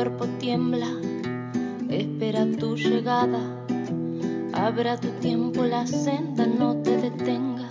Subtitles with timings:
[0.00, 0.88] cuerpo tiembla,
[1.90, 3.38] espera tu llegada.
[4.54, 7.70] Abra tu tiempo la senda, no te detengas.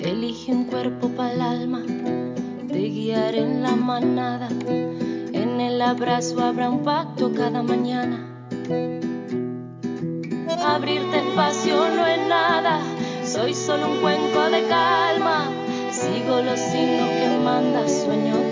[0.00, 1.82] Elige un cuerpo para el alma,
[2.68, 4.48] te guiaré en la manada.
[4.68, 8.24] En el abrazo habrá un pacto cada mañana.
[10.64, 12.78] Abrirte espacio no es nada,
[13.24, 15.48] soy solo un cuenco de calma.
[15.90, 18.43] Sigo los signos que manda, sueño.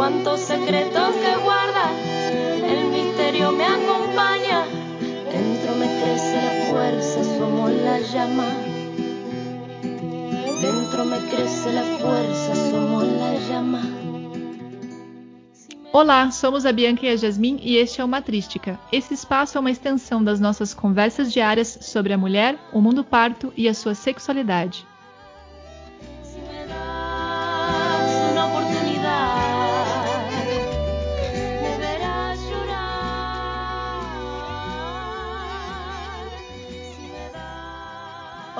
[0.00, 1.92] Cuántos secretos que guarda,
[2.66, 4.64] el misterio me acompaña.
[5.30, 8.46] Dentro me crece la fuerza, somos la llama.
[10.62, 13.82] Dentro me crece la fuerza, somos la llama.
[15.92, 18.80] Olá, somos a Bianca e a Jasmin e este é o Matrística.
[18.90, 23.52] Esse espaço é uma extensão das nossas conversas diárias sobre a mulher, o mundo parto
[23.54, 24.86] e a sua sexualidade.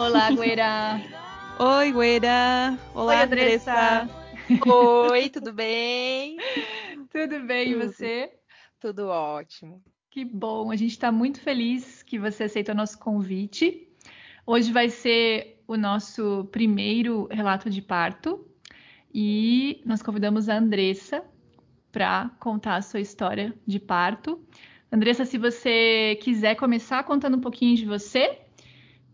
[0.01, 0.99] Olá, Gueira!
[1.59, 2.79] Oi, Gueira.
[2.95, 4.09] Olá, Oi, Andressa.
[4.67, 6.39] Oi, tudo bem?
[7.11, 7.87] Tudo bem, e Tudo.
[7.87, 8.33] você?
[8.81, 9.83] Tudo ótimo.
[10.09, 13.87] Que bom, a gente está muito feliz que você aceitou nosso convite.
[14.47, 18.43] Hoje vai ser o nosso primeiro relato de parto
[19.13, 21.23] e nós convidamos a Andressa
[21.93, 24.43] para contar a sua história de parto.
[24.91, 28.39] Andressa, se você quiser começar contando um pouquinho de você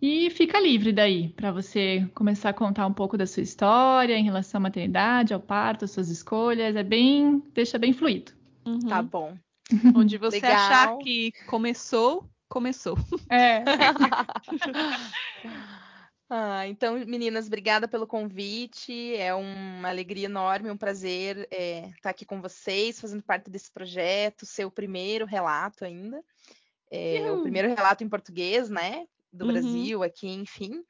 [0.01, 4.25] e fica livre daí para você começar a contar um pouco da sua história em
[4.25, 6.77] relação à maternidade, ao parto, às suas escolhas.
[6.77, 8.33] É bem, deixa bem fluido.
[8.89, 9.37] Tá bom.
[9.97, 10.53] Onde você Legal.
[10.53, 12.97] achar que começou, começou.
[13.31, 13.65] É.
[16.29, 19.15] Ah, então, meninas, obrigada pelo convite.
[19.15, 24.45] É uma alegria enorme, um prazer é, estar aqui com vocês, fazendo parte desse projeto,
[24.45, 26.21] seu primeiro relato ainda.
[26.91, 29.07] É, o primeiro relato em português, né?
[29.33, 29.53] Do Uhum.
[29.53, 30.85] Brasil, aqui, enfim.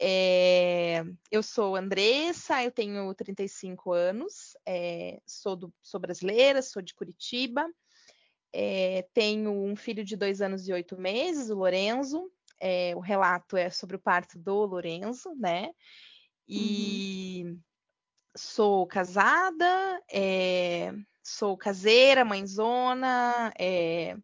[0.00, 6.94] É, eu sou Andressa, eu tenho 35 anos, é, sou, do- sou brasileira, sou de
[6.94, 7.66] Curitiba.
[8.52, 12.30] É, tenho um filho de dois anos e oito meses, o Lorenzo.
[12.96, 15.70] O relato é sobre o parto do Lorenzo, né?
[16.48, 17.54] E
[18.34, 20.02] sou casada,
[21.22, 24.16] sou caseira, mãezona, é,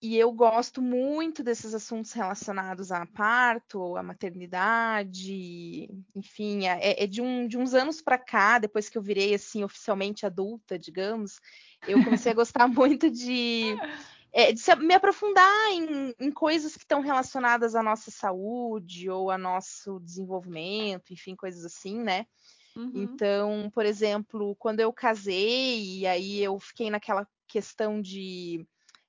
[0.00, 7.20] e eu gosto muito desses assuntos relacionados a parto, a maternidade, enfim, é, é de,
[7.20, 11.40] um- de uns anos para cá, depois que eu virei assim oficialmente adulta, digamos,
[11.84, 13.82] eu comecei a gostar muito de,
[14.32, 19.30] é, de se- me aprofundar em, em coisas que estão relacionadas à nossa saúde ou
[19.30, 22.26] ao nosso desenvolvimento, enfim, coisas assim, né?
[22.76, 22.92] Uhum.
[22.94, 28.66] Então, por exemplo, quando eu casei, e aí eu fiquei naquela questão de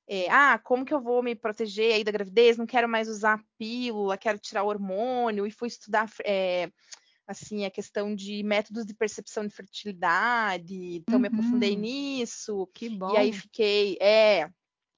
[0.10, 2.58] é, ah, como que eu vou me proteger aí da gravidez?
[2.58, 6.72] Não quero mais usar pílula, quero tirar hormônio, e fui estudar é,
[7.28, 11.82] assim a questão de métodos de percepção de fertilidade, então me aprofundei Uhum.
[11.82, 12.68] nisso.
[12.74, 13.14] Que bom.
[13.14, 14.50] E aí fiquei, é.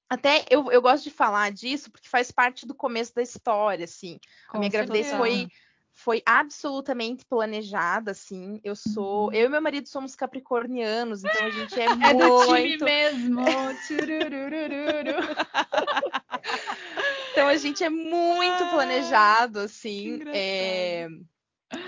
[0.10, 4.18] Até eu, eu gosto de falar disso porque faz parte do começo da história, assim.
[4.50, 5.18] Com a minha gravidez certeza.
[5.18, 5.48] foi,
[6.04, 8.60] foi absolutamente planejada, assim.
[8.64, 9.34] Eu sou, Uhum.
[9.34, 13.42] eu e meu marido somos capricornianos, então a gente é, É do time muito, mesmo.
[17.32, 20.20] Então a gente é muito planejado, assim.
[20.34, 21.08] É,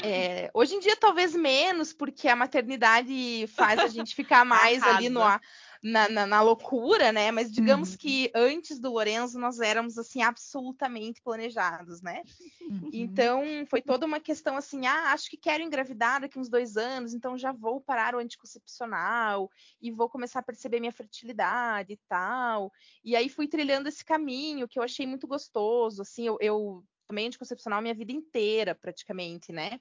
[0.02, 5.10] é, hoje em dia talvez menos, porque a maternidade faz a gente ficar mais ali
[5.10, 5.42] no, Arrasa.
[5.84, 7.32] Na, na, na loucura, né?
[7.32, 7.98] Mas digamos Uhum.
[7.98, 12.24] que antes do Lorenzo nós éramos assim absolutamente planejados, né?
[12.70, 12.90] Uhum.
[12.94, 17.14] Então foi toda uma questão assim, ah, acho que quero engravidar daqui uns dois anos,
[17.14, 19.50] então já vou parar o anticoncepcional
[19.82, 22.72] e vou começar a perceber minha fertilidade e tal.
[23.04, 27.28] E aí fui trilhando esse caminho que eu achei muito gostoso, assim, eu, eu tomei
[27.28, 29.80] anticoncepcional minha vida inteira, praticamente, né?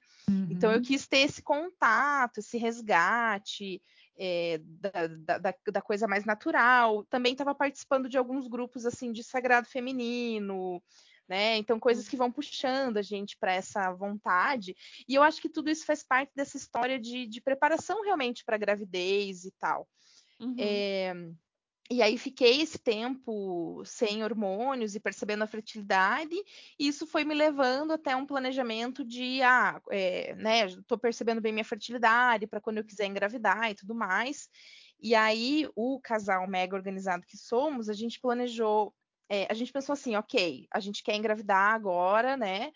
[0.49, 0.81] Então eu Uhum.
[0.81, 3.81] quis ter esse contato, esse resgate
[4.17, 7.03] é, da, da, da- coisa mais natural.
[7.05, 10.81] Também estava participando de alguns grupos assim de sagrado feminino,
[11.27, 11.57] né?
[11.57, 14.75] Então coisas que vão puxando a gente para essa vontade.
[15.07, 18.55] E eu acho que tudo isso faz parte dessa história de, de preparação realmente para
[18.55, 19.87] a gravidez e tal.
[20.39, 20.55] Uhum.
[20.57, 21.13] É,
[21.89, 26.35] e aí fiquei esse tempo sem hormônios e percebendo a fertilidade,
[26.79, 31.51] e isso foi me levando até um planejamento de, ah, é, né, estou percebendo bem
[31.51, 34.47] minha fertilidade para quando eu quiser engravidar e tudo mais.
[34.99, 38.93] E aí o casal mega organizado que somos, a gente planejou,
[39.29, 42.71] é, a gente pensou assim, ok, a gente quer engravidar agora, né?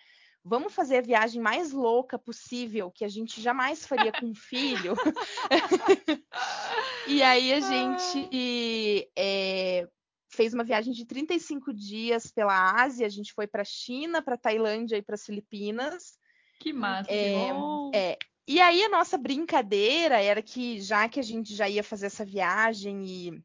[0.48, 4.96] vamos fazer a viagem mais louca possível que a gente jamais faria com um filho.
[7.08, 9.88] e aí a gente é,
[10.30, 14.38] fez uma viagem de 35 dias pela Ásia, a gente foi para a China, para
[14.38, 16.18] Tailândia e para as Filipinas.
[16.60, 17.92] Que massa, É, que bom.
[17.94, 18.18] É,
[18.48, 22.26] e aí a nossa brincadeira era que já que a gente já ia fazer essa
[22.26, 23.44] viagem e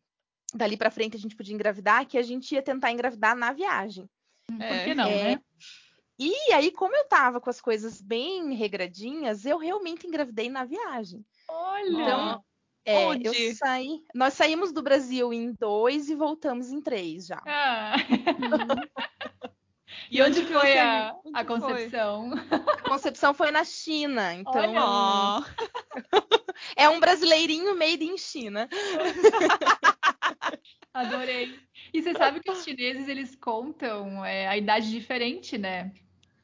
[0.55, 4.09] dali para frente a gente podia engravidar, que a gente ia tentar engravidar na viagem.
[4.47, 5.41] Por É, que não, é, né?
[6.19, 11.25] E aí, como eu tava com as coisas bem regradinhas, eu realmente engravidei na viagem.
[11.49, 11.91] Olha!
[11.91, 12.45] Então,
[12.85, 13.27] É, Onde?
[13.27, 14.03] eu saí.
[14.15, 17.41] Nós saímos do Brasil em dois e voltamos em três já.
[17.47, 17.97] Ah.
[18.09, 18.93] Hum.
[20.11, 21.61] E onde que foi a, onde a foi?
[21.61, 22.33] concepção?
[22.51, 25.43] A concepção foi na China, então Ó,
[26.77, 28.69] é um brasileirinho made in China.
[30.93, 31.59] Adorei.
[31.95, 35.91] E você sabe que os chineses eles contam é, a idade diferente, né?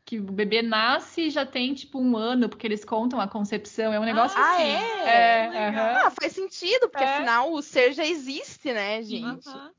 [0.08, 3.92] Que o bebê nasce e já tem tipo um ano, porque eles contam a concepção.
[3.92, 4.62] É um negócio Ah, assim.
[4.62, 5.06] é?
[5.06, 6.06] É, aham.
[6.06, 7.06] Ah, faz sentido, porque É.
[7.06, 9.46] afinal o ser já existe, né, gente?
[9.46, 9.70] aham.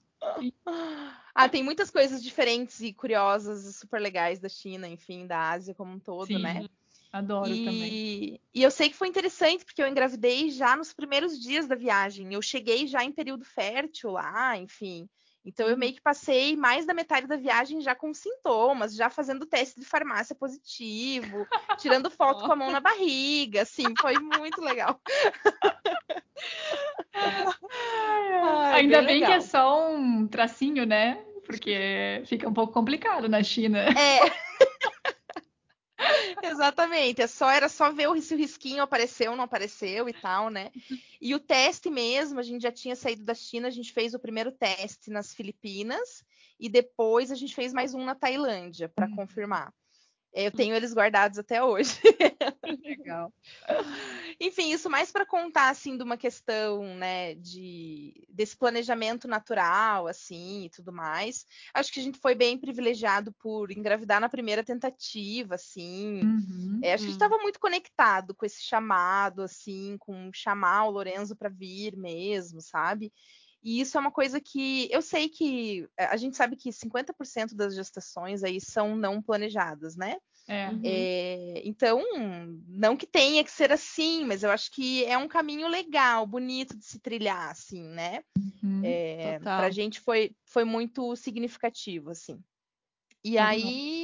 [1.34, 5.74] Ah, tem muitas coisas diferentes e curiosas e super legais da China, enfim, da Ásia
[5.74, 6.66] como um todo, Sim, né?
[7.12, 7.92] Adoro também.
[7.92, 11.74] E, e eu sei que foi interessante, porque eu engravidei já nos primeiros dias da
[11.76, 12.31] viagem.
[12.36, 15.10] Eu cheguei já em período fértil lá, enfim.
[15.50, 19.48] Então eu meio que passei mais da metade da viagem já com sintomas, já fazendo
[19.48, 21.48] teste de farmácia positivo,
[21.80, 25.01] tirando foto com a mão na barriga, assim, foi muito legal.
[27.16, 29.38] Ai, Ainda bem, que legal.
[29.38, 31.19] é só um tracinho, né?
[31.46, 33.80] Porque fica um pouco complicado na China.
[33.80, 34.19] É.
[36.44, 40.50] Exatamente, é só era só ver se o risquinho apareceu ou não apareceu e tal,
[40.50, 40.72] né?
[41.22, 44.19] E o teste mesmo, a gente já tinha saído da China, a gente fez o
[44.19, 46.24] primeiro teste nas Filipinas
[46.60, 49.16] e depois a gente fez mais um na Tailândia para Hum.
[49.16, 49.74] confirmar.
[50.34, 52.00] Eu tenho eles guardados até hoje.
[52.84, 53.34] Legal.
[54.40, 60.66] Enfim, isso mais para contar assim de uma questão, né, de desse planejamento natural, assim,
[60.66, 61.46] e tudo mais.
[61.74, 66.22] Acho que a gente foi bem privilegiado por engravidar na primeira tentativa, assim.
[66.24, 66.80] Uhum.
[66.81, 67.26] É, acho que a gente Hum.
[67.26, 73.12] estava muito conectado com esse chamado, assim, com chamar o Lorenzo para vir mesmo, sabe?
[73.62, 77.56] E isso é uma coisa que eu sei que eh, a gente sabe que 50%
[77.56, 80.18] das gestações aí são não planejadas, né?
[80.48, 80.76] É.
[80.84, 82.02] É, então,
[82.68, 86.76] não que tenha que ser assim, mas eu acho que é um caminho legal, bonito
[86.76, 88.24] de se trilhar, assim, né?
[88.38, 88.82] Uhum.
[88.84, 89.60] É, Total.
[89.60, 92.42] pra gente foi, foi muito significativo, assim.
[93.24, 93.44] E Uhum.
[93.44, 93.99] aí,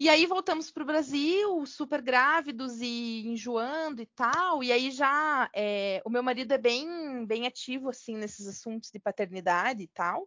[0.00, 4.64] e aí voltamos para o Brasil, super grávidos e enjoando e tal.
[4.64, 8.98] E aí já é, o meu marido é bem, bem ativo assim nesses assuntos de
[8.98, 10.26] paternidade e tal.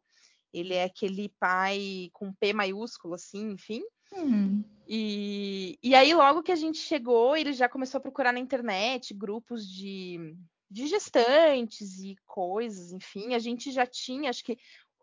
[0.54, 3.82] Ele é aquele pai com P maiúsculo, assim, enfim.
[4.16, 4.64] Hum.
[4.88, 9.12] E, e aí, logo que a gente chegou, ele já começou a procurar na internet
[9.12, 10.36] grupos de,
[10.70, 13.34] de gestantes e coisas, enfim.
[13.34, 14.56] A gente já tinha, acho que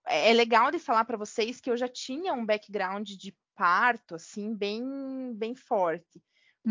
[0.06, 4.54] é legal de falar para vocês que eu já tinha um background de parto, assim,
[4.54, 6.22] bem, bem forte.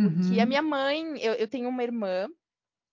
[0.02, 0.42] Porque Uhum.
[0.42, 2.28] a minha mãe, eu, eu tenho uma irmã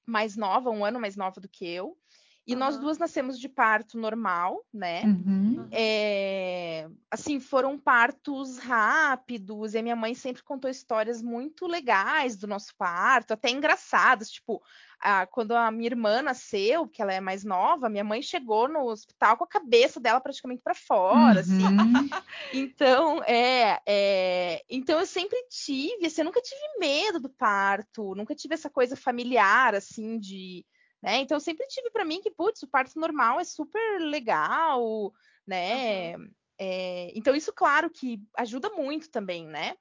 [0.07, 1.99] mais nova, um ano mais nova do que eu,
[2.47, 2.83] e nós Aham.
[2.83, 5.05] duas nascemos de parto normal, né?
[5.05, 5.69] Uhum.
[5.73, 12.47] É, assim, foram partos rápidos, e a minha mãe sempre contou histórias muito legais do
[12.47, 14.63] nosso parto, até engraçadas, tipo,
[15.01, 18.85] a- quando a minha irmã nasceu, que ela é mais nova, minha mãe chegou no
[18.89, 21.65] hospital com a cabeça dela praticamente para fora, assim.
[21.65, 22.09] Uhum.
[22.53, 28.35] Então, é, é, então eu sempre tive, assim, eu nunca tive medo do parto, nunca
[28.37, 30.65] tive essa coisa familiar, assim, de,
[31.03, 31.19] né?
[31.19, 35.13] Então eu sempre tive para mim que, putz, o parto normal é super legal,
[35.47, 36.15] né?
[36.59, 39.77] É, então isso, claro, que ajuda muito também, né?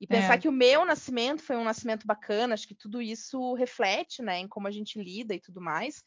[0.00, 0.38] E pensar É.
[0.38, 4.48] que o meu nascimento foi um nascimento bacana, acho que tudo isso reflete, né, em
[4.48, 6.02] como a gente lida e tudo mais.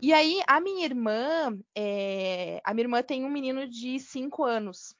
[0.00, 4.94] E aí, a minha irmã, é, a minha irmã tem um menino de cinco anos,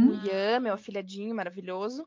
[0.00, 0.12] o Uhum.
[0.14, 2.06] Ian, meu afilhadinho maravilhoso.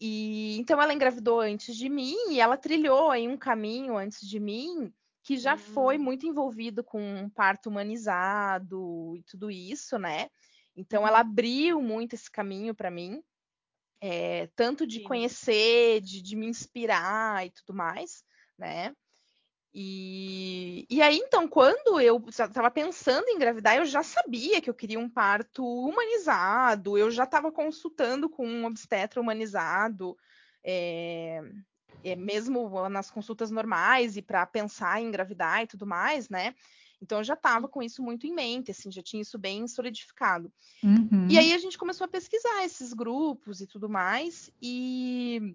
[0.00, 4.40] E então ela engravidou antes de mim e ela trilhou aí um caminho antes de
[4.40, 4.92] mim
[5.22, 6.04] que já foi Hum.
[6.04, 10.28] muito envolvido com um parto humanizado e tudo isso, né?
[10.76, 11.06] Então Uhum.
[11.06, 13.22] ela abriu muito esse caminho para mim,
[14.00, 15.00] é, tanto de Sim.
[15.00, 18.24] conhecer, de, de me inspirar e tudo mais,
[18.58, 18.94] né?
[19.72, 24.74] E, e aí, então, quando eu estava pensando em engravidar, eu já sabia que eu
[24.74, 30.16] queria um parto humanizado, eu já estava consultando com um obstetra humanizado,
[30.64, 31.40] é,
[32.04, 36.54] é, mesmo nas consultas normais e para pensar em engravidar e tudo mais, né?
[37.02, 40.52] Então eu já estava com isso muito em mente, assim, já tinha isso bem solidificado.
[40.82, 41.26] Uhum.
[41.28, 45.54] E aí a gente começou a pesquisar esses grupos e tudo mais, e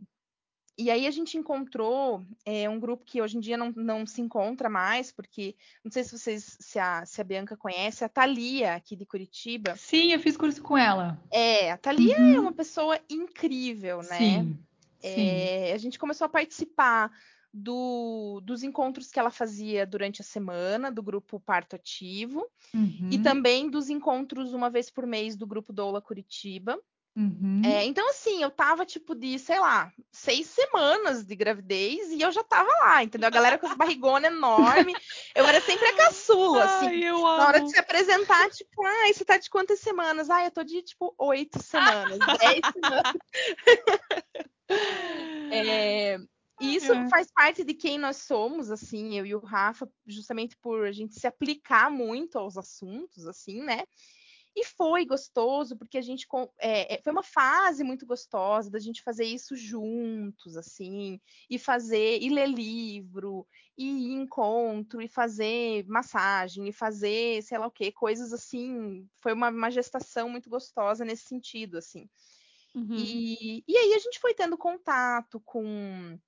[0.77, 4.21] e aí a gente encontrou é, um grupo que hoje em dia não, não se
[4.21, 8.75] encontra mais, porque não sei se vocês, se a, se a Bianca conhece, a Thalia,
[8.75, 9.77] aqui de Curitiba.
[9.77, 11.17] Sim, eu fiz curso com ela.
[11.31, 12.35] É, a Thalia Uhum.
[12.35, 14.17] é uma pessoa incrível, né?
[14.17, 14.59] Sim.
[15.07, 17.11] É, a gente começou a participar
[17.53, 23.09] do- dos encontros que ela fazia durante a semana, do grupo Parto Ativo, Uhum.
[23.11, 26.77] e também dos encontros uma vez por mês do grupo Doula Curitiba.
[27.15, 27.61] Uhum.
[27.63, 32.29] É, então, assim, eu tava, tipo, de, sei lá, seis semanas de gravidez e eu
[32.29, 33.27] já tava lá, entendeu?
[33.27, 34.97] A galera com as barrigonas enormes.
[35.33, 36.87] Eu era sempre a caçula, assim.
[36.87, 40.29] Ai, Na hora de se apresentar, tipo, ai, você tá de quantas semanas?
[40.29, 43.15] Ai, eu tô de, tipo, oito semanas, dez semanas.
[45.51, 46.17] É,
[46.59, 47.09] e isso É.
[47.09, 51.13] faz parte de quem nós somos, assim, eu e o Rafa, justamente por a gente
[51.19, 53.83] se aplicar muito aos assuntos, assim, né?
[54.55, 56.25] E foi gostoso, porque a gente
[56.59, 61.19] é, é, foi uma fase muito gostosa da gente fazer isso juntos, assim,
[61.49, 63.45] e fazer, e ler livro,
[63.77, 69.07] e encontro, e fazer massagem, e fazer, sei lá o quê, coisas assim.
[69.21, 72.09] Foi uma, uma gestação muito gostosa nesse sentido, assim.
[72.75, 72.95] Uhum.
[72.97, 76.19] E, e aí a gente foi tendo contato com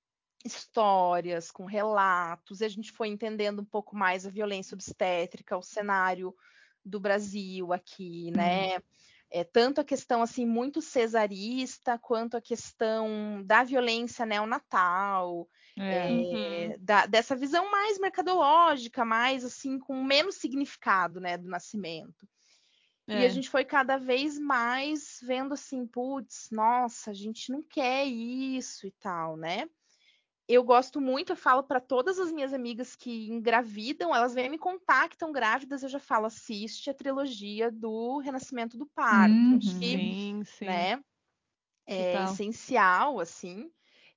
[0.44, 5.62] histórias, com relatos, e a gente foi entendendo um pouco mais a violência obstétrica, o
[5.62, 6.34] cenário
[6.84, 8.78] do Brasil aqui, né?
[9.30, 16.08] É, tanto a questão assim muito cesarista, quanto a questão da violência neonatal, É.
[16.72, 22.26] é, da- dessa visão mais mercadológica, mais assim, com menos significado, né, do nascimento.
[23.12, 23.26] E É.
[23.26, 28.86] a gente foi cada vez mais vendo assim, putz, nossa, a gente não quer isso
[28.86, 29.68] e tal, né?
[30.48, 34.58] Eu gosto muito, eu falo para todas as minhas amigas que engravidam, elas vêm me
[34.58, 39.56] contar que estão grávidas, eu já falo, assiste a trilogia do Renascimento do Parto.
[39.56, 39.78] Acho Uhum.
[39.78, 40.88] que, Sim, sim.
[40.88, 41.02] né,
[41.86, 43.70] é essencial, assim.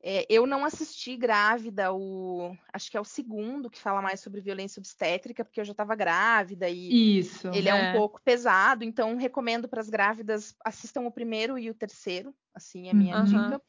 [0.04, 4.42] É, eu não assisti grávida, o acho que é o segundo que fala mais sobre
[4.42, 7.48] violência obstétrica, porque eu já estava grávida e Isso.
[7.54, 7.76] ele é.
[7.76, 7.96] um É.
[7.98, 12.92] pouco pesado, então recomendo para as grávidas assistam o primeiro e o terceiro, assim é
[12.92, 13.26] a minha Uhum.
[13.26, 13.62] dica,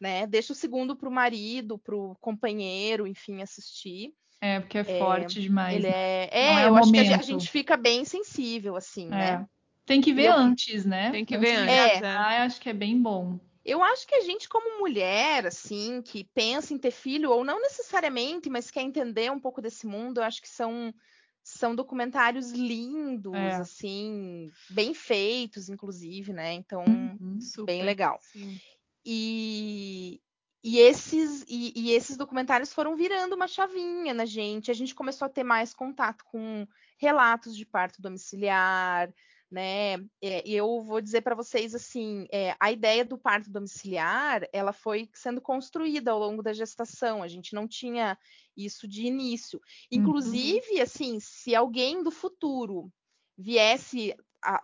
[0.00, 0.26] né?
[0.26, 4.12] Deixa o segundo para o marido, para o companheiro, enfim, assistir.
[4.40, 5.76] É, porque é forte demais.
[5.76, 5.92] Ele né?
[5.94, 7.48] é, é, é eu acho que a gente, momento.
[7.50, 9.34] fica bem sensível, assim, né?
[9.34, 9.46] É.
[9.86, 11.12] Tem que ver Eu- antes, né?
[11.12, 11.68] Tem que ver antes.
[11.76, 11.82] É.
[11.84, 13.38] engravidar, eu acho que é bem bom.
[13.66, 17.60] Eu acho que a gente, como mulher, assim, que pensa em ter filho, ou não
[17.60, 20.94] necessariamente, mas quer entender um pouco desse mundo, eu acho que são,
[21.42, 23.56] são documentários lindos, É.
[23.56, 26.52] assim, bem feitos, inclusive, né?
[26.52, 27.40] Então, Uhum.
[27.40, 27.66] Super.
[27.66, 28.20] bem legal.
[28.22, 28.56] Sim.
[29.04, 30.20] E,
[30.62, 34.70] e esses, e, e esses documentários foram virando uma chavinha na gente.
[34.70, 36.66] A gente começou a ter mais contato com
[36.98, 39.12] relatos de parto domiciliar,
[39.50, 39.94] né?
[40.22, 45.08] É, eu vou dizer para vocês assim, é, a ideia do parto domiciliar, ela foi
[45.14, 47.22] sendo construída ao longo da gestação.
[47.22, 48.18] A gente não tinha
[48.56, 49.60] isso de início.
[49.90, 52.90] Inclusive, assim, se alguém do futuro
[53.38, 54.14] viesse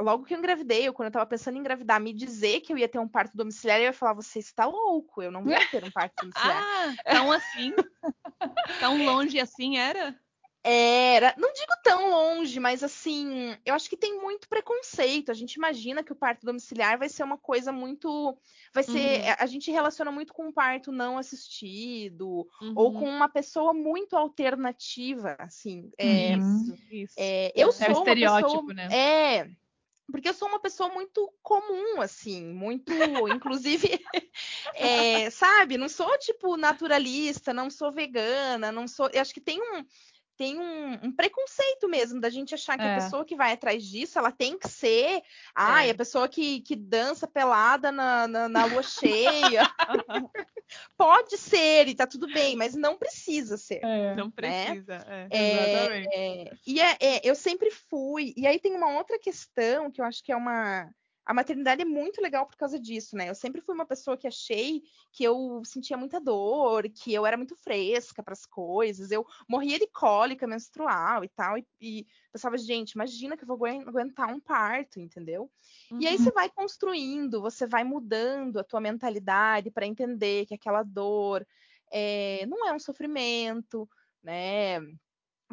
[0.01, 2.79] logo que eu engravidei, ou quando eu estava pensando em engravidar, me dizer que eu
[2.79, 5.85] ia ter um parto domiciliar, eu ia falar, você está louco, eu não vou ter
[5.85, 6.62] um parto domiciliar.
[6.62, 7.73] Ah, tão assim?
[8.79, 10.19] tão longe assim era?
[10.64, 15.31] Era, não digo tão longe, mas assim, eu acho que tem muito preconceito.
[15.31, 18.37] A gente imagina que o parto domiciliar vai ser uma coisa muito.
[18.73, 19.23] Vai ser.
[19.23, 19.35] Uhum.
[19.40, 22.73] A gente relaciona muito com o parto não assistido, Uhum.
[22.76, 25.90] ou com uma pessoa muito alternativa, assim.
[25.99, 26.62] É, Uhum.
[26.62, 27.14] Isso, isso.
[27.19, 28.88] é, eu É sou o uma estereótipo, pessoa, né?
[28.92, 29.50] É,
[30.11, 32.92] porque eu sou uma pessoa muito comum, assim, muito,
[33.28, 33.88] inclusive,
[34.75, 35.76] é, sabe?
[35.78, 39.09] Não sou tipo naturalista, não sou vegana, não sou.
[39.12, 39.85] Eu acho que tem um
[40.43, 42.97] tem um, um preconceito mesmo da gente achar que É.
[42.97, 45.23] a pessoa que vai atrás disso, ela tem que ser,
[45.55, 45.93] ai, É.
[45.93, 49.63] a pessoa que, que dança pelada na, na, na lua cheia.
[50.99, 53.81] Pode ser e tá tudo bem, mas não precisa ser.
[53.85, 55.07] É, Não precisa.
[55.07, 55.29] é.
[55.31, 56.09] exatamente.
[56.13, 58.35] É, e é, é, eu sempre fui.
[58.37, 60.91] E aí tem uma outra questão que eu acho que é uma.
[61.33, 63.31] A maternidade é muito legal por causa disso, né?
[63.31, 67.39] Eu sempre fui uma pessoa que achei que eu sentia muita dor, que eu era
[67.39, 72.59] muito fresca para as coisas, eu morria de cólica menstrual e tal, e, e pensava,
[72.59, 75.51] gente, imagina que eu vou aguen- aguentar um parto, entendeu?
[75.99, 76.19] E aí Uhum.
[76.19, 81.47] você vai construindo, você vai mudando a tua mentalidade para entender que aquela dor
[81.91, 83.89] é, não é um sofrimento,
[84.23, 84.81] né?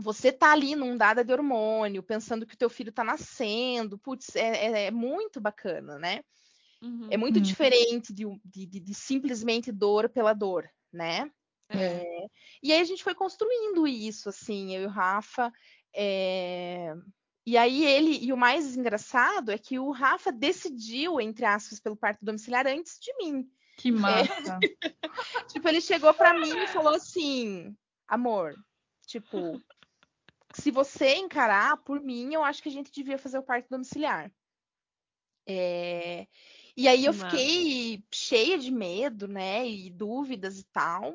[0.02, 4.36] Você tá ali num dada de hormônio, pensando que o teu filho tá nascendo, putz,
[4.36, 6.22] é, é- é muito bacana, né?
[6.82, 7.08] Uhum.
[7.12, 7.42] É muito Uhum.
[7.42, 11.30] diferente de, de- de- de simplesmente dor pela dor, né?
[11.70, 12.26] É.
[12.64, 15.52] E aí a gente foi construindo isso, assim, eu e o Rafa.
[15.94, 16.94] É...
[17.46, 21.96] E aí ele, e o mais engraçado é que o Rafa decidiu, entre aspas, pelo
[21.98, 23.50] parto domiciliar antes de mim.
[23.78, 24.60] Que massa.
[24.64, 24.70] É.
[25.48, 27.76] tipo, ele chegou para mim e falou assim:
[28.08, 28.54] "Amor,
[29.08, 29.60] tipo,
[30.54, 34.32] se você encarar por mim, eu acho que a gente devia fazer o parto domiciliar".
[35.48, 36.28] É...
[36.78, 41.14] E aí eu fiquei cheia de medo, né, e dúvidas e tal.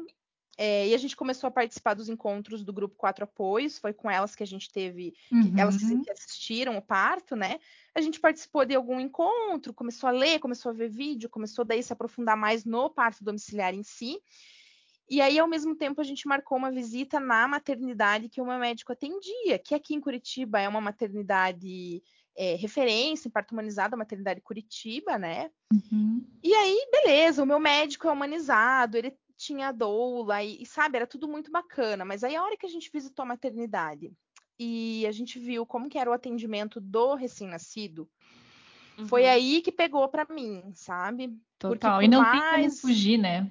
[0.56, 4.10] É, e a gente começou a participar dos encontros do grupo Quatro Apoios, foi com
[4.10, 5.54] elas que a gente teve, uhum.
[5.56, 7.58] elas que assistiram o parto, né?
[7.94, 11.80] A gente participou de algum encontro, começou a ler, começou a ver vídeo, começou daí
[11.80, 14.20] a se aprofundar mais no parto domiciliar em si.
[15.08, 18.58] E aí, ao mesmo tempo, a gente marcou uma visita na maternidade que o meu
[18.58, 22.02] médico atendia, que aqui em Curitiba é uma maternidade
[22.36, 25.50] é, referência em parto humanizado, a maternidade Curitiba, né?
[25.72, 26.24] Uhum.
[26.42, 31.06] E aí, beleza, o meu médico é humanizado, ele tinha doula e, e, sabe, era
[31.06, 32.04] tudo muito bacana.
[32.04, 34.12] Mas aí a hora que a gente visitou a maternidade
[34.58, 38.08] e a gente viu como que era o atendimento do recém-nascido,
[38.98, 39.06] uhum.
[39.06, 41.36] foi aí que pegou para mim, sabe?
[41.58, 42.02] Total.
[42.02, 42.54] e não mais...
[42.54, 43.50] tem como fugir, né?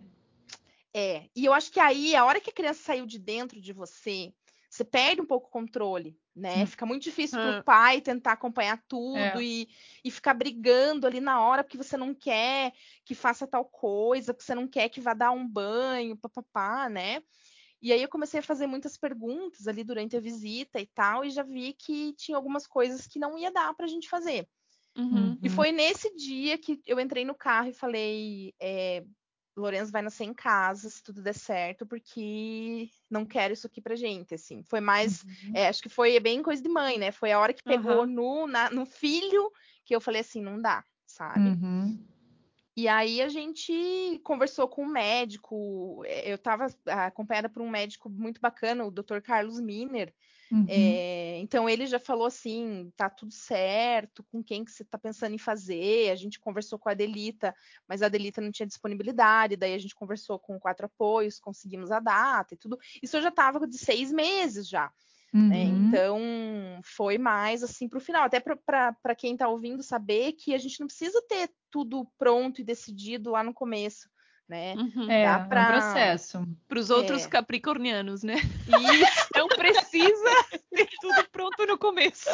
[0.94, 1.28] É.
[1.36, 4.34] E eu acho que aí, a hora que a criança saiu de dentro de você,
[4.70, 6.64] você perde um pouco o controle, né?
[6.64, 6.68] Hum.
[6.68, 7.64] Fica muito difícil para o hum.
[7.64, 9.44] pai tentar acompanhar tudo é.
[9.44, 9.68] e,
[10.04, 12.74] e ficar brigando ali na hora porque você não quer
[13.06, 17.22] que faça tal coisa, porque você não quer que vá dar um banho, papapá, né?
[17.82, 21.30] E aí eu comecei a fazer muitas perguntas ali durante a visita e tal, e
[21.30, 24.48] já vi que tinha algumas coisas que não ia dar para a gente fazer.
[24.98, 25.38] Uhum.
[25.44, 29.04] E foi nesse dia que eu entrei no carro e falei: é,
[29.56, 33.96] Lourenço vai nascer em casa, se tudo der certo, porque não quero isso aqui pra
[33.96, 34.64] gente, assim.
[34.64, 35.54] Foi mais, uhum.
[35.54, 37.12] é, acho que foi bem coisa de mãe, né?
[37.12, 38.06] Foi a hora que pegou uhum.
[38.06, 39.52] no, na, no filho
[39.86, 41.40] que eu falei assim, não dá, sabe?
[41.40, 42.04] Uhum.
[42.76, 48.10] E aí a gente conversou com um médico, é, eu estava acompanhada por um médico
[48.10, 49.20] muito bacana, o Dr.
[49.24, 50.12] Carlos Miner.
[50.52, 50.66] Uhum.
[50.68, 55.34] É, então ele já falou assim, tá tudo certo, com quem que você está pensando
[55.34, 56.12] em fazer.
[56.12, 57.56] A gente conversou com a Adelita,
[57.88, 62.00] mas a Adelita não tinha disponibilidade, daí a gente conversou com quatro apoios, conseguimos a
[62.00, 62.78] data e tudo.
[63.02, 64.92] Isso eu já estava de seis meses já.
[65.34, 65.40] Né?
[65.40, 65.48] Uhum.
[65.50, 65.64] Né?
[65.64, 66.20] Então,
[66.84, 70.80] foi mais assim para o final, até para quem está ouvindo saber que a gente
[70.80, 74.08] não precisa ter tudo pronto e decidido lá no começo.
[74.48, 74.76] Né?
[74.76, 75.10] Uhum.
[75.10, 75.62] É, pra...
[75.62, 76.48] é um processo.
[76.68, 77.30] Para os outros é.
[77.30, 78.36] capricornianos, né?
[78.36, 79.30] Isso.
[79.36, 82.30] não precisa ter tudo pronto no começo.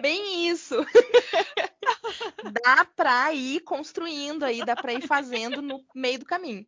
[0.00, 0.76] Bem isso.
[2.64, 6.66] dá para ir construindo aí, dá para ir fazendo no meio do caminho.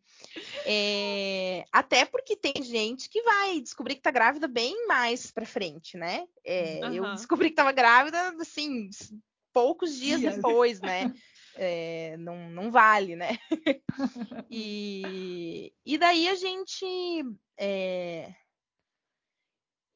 [0.66, 5.96] É, até porque tem gente que vai descobrir que tá grávida bem mais para frente,
[5.96, 6.26] né?
[6.44, 6.92] É, uhum.
[6.92, 8.90] Eu descobri que tava grávida, assim,
[9.52, 11.12] poucos dias depois, né?
[11.58, 13.38] É, não, não vale, né?
[14.50, 16.84] e, e daí a gente
[17.58, 18.34] é,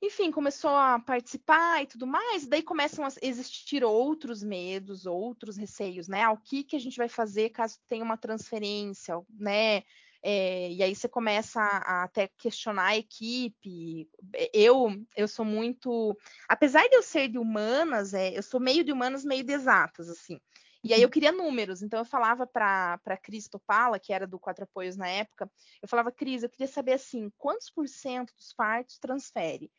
[0.03, 6.09] enfim, começou a participar e tudo mais, daí começam a existir outros medos, outros receios,
[6.09, 6.27] né?
[6.29, 9.83] O que, que a gente vai fazer caso tenha uma transferência, né?
[10.23, 14.09] É, e aí você começa a, a, até questionar a equipe.
[14.55, 16.16] Eu, eu sou muito,
[16.49, 20.09] apesar de eu ser de humanas, é, eu sou meio de humanas, meio de exatas,
[20.09, 20.40] assim.
[20.82, 24.38] E aí eu queria números, então eu falava para a Cris Topala, que era do
[24.38, 25.50] Quatro Apoios na época,
[25.82, 29.70] eu falava, Cris, eu queria saber assim, quantos por cento dos partos transfere?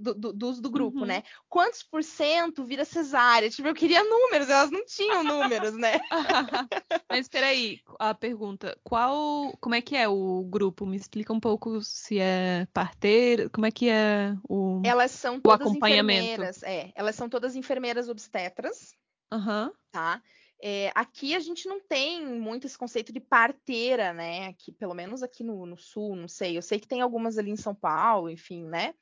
[0.00, 1.06] do, do, do, do grupo, uhum.
[1.06, 1.22] né?
[1.48, 3.48] Quantos por cento vira cesárea?
[3.48, 6.00] Tipo, eu queria números, elas não tinham números, né?
[7.08, 10.84] Mas espera aí, a pergunta, qual, como é que é o grupo?
[10.84, 15.72] Me explica um pouco se é parteira, como é que é o Elas são todas
[15.72, 18.92] enfermeiras, é, elas são todas enfermeiras obstetras,
[19.32, 19.70] uhum.
[19.92, 20.20] tá?
[20.60, 24.48] É, aqui a gente não tem muito esse conceito de parteira, né?
[24.48, 26.56] Aqui, pelo menos aqui no, no, sul, não sei.
[26.56, 28.92] Eu sei que tem algumas ali em São Paulo, enfim, né?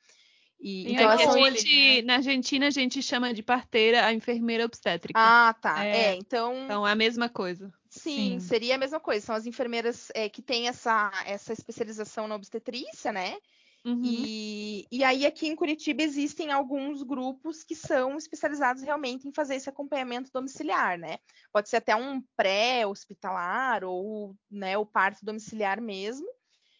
[0.60, 1.32] E, então, é são...
[1.32, 5.18] gente, na Argentina a gente chama de parteira a enfermeira obstétrica.
[5.18, 5.84] Ah, tá.
[5.84, 6.64] É, é então.
[6.64, 7.72] Então é a mesma coisa.
[7.88, 8.40] Sim, Sim.
[8.40, 9.24] seria a mesma coisa.
[9.24, 13.36] São as enfermeiras é, que têm essa, essa especialização na obstetrícia, né?
[13.86, 14.02] Uhum.
[14.02, 19.54] E, e aí aqui em Curitiba existem alguns grupos que são especializados realmente em fazer
[19.54, 21.18] esse acompanhamento domiciliar, né?
[21.52, 26.26] Pode ser até um pré-hospitalar ou né, o parto domiciliar mesmo.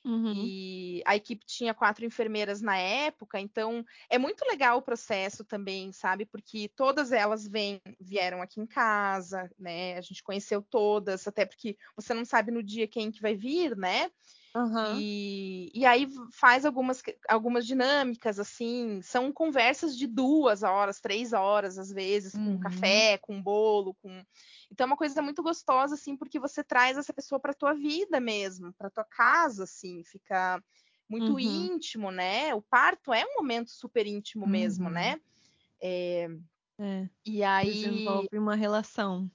[0.05, 0.35] Uhum.
[0.37, 5.93] E a equipe tinha quatro enfermeiras na época, então é muito legal o processo também,
[5.93, 6.25] sabe?
[6.25, 9.97] Porque todas elas vêm, vieram aqui em casa, né?
[9.97, 13.77] A gente conheceu todas, até porque você não sabe no dia quem que vai vir,
[13.77, 14.11] né?
[14.57, 15.07] Uhum.
[15.15, 21.79] E, e aí faz algumas, algumas dinâmicas, assim, são conversas de duas horas, três horas,
[21.79, 22.59] às vezes, com uhum.
[22.59, 24.23] café, com bolo, com.
[24.71, 28.21] Então é uma coisa muito gostosa, assim, porque você traz essa pessoa para tua vida
[28.21, 30.63] mesmo, para tua casa, assim, fica
[31.09, 31.71] muito Uhum.
[31.81, 32.55] íntimo, né?
[32.55, 34.91] O parto é um momento super íntimo mesmo, Uhum.
[34.91, 35.21] né?
[35.83, 36.29] É,
[36.79, 39.31] É, e aí desenvolve uma relação.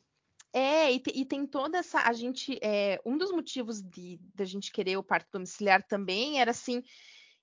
[0.53, 2.01] É, e, te- e tem toda essa.
[2.01, 2.59] A gente.
[2.61, 6.83] É, um dos motivos de da gente querer o parto domiciliar também era assim.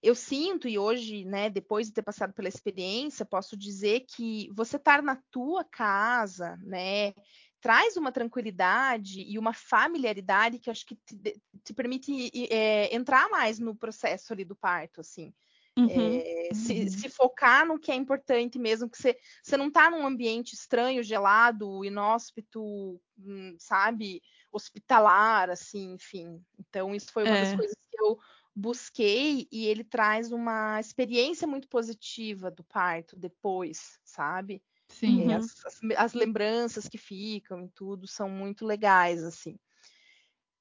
[0.01, 4.77] Eu sinto, e hoje, né, depois de ter passado pela experiência, posso dizer que você
[4.77, 7.13] estar na tua casa, né,
[7.61, 13.59] traz uma tranquilidade e uma familiaridade que acho que te, te permite é, entrar mais
[13.59, 15.35] no processo ali do parto, assim.
[15.79, 16.23] Uhum.
[16.51, 16.91] É, se, Uhum.
[16.91, 21.03] se focar no que é importante mesmo, que você, você não tá num ambiente estranho,
[21.03, 26.45] gelado, inóspito, hum, sabe, hospitalar, assim, enfim.
[26.59, 27.55] Então, isso foi uma das É.
[27.55, 28.19] coisas que eu
[28.55, 34.63] busquei e ele traz uma experiência muito positiva do parto depois, sabe?
[34.91, 35.31] Sim.
[35.31, 35.37] É, Uhum.
[35.37, 39.59] as, as- as lembranças que ficam e tudo são muito legais, assim.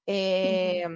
[0.05, 0.87] É,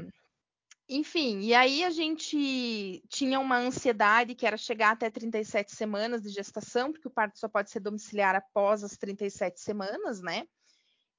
[0.92, 6.30] enfim, e aí a gente tinha uma ansiedade que era chegar até 37 semanas de
[6.30, 10.48] gestação, porque o parto só pode ser domiciliar após as 37 semanas, né?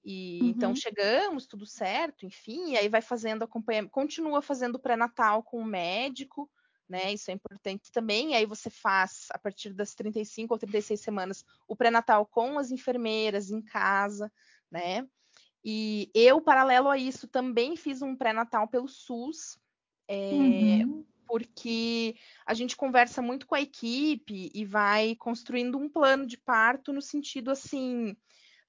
[0.04, 0.76] E então Uhum.
[0.76, 6.50] chegamos, tudo certo, enfim, e aí vai fazendo acompanhamento, continua fazendo pré-natal com o médico,
[6.88, 7.12] né?
[7.12, 8.32] Isso é importante também.
[8.32, 12.70] E aí você faz a partir das 35 ou 36 semanas o pré-natal com as
[12.72, 14.32] enfermeiras em casa,
[14.70, 15.06] né?
[15.64, 19.58] E eu, paralelo a isso, também fiz um pré-natal pelo SUS,
[20.08, 21.04] é, Uhum.
[21.26, 26.92] porque a gente conversa muito com a equipe e vai construindo um plano de parto
[26.92, 28.16] no sentido assim,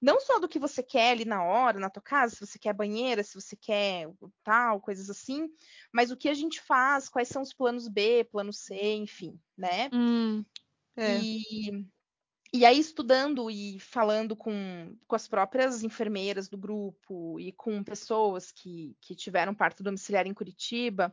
[0.02, 2.74] não só do que você quer ali na hora, na tua casa, se você quer
[2.74, 4.08] banheira, se você quer
[4.44, 5.48] tal, coisas assim,
[5.92, 9.92] mas o que a gente faz, quais são os planos B, plano C, enfim, né?
[9.92, 10.44] Hum,
[10.96, 11.26] é.
[11.26, 11.70] E,
[12.56, 18.52] e aí, estudando e falando com, com as próprias enfermeiras do grupo e com pessoas
[18.52, 21.12] que, que tiveram parto domiciliar em Curitiba,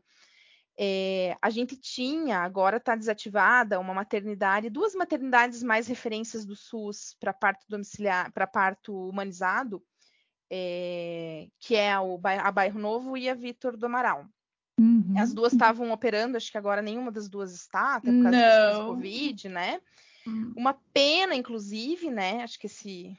[0.77, 7.17] é, a gente tinha, agora está desativada, uma maternidade, duas maternidades mais referências do SUS
[7.19, 9.83] para parto domiciliar, para parto humanizado,
[10.47, 14.27] é, que é o, a Bairro Novo e a Vitor do Amaral.
[14.79, 15.15] Uhum.
[15.17, 18.85] As duas estavam operando, acho que agora nenhuma das duas está, até por causa do.
[18.89, 19.81] Covid, né?
[20.25, 20.53] Hum.
[20.55, 22.43] Uma pena, inclusive, né?
[22.43, 23.17] Acho que esse.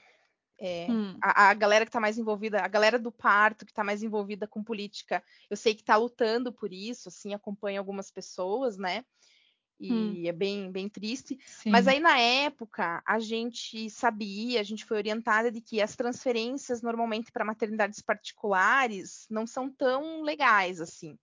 [0.60, 1.18] é, Hum.
[1.22, 4.46] a, a galera que está mais envolvida, a galera do parto que está mais envolvida
[4.46, 9.04] com política, eu sei que está lutando por isso, assim, acompanha algumas pessoas, né?
[9.80, 10.28] E Hum.
[10.28, 11.36] é bem, bem triste.
[11.44, 11.72] Sim.
[11.72, 16.82] Mas aí, na época, a gente sabia, a gente foi orientada de que as transferências,
[16.82, 21.18] normalmente para maternidades particulares, não são tão legais assim.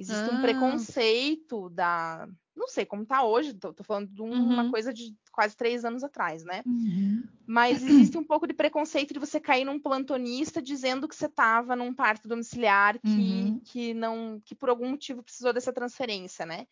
[0.00, 0.40] Existe um Ah.
[0.40, 2.26] preconceito da.
[2.56, 4.70] Não sei como tá hoje, tô, tô falando de um- uma Uhum.
[4.70, 6.62] coisa de quase três anos atrás, né?
[6.66, 7.22] Uhum.
[7.46, 7.82] Mas
[8.14, 11.92] existe um pouco de preconceito de você cair num plantonista dizendo que você estava num
[11.94, 13.60] parto domiciliar que, Uhum.
[13.64, 16.66] que não que por algum motivo precisou dessa transferência, né?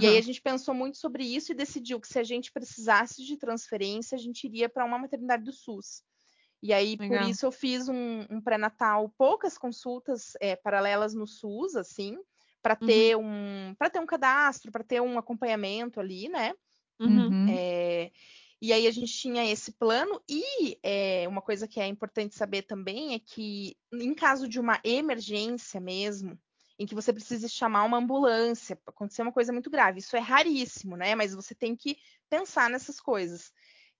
[0.00, 3.24] E aí a gente pensou muito sobre isso e decidiu que se a gente precisasse
[3.24, 6.02] de transferência, a gente iria para uma maternidade do SUS.
[6.62, 7.28] E aí, por Legal.
[7.30, 12.16] isso, eu fiz um, um pré-natal, poucas consultas é, paralelas no SUS, assim,
[12.62, 13.02] para Uhum.
[13.02, 16.54] ter um para ter um cadastro, para ter um acompanhamento ali, né?
[17.00, 17.34] Uhum.
[17.34, 17.60] Uhum.
[17.60, 18.10] É,
[18.60, 22.62] e aí a gente tinha esse plano, e é, uma coisa que é importante saber
[22.62, 26.38] também é que, em caso de uma emergência mesmo,
[26.78, 30.96] em que você precise chamar uma ambulância, acontecer uma coisa muito grave, isso é raríssimo,
[30.96, 31.14] né?
[31.16, 31.96] Mas você tem que
[32.30, 33.52] pensar nessas coisas.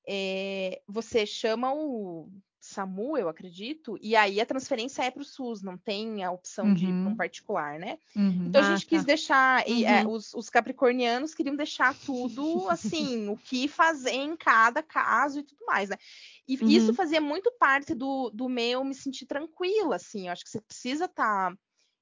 [0.08, 2.30] É, você chama o
[2.64, 6.72] SAMU, eu acredito, e aí a transferência é para o SUS, não tem a opção
[6.72, 7.16] de ir para um Uhum.
[7.16, 7.98] particular, né?
[8.16, 8.46] Uhum.
[8.46, 9.06] Então a Ah, gente quis tá.
[9.06, 10.12] deixar, e, é, Uhum.
[10.12, 15.64] os, os capricornianos queriam deixar tudo assim, o que fazer em cada caso e tudo
[15.66, 15.96] mais, né?
[16.46, 16.94] E isso Uhum.
[16.94, 20.26] fazia muito parte do, do meu me sentir tranquila, assim.
[20.26, 21.54] Eu acho que você precisa estar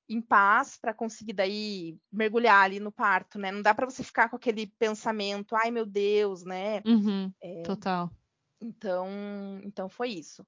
[0.09, 3.53] em paz para conseguir daí mergulhar ali no parto, né?
[3.53, 6.85] Não dá para você ficar com aquele pensamento, ai meu Deus, né?
[6.85, 7.33] Uhum.
[7.43, 7.63] É.
[7.63, 8.11] Total.
[8.61, 9.09] Então,
[9.65, 10.47] então foi isso.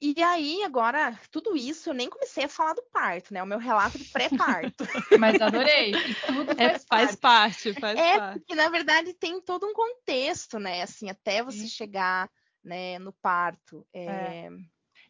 [0.00, 3.42] E aí, agora, tudo isso, eu nem comecei a falar do parto, né?
[3.42, 4.84] O meu relato de pré-parto.
[5.18, 5.96] Mas adorei.
[6.26, 8.44] Tudo É, faz parte, faz É, parte.
[8.46, 10.82] porque na verdade tem todo um contexto, né?
[10.82, 11.68] Assim, até você Sim.
[11.68, 12.30] chegar,
[12.62, 13.86] né, no parto.
[13.94, 14.36] É.
[14.46, 14.50] É,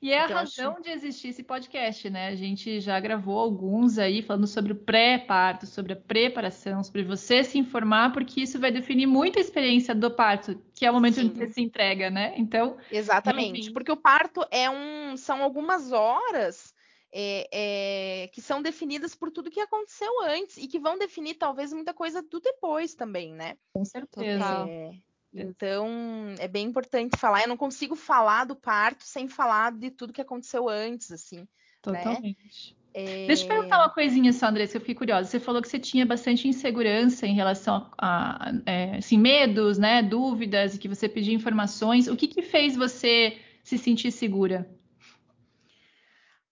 [0.06, 2.28] E é a Então, acho- razão de existir esse podcast, né?
[2.28, 7.42] A gente já gravou alguns aí falando sobre o pré-parto, sobre a preparação, sobre você
[7.42, 11.18] se informar, porque isso vai definir muito a experiência do parto, que é o momento
[11.20, 11.46] em que Sim.
[11.46, 12.34] você se entrega, né?
[12.36, 13.72] Então, Exatamente, Realmente.
[13.72, 16.72] porque o parto é um, são algumas horas
[17.12, 21.72] é, é, que são definidas por tudo que aconteceu antes e que vão definir talvez
[21.72, 23.56] muita coisa do depois também, né?
[23.72, 24.44] com certeza.
[24.44, 24.90] É,
[25.42, 27.42] então é bem importante falar.
[27.42, 31.46] Eu não consigo falar do parto sem falar de tudo que aconteceu antes, assim.
[31.82, 32.76] Totalmente.
[32.92, 33.26] É...
[33.26, 35.28] Deixa eu perguntar uma coisinha só, Andressa, que eu fiquei curiosa.
[35.28, 40.02] Você falou que você tinha bastante insegurança em relação a, a é, assim, medos, né,
[40.02, 42.08] dúvidas, e que você pedia informações.
[42.08, 44.66] O que, que fez você se sentir segura?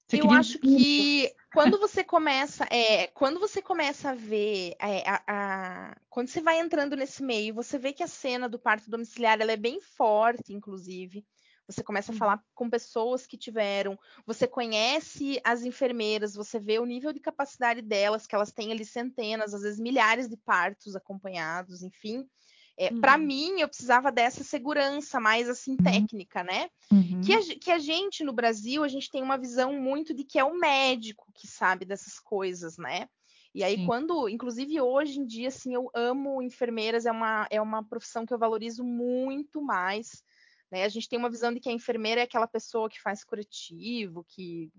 [0.06, 5.22] Você eu acho que quando você começa, é, quando você começa a ver, é, a,
[5.26, 9.40] a, quando você vai entrando nesse meio, você vê que a cena do parto domiciliar
[9.40, 11.24] ela é bem forte, inclusive.
[11.66, 16.84] Você começa a falar com pessoas que tiveram, você conhece as enfermeiras, você vê o
[16.84, 21.82] nível de capacidade delas, que elas têm ali centenas, às vezes milhares de partos acompanhados,
[21.82, 22.28] enfim.
[22.76, 23.00] É, uhum.
[23.00, 25.84] Para mim, eu precisava dessa segurança mais assim uhum.
[25.84, 26.68] técnica, né?
[26.90, 27.20] Uhum.
[27.20, 30.38] Que, a, que a gente no Brasil a gente tem uma visão muito de que
[30.38, 33.08] é o médico que sabe dessas coisas, né?
[33.54, 33.86] E aí, Sim.
[33.86, 38.34] quando, inclusive hoje em dia, assim, eu amo enfermeiras, é uma, é uma profissão que
[38.34, 40.24] eu valorizo muito mais.
[40.72, 40.82] Né?
[40.82, 44.24] A gente tem uma visão de que a enfermeira é aquela pessoa que faz curativo,
[44.28, 44.72] que,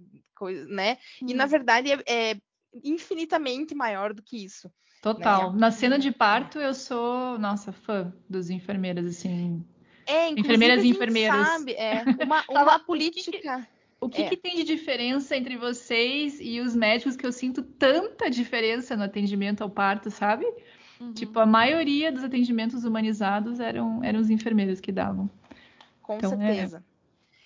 [0.68, 0.98] né?
[1.22, 1.28] Hum.
[1.30, 2.38] E na verdade é, é,
[2.84, 4.70] infinitamente maior do que isso.
[5.06, 5.54] Total.
[5.54, 5.60] Né?
[5.60, 9.64] Na cena de parto eu sou, nossa, fã dos enfermeiras, assim.
[10.08, 11.48] É, enfermeiras e enfermeiros.
[11.48, 13.68] Sabe, é, uma, uma política.
[14.02, 14.30] O que, é.
[14.30, 19.04] que, tem de diferença entre vocês e os médicos que eu sinto tanta diferença no
[19.04, 20.44] atendimento ao parto, sabe?
[21.00, 21.14] Uhum.
[21.14, 25.30] Tipo, a maioria dos atendimentos humanizados eram, eram os enfermeiros que davam.
[26.02, 26.84] Com então, é certeza.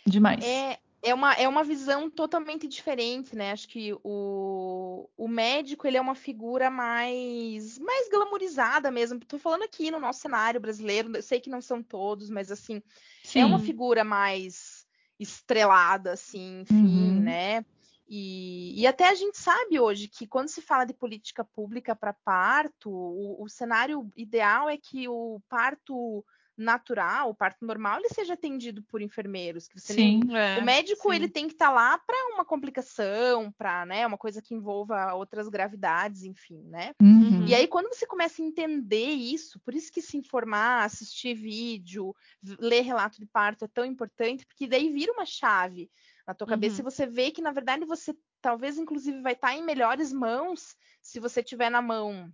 [0.08, 0.46] É demais.
[0.46, 3.52] É, é, uma, é uma visão totalmente diferente, né?
[3.52, 9.18] Acho que o, o médico ele é uma figura mais, mais glamorizada mesmo.
[9.18, 12.82] Estou falando aqui no nosso cenário brasileiro, eu sei que não são todos, mas assim,
[13.24, 13.42] Sim.
[13.42, 14.86] é uma figura mais
[15.20, 17.22] estrelada, assim, enfim, uhum.
[17.22, 17.66] né?
[18.12, 22.12] E, e, até a gente sabe hoje que quando se fala de política pública para
[22.12, 26.26] parto, o, o, cenário ideal é que o parto
[26.60, 29.68] natural, o parto normal, ele seja atendido por enfermeiros.
[29.68, 30.38] Que você sim, nem...
[30.38, 31.16] é, o médico sim.
[31.16, 35.14] ele tem que estar tá lá para uma complicação, para né, uma coisa que envolva
[35.14, 36.92] outras gravidades, enfim, né?
[37.02, 37.46] Uhum.
[37.48, 42.14] E aí quando você começa a entender isso, por isso que se informar, assistir vídeo,
[42.60, 45.90] ler relato de parto é tão importante, porque daí vira uma chave
[46.28, 46.88] na tua cabeça uhum.
[46.88, 50.76] e você vê que na verdade você talvez inclusive vai estar tá em melhores mãos
[51.02, 52.32] se você tiver na mão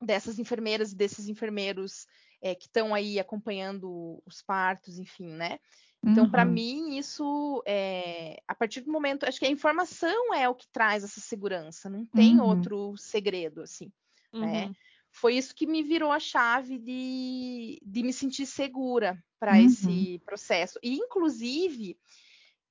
[0.00, 2.06] dessas enfermeiras e desses enfermeiros
[2.42, 5.58] é, que estão aí acompanhando os partos, enfim, né?
[6.02, 6.30] Então, uhum.
[6.30, 10.66] para mim, isso é, a partir do momento, acho que a informação é o que
[10.72, 12.46] traz essa segurança, não tem uhum.
[12.46, 13.92] outro segredo, assim,
[14.32, 14.40] né?
[14.40, 14.46] uhum.
[14.68, 14.74] né?
[15.12, 19.66] Foi isso que me virou a chave de, de me sentir segura para uhum.
[19.66, 20.78] esse processo.
[20.82, 21.98] E, inclusive,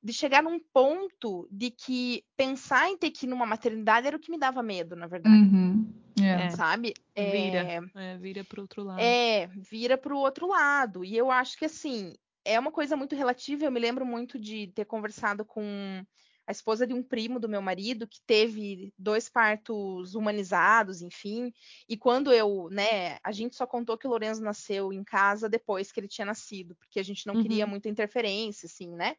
[0.02, 4.20] de chegar num ponto de que pensar em ter que ir numa maternidade era o
[4.20, 5.36] que me dava medo, na verdade.
[5.36, 5.94] Uhum.
[6.22, 6.50] É.
[6.52, 6.94] Sabe?
[7.16, 7.90] Vira.
[7.96, 9.00] É, vira para o outro lado.
[9.00, 11.04] É, vira para o outro lado.
[11.04, 13.66] E eu acho que, assim, é uma coisa muito relativa.
[13.66, 16.04] Eu me lembro muito de ter conversado com
[16.50, 21.54] a esposa de um primo do meu marido que teve dois partos humanizados, enfim.
[21.88, 25.92] E quando eu, né, a gente só contou que o Lorenzo nasceu em casa depois
[25.92, 27.44] que ele tinha nascido, porque a gente não uhum.
[27.44, 29.16] queria muita interferência, assim, né?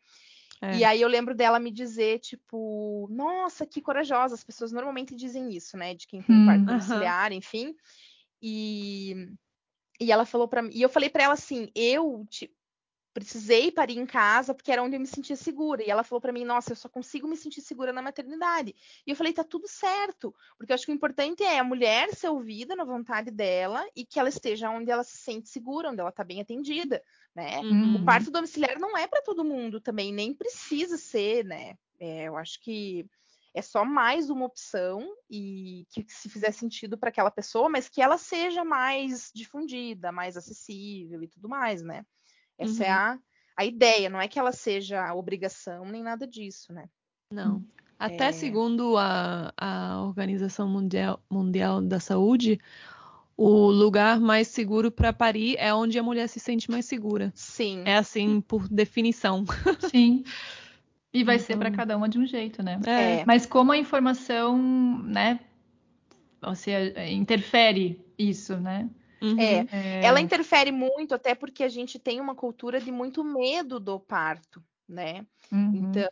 [0.62, 0.77] É.
[0.77, 4.35] E aí eu lembro dela me dizer, tipo, nossa, que corajosa.
[4.35, 5.94] As pessoas normalmente dizem isso, né?
[5.94, 7.38] De quem tem hum, parto domiciliar, uh -huh.
[7.38, 7.75] enfim.
[8.42, 9.29] E,
[9.99, 12.55] e ela falou para mim, e eu falei para ela assim, eu, tipo,
[13.12, 15.83] precisei parir em casa porque era onde eu me sentia segura.
[15.83, 18.75] E ela falou para mim: "Nossa, eu só consigo me sentir segura na maternidade".
[19.07, 22.14] E eu falei: "Tá tudo certo", porque eu acho que o importante é a mulher
[22.14, 26.01] ser ouvida na vontade dela e que ela esteja onde ela se sente segura, onde
[26.01, 27.03] ela tá bem atendida,
[27.35, 27.62] né?
[27.62, 27.90] Uhum.
[27.92, 31.75] O parto domiciliar não é para todo mundo também, nem precisa ser, né?
[31.99, 33.07] É, eu acho que
[33.55, 38.01] é só mais uma opção e que se fizer sentido para aquela pessoa, mas que
[38.01, 42.05] ela seja mais difundida, mais acessível e tudo mais, né?
[42.61, 42.92] Essa é uhum.
[42.92, 43.18] é a,
[43.57, 46.85] a ideia, não é que ela seja obrigação nem nada disso, né?
[47.33, 47.64] Não.
[47.99, 48.33] Até é...
[48.33, 52.59] segundo a, a Organização Mundial, Mundial da Saúde,
[53.37, 57.33] o lugar mais seguro para parir é onde a mulher se sente mais segura.
[57.35, 57.83] Sim.
[57.87, 59.44] É assim por definição.
[59.90, 60.25] Sim.
[61.12, 61.46] E vai então...
[61.46, 62.79] ser para cada uma de um jeito, né?
[62.87, 63.25] É.
[63.27, 64.59] Mas como a informação,
[65.03, 65.40] né,
[66.40, 68.88] você interfere isso, né?
[69.22, 73.22] Uhum, é, é, ela interfere muito, até porque a gente tem uma cultura de muito
[73.22, 75.26] medo do parto, né?
[75.52, 75.72] Uhum.
[75.74, 76.09] Então,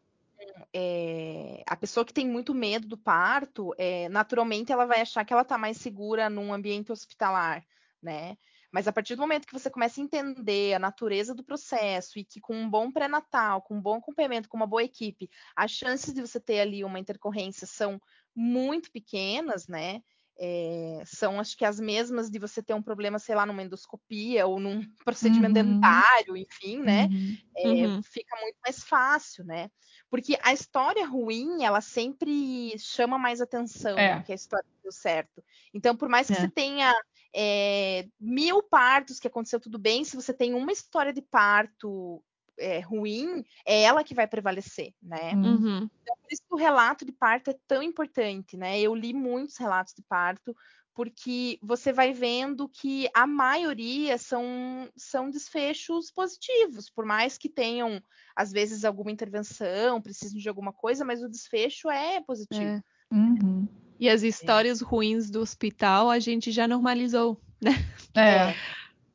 [0.73, 5.33] é, a pessoa que tem muito medo do parto, é, naturalmente ela vai achar que
[5.33, 7.65] ela está mais segura num ambiente hospitalar,
[8.03, 8.37] né?
[8.71, 12.25] Mas a partir do momento que você começa a entender a natureza do processo e
[12.25, 16.13] que com um bom pré-natal, com um bom acompanhamento, com uma boa equipe, as chances
[16.13, 17.99] de você ter ali uma intercorrência são
[18.35, 20.03] muito pequenas, né?
[20.41, 24.47] É, são acho que as mesmas de você ter um problema, sei lá, numa endoscopia
[24.47, 25.75] ou num procedimento uhum.
[25.75, 27.09] dentário, enfim, né?
[27.11, 27.37] Uhum.
[27.57, 28.03] É, uhum.
[28.03, 29.71] Fica muito mais fácil, né?
[30.09, 34.23] Porque a história ruim, ela sempre chama mais atenção é.
[34.23, 35.43] que a história deu certo.
[35.75, 36.37] Então, por mais que é.
[36.37, 36.95] você tenha
[37.35, 42.23] é, mil partos que aconteceu tudo bem, se você tem uma história de parto
[42.59, 45.33] é, ruim, é ela que vai prevalecer, né?
[45.35, 45.89] Uhum.
[46.03, 48.81] Então, por isso que o relato de parto é tão importante, né?
[48.81, 50.55] Eu li muitos relatos de parto,
[50.95, 58.03] porque você vai vendo que a maioria são, são desfechos positivos, por mais que tenham,
[58.35, 62.63] às vezes, alguma intervenção, precisem de alguma coisa, mas o desfecho é positivo.
[62.63, 62.83] É.
[63.13, 63.69] Uhum.
[64.01, 64.85] E as histórias é.
[64.85, 67.73] ruins do hospital a gente já normalizou, né?
[68.17, 68.55] É.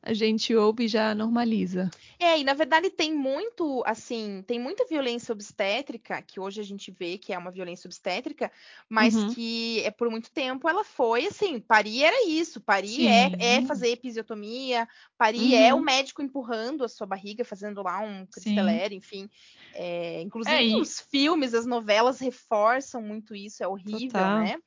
[0.06, 1.90] A gente ouve e já normaliza.
[2.20, 6.92] É, e na verdade tem muito, assim, tem muita violência obstétrica, que hoje a gente
[6.92, 8.52] vê que é uma violência obstétrica,
[8.90, 9.34] mas uhum.
[9.34, 13.92] que é por muito tempo ela foi assim, parir era isso, parir é, é, fazer
[13.92, 14.86] episiotomia,
[15.18, 15.64] parir uhum.
[15.64, 19.30] é o médico empurrando a sua barriga, fazendo lá um cristeler, enfim.
[19.74, 24.40] É, inclusive é, os filmes, as novelas reforçam muito isso, é horrível, Total.
[24.40, 24.58] né?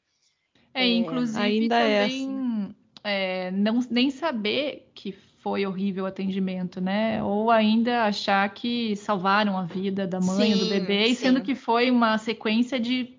[0.73, 2.29] É, inclusive ainda também...
[3.07, 7.23] é não, nem saber que foi horrível o atendimento, né?
[7.23, 11.15] Ou ainda achar que salvaram a vida da mãe sim, ou do bebê, sim.
[11.15, 13.15] sendo que foi uma sequência de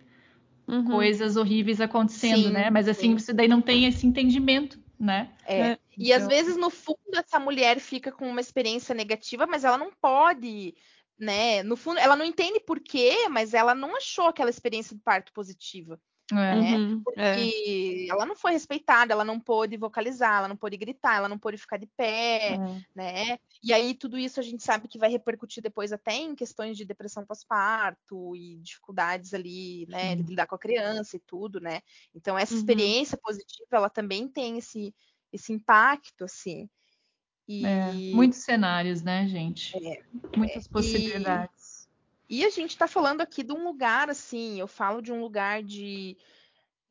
[0.68, 0.86] uhum.
[0.86, 2.70] coisas horríveis acontecendo, sim, né?
[2.70, 5.30] Mas assim, você daí não tem esse entendimento, né?
[5.46, 5.60] É.
[5.60, 5.80] é.
[5.98, 6.18] E então...
[6.18, 10.76] às vezes, no fundo, essa mulher fica com uma experiência negativa, mas ela não pode
[11.18, 11.64] né?
[11.64, 15.34] No fundo, ela não entende por quê, mas ela não achou aquela experiência de parto
[15.34, 16.00] positiva.
[16.32, 16.36] É.
[16.36, 16.78] Né?
[16.78, 18.12] Uhum, Porque é.
[18.12, 21.58] ela não foi respeitada, ela não pôde vocalizar, ela não pôde gritar, ela não pôde
[21.58, 22.58] ficar de pé, é.
[22.94, 23.40] né?
[23.64, 26.84] E aí tudo isso a gente sabe que vai repercutir depois até em questões de
[26.84, 31.82] depressão pós-parto e dificuldades ali, né, de lidar com a criança e tudo, né?
[32.14, 32.60] Então essa uhum.
[32.60, 34.94] experiência positiva, ela também tem esse
[35.32, 36.70] esse impacto assim.
[37.48, 37.66] E...
[37.66, 39.76] É, muitos cenários, né, gente?
[39.78, 40.04] É,
[40.36, 41.77] Muitas é, possibilidades.
[41.77, 41.77] E
[42.30, 46.18] a gente está falando aqui de um lugar, assim, eu falo de um lugar de,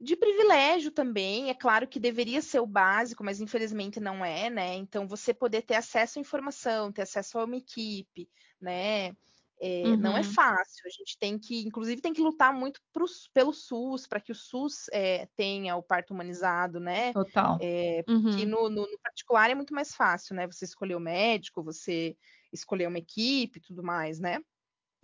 [0.01, 1.51] de privilégio também.
[1.51, 4.75] É claro que deveria ser o básico, mas infelizmente não é, né?
[4.75, 8.29] Então, você poder ter acesso à informação, ter acesso a uma equipe,
[8.61, 9.15] né?
[9.59, 9.97] É, uhum.
[9.97, 10.33] Não é uhum.
[10.33, 10.87] fácil.
[10.87, 14.35] A gente tem que, inclusive, tem que lutar muito pro, pelo SUS, para que o
[14.35, 17.13] SUS é, tenha o parto humanizado, né?
[17.13, 17.59] Total.
[17.61, 18.49] É, porque uhum.
[18.49, 20.47] no, no, no, particular é muito mais fácil, né?
[20.47, 22.17] Você escolher o médico, você
[22.53, 24.41] escolher uma equipe e tudo mais, né?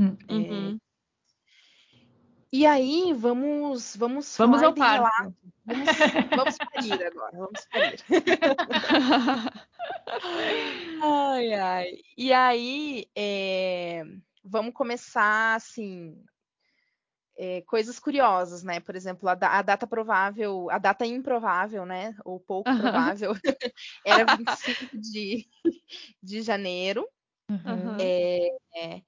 [0.01, 0.79] Uhum.
[0.79, 0.83] É...
[2.55, 5.35] E aí, vamos vamos vamos ao parto.
[5.65, 5.87] Vamos,
[6.37, 7.99] vamos parir agora, vamos parir.
[11.03, 11.99] ai, ai.
[12.17, 14.05] E aí, é...
[14.45, 16.23] vamos começar assim,
[17.37, 18.81] é, coisas curiosas, né?
[18.81, 22.15] Por exemplo, a, a, data provável, a data improvável, né?
[22.25, 22.79] Ou pouco uhum.
[22.79, 23.33] provável,
[24.07, 25.47] era 25 de,
[26.23, 27.07] de janeiro.
[27.51, 27.97] Uhum.
[28.01, 29.03] É, é,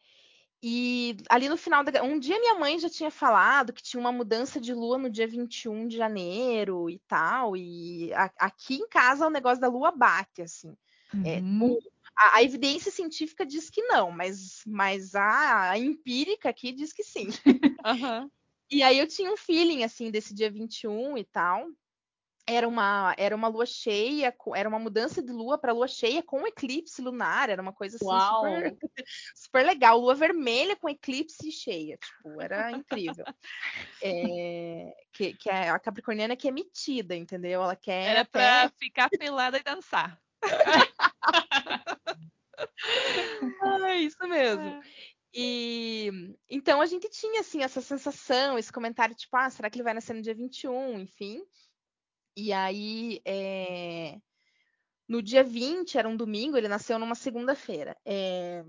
[0.66, 2.02] e ali no final da.
[2.02, 5.28] Um dia minha mãe já tinha falado que tinha uma mudança de lua no dia
[5.28, 7.54] 21 de janeiro e tal.
[7.54, 10.74] E a, aqui em casa o negócio da lua bate, assim.
[11.22, 11.76] É, uhum.
[11.76, 16.94] É, a, a, evidência científica diz que não, mas, mas a, a empírica aqui diz
[16.94, 17.28] que sim.
[17.84, 18.30] Uhum.
[18.70, 21.68] e aí eu tinha um feeling assim desse dia 21 e tal
[22.46, 26.46] era uma, era uma lua cheia, era uma mudança de lua para lua cheia com
[26.46, 28.76] eclipse lunar, era uma coisa assim super,
[29.34, 33.24] super legal, lua vermelha com eclipse cheia, tipo, era incrível.
[34.02, 37.62] É, que, que é a capricorniana que é metida, entendeu?
[37.62, 40.20] Ela quer Era para ficar pelada e dançar.
[43.86, 44.64] é isso mesmo.
[44.64, 44.80] É.
[45.32, 49.84] E então a gente tinha assim essa sensação, esse comentário tipo, ah, será que ele
[49.84, 51.42] vai nascer no dia 21, enfim.
[52.36, 54.18] E aí, é...
[55.08, 57.96] no dia 20, era um domingo, ele nasceu numa segunda-feira.
[58.04, 58.64] É...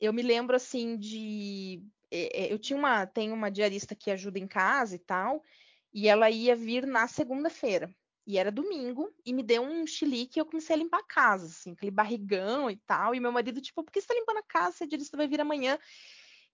[0.00, 1.82] Eu me lembro, assim, de...
[2.10, 3.06] Eu tinha uma...
[3.06, 5.42] Tenho uma diarista que ajuda em casa e tal,
[5.92, 7.94] e ela ia vir na segunda-feira.
[8.24, 11.46] E era domingo, e me deu um chilique e eu comecei a limpar a casa,
[11.46, 13.14] assim, aquele barrigão e tal.
[13.14, 14.76] E meu marido, tipo, por que você tá limpando a casa?
[14.76, 15.76] Se a diarista vai vir amanhã.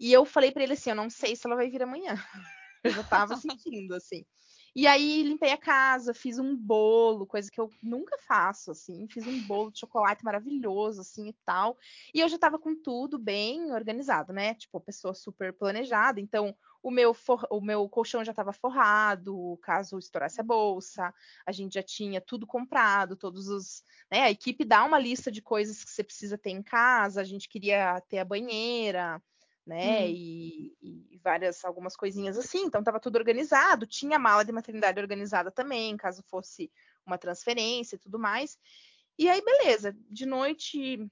[0.00, 2.14] E eu falei para ele assim, eu não sei se ela vai vir amanhã.
[2.84, 4.24] Eu já tava sentindo, assim.
[4.74, 9.26] E aí limpei a casa, fiz um bolo, coisa que eu nunca faço, assim, fiz
[9.26, 11.76] um bolo de chocolate maravilhoso, assim, e tal.
[12.14, 14.54] E eu já tava com tudo bem organizado, né?
[14.54, 16.20] Tipo, pessoa super planejada.
[16.20, 17.46] Então, o meu, for...
[17.50, 21.12] o meu colchão já estava forrado, caso estourasse a bolsa,
[21.44, 23.82] a gente já tinha tudo comprado, todos os.
[24.10, 24.22] Né?
[24.22, 27.48] A equipe dá uma lista de coisas que você precisa ter em casa, a gente
[27.48, 29.22] queria ter a banheira,
[29.68, 30.06] né?
[30.06, 30.08] Hum.
[30.08, 30.76] E,
[31.12, 32.64] e, várias, algumas coisinhas assim.
[32.64, 33.86] Então estava tudo organizado.
[33.86, 36.70] Tinha mala de maternidade organizada também, caso fosse
[37.04, 38.58] uma transferência e tudo mais.
[39.18, 39.96] E aí, beleza.
[40.10, 41.06] De noite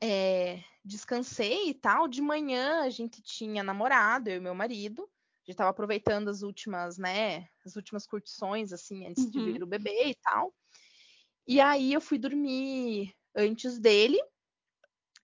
[0.00, 2.08] é, descansei e tal.
[2.08, 5.02] De manhã a gente tinha namorado, eu e meu marido.
[5.02, 7.48] A gente estava aproveitando as últimas, né?
[7.64, 9.30] As últimas curtições, assim, antes uhum.
[9.30, 10.52] de vir o bebê e tal.
[11.46, 14.18] E aí eu fui dormir antes dele.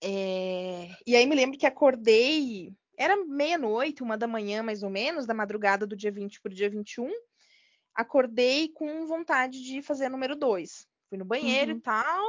[0.03, 0.89] É...
[1.07, 5.33] E aí me lembro que acordei, era meia-noite, uma da manhã mais ou menos, da
[5.33, 7.09] madrugada do dia 20 para o dia 21.
[7.95, 10.87] Acordei com vontade de fazer número 2.
[11.09, 11.77] Fui no banheiro uhum.
[11.77, 12.25] e tal.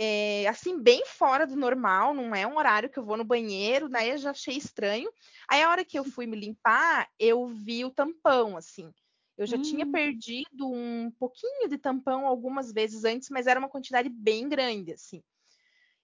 [0.00, 3.88] É, assim, bem fora do normal, não é um horário que eu vou no banheiro,
[3.88, 5.10] daí eu já achei estranho.
[5.48, 8.92] Aí a hora que eu fui me limpar, eu vi o tampão, assim.
[9.36, 9.62] Eu já hum.
[9.62, 14.92] tinha perdido um pouquinho de tampão algumas vezes antes, mas era uma quantidade bem grande,
[14.92, 15.20] assim.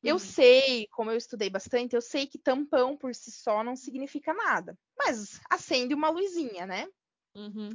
[0.05, 0.19] Eu uhum.
[0.19, 4.79] sei, como eu estudei bastante, eu sei que tampão por si só não significa nada,
[4.99, 6.87] mas acende uma luzinha, né?
[7.35, 7.71] Uhum.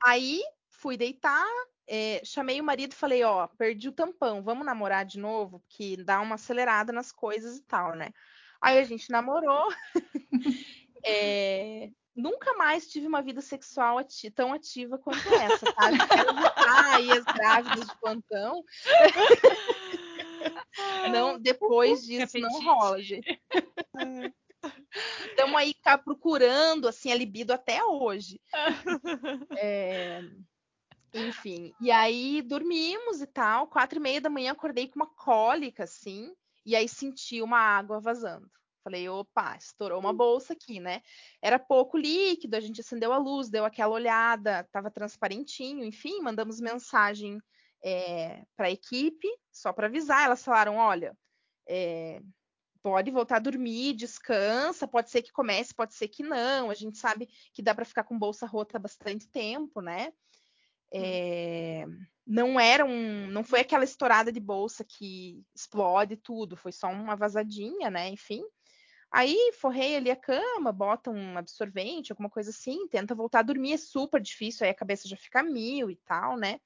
[0.00, 1.44] Aí fui deitar,
[1.88, 5.58] é, chamei o marido e falei: Ó, perdi o tampão, vamos namorar de novo?
[5.60, 8.10] Porque dá uma acelerada nas coisas e tal, né?
[8.60, 9.68] Aí a gente namorou.
[11.04, 15.90] é, nunca mais tive uma vida sexual ati tão ativa quanto essa, tá?
[16.06, 18.62] Quero voltar aí as grávidas de plantão.
[21.12, 23.40] Não, depois disso não rola, gente.
[25.28, 28.40] Estamos aí cá procurando assim a libido até hoje.
[29.58, 30.22] É,
[31.12, 33.68] enfim, e aí dormimos e tal.
[33.68, 36.34] Quatro e meia da manhã acordei com uma cólica assim,
[36.66, 38.50] e aí senti uma água vazando.
[38.82, 41.00] Falei, opa, estourou uma bolsa aqui, né?
[41.40, 46.60] Era pouco líquido, a gente acendeu a luz, deu aquela olhada, estava transparentinho, enfim, mandamos
[46.60, 47.40] mensagem
[47.84, 50.24] é, para a equipe, só para avisar.
[50.24, 51.16] Elas falaram: olha,
[51.68, 52.22] é,
[52.82, 56.70] pode voltar a dormir, descansa, pode ser que comece, pode ser que não.
[56.70, 60.12] A gente sabe que dá para ficar com bolsa rota bastante tempo, né?
[60.92, 61.84] É,
[62.26, 67.16] não era um, não foi aquela estourada de bolsa que explode tudo, foi só uma
[67.16, 68.08] vazadinha, né?
[68.08, 68.42] Enfim.
[69.10, 73.74] Aí forrei ali a cama, bota um absorvente, alguma coisa assim, tenta voltar a dormir,
[73.74, 76.58] é super difícil, aí a cabeça já fica mil e tal, né?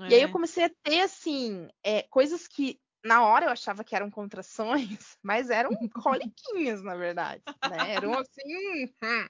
[0.00, 0.08] É.
[0.08, 0.32] E aí eu é.
[0.32, 5.50] comecei a ter, assim, é, coisas que na hora eu achava que eram contrações, mas
[5.50, 7.94] eram coliquinhas, na verdade, né?
[7.94, 9.26] Eram assim, hum,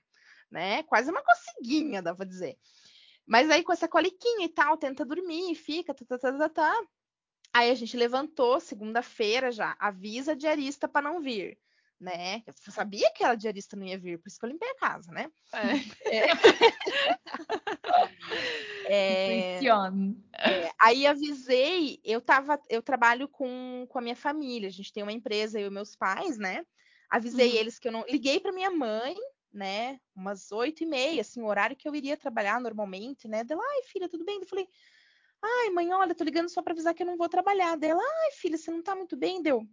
[0.50, 0.82] né?
[0.84, 2.56] Quase uma coceguinha, dá pra dizer.
[3.26, 6.82] Mas aí com essa coliquinha e tal, tenta dormir, fica, tá, tá, tá, tá, tá.
[7.54, 11.58] Aí a gente levantou, segunda-feira já, avisa a diarista para não vir
[12.02, 12.42] né?
[12.44, 15.12] Eu sabia que a diarista não ia vir, por isso que eu limpei a casa,
[15.12, 15.30] né?
[15.54, 15.54] É.
[18.84, 19.58] É.
[19.58, 19.60] é,
[20.34, 25.02] é, aí avisei, eu tava, eu trabalho com, com a minha família, a gente tem
[25.02, 26.66] uma empresa, eu e meus pais, né?
[27.08, 27.56] Avisei uhum.
[27.56, 28.04] eles que eu não.
[28.08, 29.14] Liguei para minha mãe,
[29.52, 30.00] né?
[30.14, 33.44] Umas oito e meia, assim, o horário que eu iria trabalhar normalmente, né?
[33.44, 34.40] Dela, ai, filha, tudo bem?
[34.40, 34.68] Eu falei,
[35.40, 37.76] ai, mãe, olha, tô ligando só para avisar que eu não vou trabalhar.
[37.76, 39.42] Dela, ai, filha, você não tá muito bem?
[39.42, 39.66] Deu.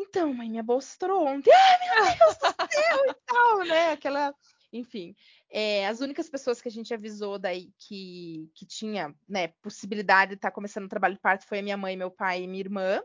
[0.00, 1.52] Então, mãe, minha bolsa estourou ontem.
[1.52, 3.92] Ai, meu Deus do céu e tal, né?
[3.92, 4.34] Aquela.
[4.72, 5.14] Enfim,
[5.50, 10.34] é, as únicas pessoas que a gente avisou daí que, que tinha né, possibilidade de
[10.36, 12.60] estar tá começando o trabalho de parto foi a minha mãe, meu pai e minha
[12.60, 13.02] irmã.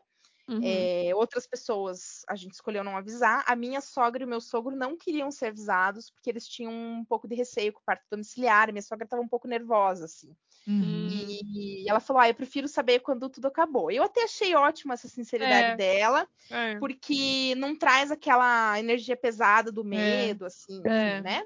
[0.48, 0.62] Uhum.
[0.64, 3.44] É, outras pessoas a gente escolheu não avisar.
[3.48, 7.04] A minha sogra e o meu sogro não queriam ser avisados porque eles tinham um
[7.04, 8.72] pouco de receio com o parto domiciliar.
[8.72, 10.36] Minha sogra estava um pouco nervosa, assim.
[10.68, 11.08] Uhum.
[11.10, 13.90] E, e, ela falou: Ah, eu prefiro saber quando tudo acabou.
[13.90, 15.76] Eu até achei ótima essa sinceridade é.
[15.76, 16.78] dela, é.
[16.78, 19.86] porque não traz aquela energia pesada do é.
[19.86, 21.22] medo, assim, é.
[21.22, 21.44] né?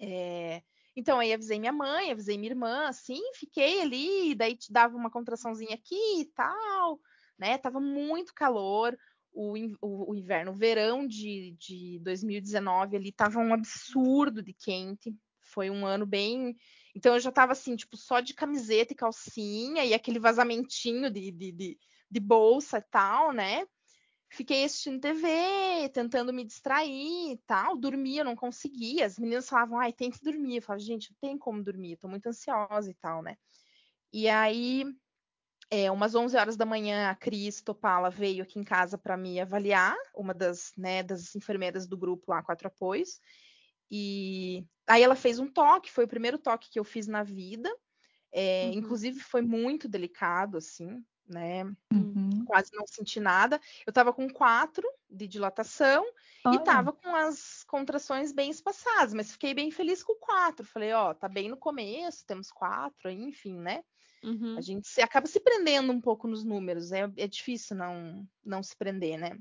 [0.00, 0.62] É,
[0.94, 5.10] então, aí avisei minha mãe, avisei minha irmã, assim, fiquei ali, daí te dava uma
[5.10, 7.00] contraçãozinha aqui e tal
[7.38, 7.58] né?
[7.58, 8.98] Tava muito calor.
[9.32, 15.14] O, o, o inverno, o verão de, de 2019 ali tava um absurdo de quente.
[15.40, 16.56] Foi um ano bem.
[16.94, 21.30] Então eu já tava assim, tipo, só de camiseta e calcinha e aquele vazamentinho de,
[21.30, 21.78] de, de,
[22.10, 23.64] de bolsa e tal, né?
[24.30, 27.76] Fiquei assistindo TV, tentando me distrair e tal.
[27.76, 29.06] Dormia, não conseguia.
[29.06, 30.56] As meninas falavam, ai, tem que dormir.
[30.56, 33.36] Eu falava, gente, não tem como dormir, tô muito ansiosa e tal, né?
[34.12, 34.84] E aí
[35.70, 39.40] é, umas 11 horas da manhã, a Cris Topala veio aqui em casa para me
[39.40, 43.20] avaliar, uma das, né, das enfermeiras do grupo lá, Quatro Apoios.
[43.90, 47.70] E aí ela fez um toque, foi o primeiro toque que eu fiz na vida.
[48.32, 48.72] É, uhum.
[48.74, 51.64] Inclusive foi muito delicado, assim, né?
[51.92, 52.44] Uhum.
[52.46, 53.60] Quase não senti nada.
[53.86, 56.04] Eu tava com quatro de dilatação
[56.44, 56.56] Olha.
[56.56, 60.66] e tava com as contrações bem espaçadas, mas fiquei bem feliz com quatro.
[60.66, 63.82] Falei, ó, tá bem no começo, temos quatro, enfim, né?
[64.22, 64.56] Uhum.
[64.56, 68.62] A gente se, acaba se prendendo um pouco nos números, é, é difícil não, não
[68.62, 69.38] se prender, né?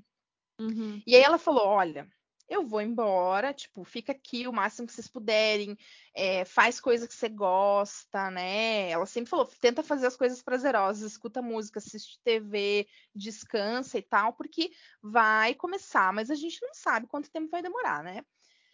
[0.59, 1.01] Uhum.
[1.05, 2.07] E aí ela falou: olha,
[2.49, 5.77] eu vou embora, tipo, fica aqui o máximo que vocês puderem,
[6.13, 8.89] é, faz coisa que você gosta, né?
[8.89, 14.33] Ela sempre falou, tenta fazer as coisas prazerosas, escuta música, assiste TV, descansa e tal,
[14.33, 14.71] porque
[15.01, 18.23] vai começar, mas a gente não sabe quanto tempo vai demorar, né?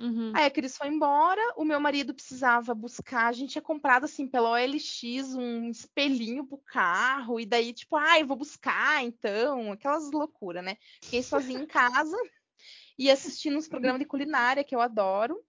[0.04, 0.34] Uhum.
[0.36, 4.28] Aí a Cris foi embora, o meu marido precisava buscar, a gente tinha comprado assim
[4.28, 10.12] pela OLX um espelhinho pro carro, e daí, tipo, ai, ah, vou buscar então, aquelas
[10.12, 10.76] loucuras, né?
[11.01, 12.18] Fiquei sozinha em casa
[12.99, 15.41] e assistindo uns programas de culinária que eu adoro.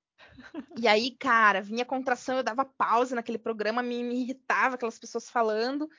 [0.78, 5.28] E aí, cara, vinha contração, eu dava pausa naquele programa, me, me irritava aquelas pessoas
[5.28, 5.90] falando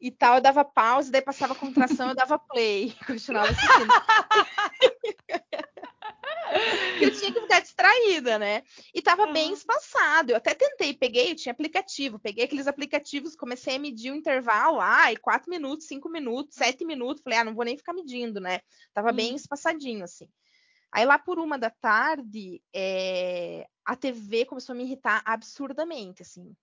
[0.00, 3.92] e tal, eu dava pausa, daí passava contração, eu dava play, continuava assistindo.
[7.02, 8.62] eu tinha que ficar distraída, né?
[8.94, 10.30] E tava bem espaçado.
[10.30, 14.80] Eu até tentei, peguei, eu tinha aplicativo, peguei aqueles aplicativos, comecei a medir o intervalo,
[14.80, 17.22] ai, quatro minutos, cinco minutos, sete minutos.
[17.22, 18.60] Falei, ah, não vou nem ficar medindo, né?
[18.92, 19.14] Tava hum.
[19.14, 20.28] bem espaçadinho, assim.
[20.92, 23.66] Aí lá por uma da tarde, é...
[23.84, 26.54] a TV começou a me irritar absurdamente, assim.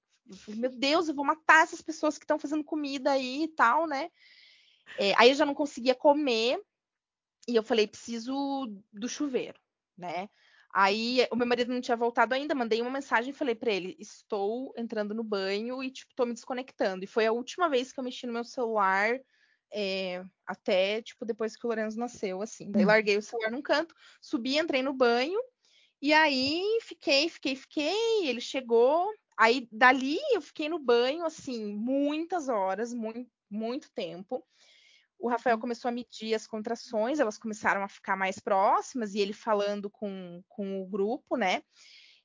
[0.47, 4.09] Meu Deus, eu vou matar essas pessoas que estão fazendo comida aí e tal, né?
[4.97, 6.61] É, aí eu já não conseguia comer
[7.47, 8.33] e eu falei, preciso
[8.93, 9.59] do chuveiro
[9.97, 10.29] né?
[10.73, 13.95] Aí o meu marido não tinha voltado ainda, mandei uma mensagem e falei para ele:
[13.99, 17.03] estou entrando no banho e tipo tô me desconectando.
[17.03, 19.19] E foi a última vez que eu mexi no meu celular
[19.73, 22.71] é, até tipo depois que o Lorenzo nasceu, assim.
[22.71, 22.87] Daí hum.
[22.87, 25.39] larguei o celular num canto, subi, entrei no banho
[26.01, 28.27] e aí fiquei, fiquei, fiquei.
[28.27, 34.45] Ele chegou, aí dali eu fiquei no banho assim muitas horas, muito, muito tempo
[35.21, 35.61] o Rafael uhum.
[35.61, 40.43] começou a medir as contrações, elas começaram a ficar mais próximas, e ele falando com,
[40.49, 41.61] com o grupo, né?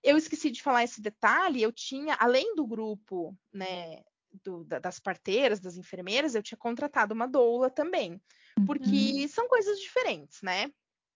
[0.02, 4.02] Eu esqueci de falar esse detalhe, eu tinha, além do grupo, né,
[4.42, 8.20] do, das parteiras, das enfermeiras, eu tinha contratado uma doula também,
[8.66, 9.28] porque uhum.
[9.28, 10.70] são coisas diferentes, né?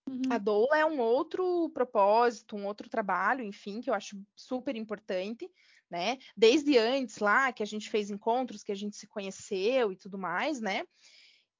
[0.09, 0.23] Uhum.
[0.31, 5.49] A doula é um outro propósito, um outro trabalho, enfim, que eu acho super importante,
[5.91, 6.19] né?
[6.37, 10.19] Desde antes lá, que a gente fez encontros, que a gente se conheceu e tudo
[10.19, 10.85] mais, né?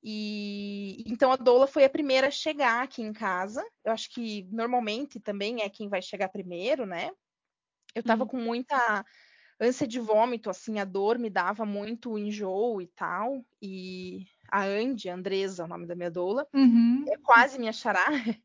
[0.03, 3.65] E então a doula foi a primeira a chegar aqui em casa.
[3.85, 7.11] Eu acho que normalmente também é quem vai chegar primeiro, né?
[7.95, 8.29] Eu tava uhum.
[8.29, 9.05] com muita
[9.61, 13.45] ânsia de vômito, assim, a dor me dava muito enjoo e tal.
[13.61, 17.05] E a Andy, a Andresa, o nome da minha doula, uhum.
[17.09, 18.07] é quase minha xará.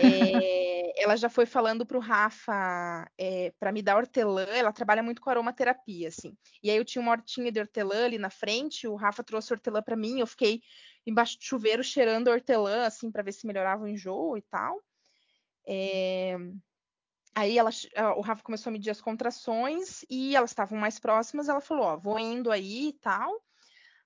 [0.00, 4.44] É, ela já foi falando para o Rafa é, para me dar hortelã.
[4.44, 6.36] Ela trabalha muito com aromaterapia, assim.
[6.62, 8.86] E aí eu tinha uma hortinha de hortelã ali na frente.
[8.86, 10.20] O Rafa trouxe hortelã para mim.
[10.20, 10.60] Eu fiquei
[11.06, 14.80] embaixo do chuveiro cheirando hortelã, assim, para ver se melhorava o enjoo e tal.
[15.66, 16.36] É,
[17.34, 17.70] aí ela,
[18.16, 21.48] o Rafa começou a medir as contrações e elas estavam mais próximas.
[21.48, 23.42] Ela falou: Ó, vou indo aí e tal.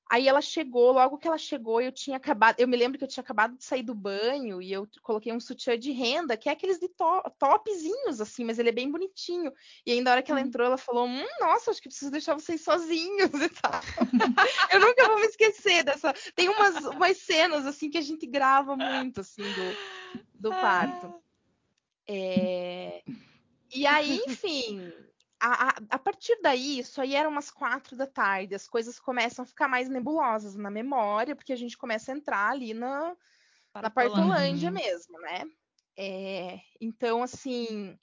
[0.09, 2.61] Aí ela chegou, logo que ela chegou, eu tinha acabado.
[2.61, 5.41] Eu me lembro que eu tinha acabado de sair do banho e eu coloquei um
[5.41, 9.53] sutiã de renda, que é aqueles de to topzinhos, assim, mas ele é bem bonitinho.
[9.85, 10.45] E aí, na hora que ela hum.
[10.45, 13.81] entrou, ela falou: Hum, nossa, acho que preciso deixar vocês sozinhos e tal.
[14.71, 16.13] eu nunca vou me esquecer dessa.
[16.37, 21.21] Tem umas, umas cenas, assim, que a gente grava muito, assim, do, do parto.
[22.07, 23.03] É...
[23.75, 24.93] E aí, enfim,
[25.53, 29.47] a, a, partir daí, isso aí era umas quatro da tarde, as coisas começam a
[29.47, 33.17] ficar mais nebulosas na memória, porque a gente começa a entrar ali na,
[33.75, 35.45] na Partolândia mesmo, né?
[35.97, 37.99] É, então, assim,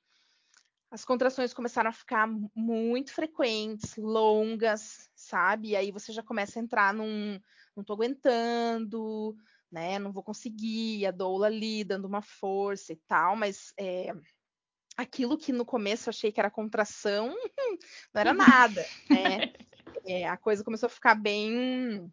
[0.91, 5.69] as contrações começaram a ficar muito frequentes, longas, sabe?
[5.69, 7.39] E aí você já começa a entrar num
[7.75, 9.35] não tô aguentando,
[9.71, 9.97] né?
[9.97, 14.13] Não vou conseguir, a doula ali dando uma força e tal, mas é,
[14.97, 17.27] aquilo que no começo eu achei que era contração,
[18.13, 19.53] não era nada, né?
[20.05, 22.11] É, a coisa começou a ficar bem,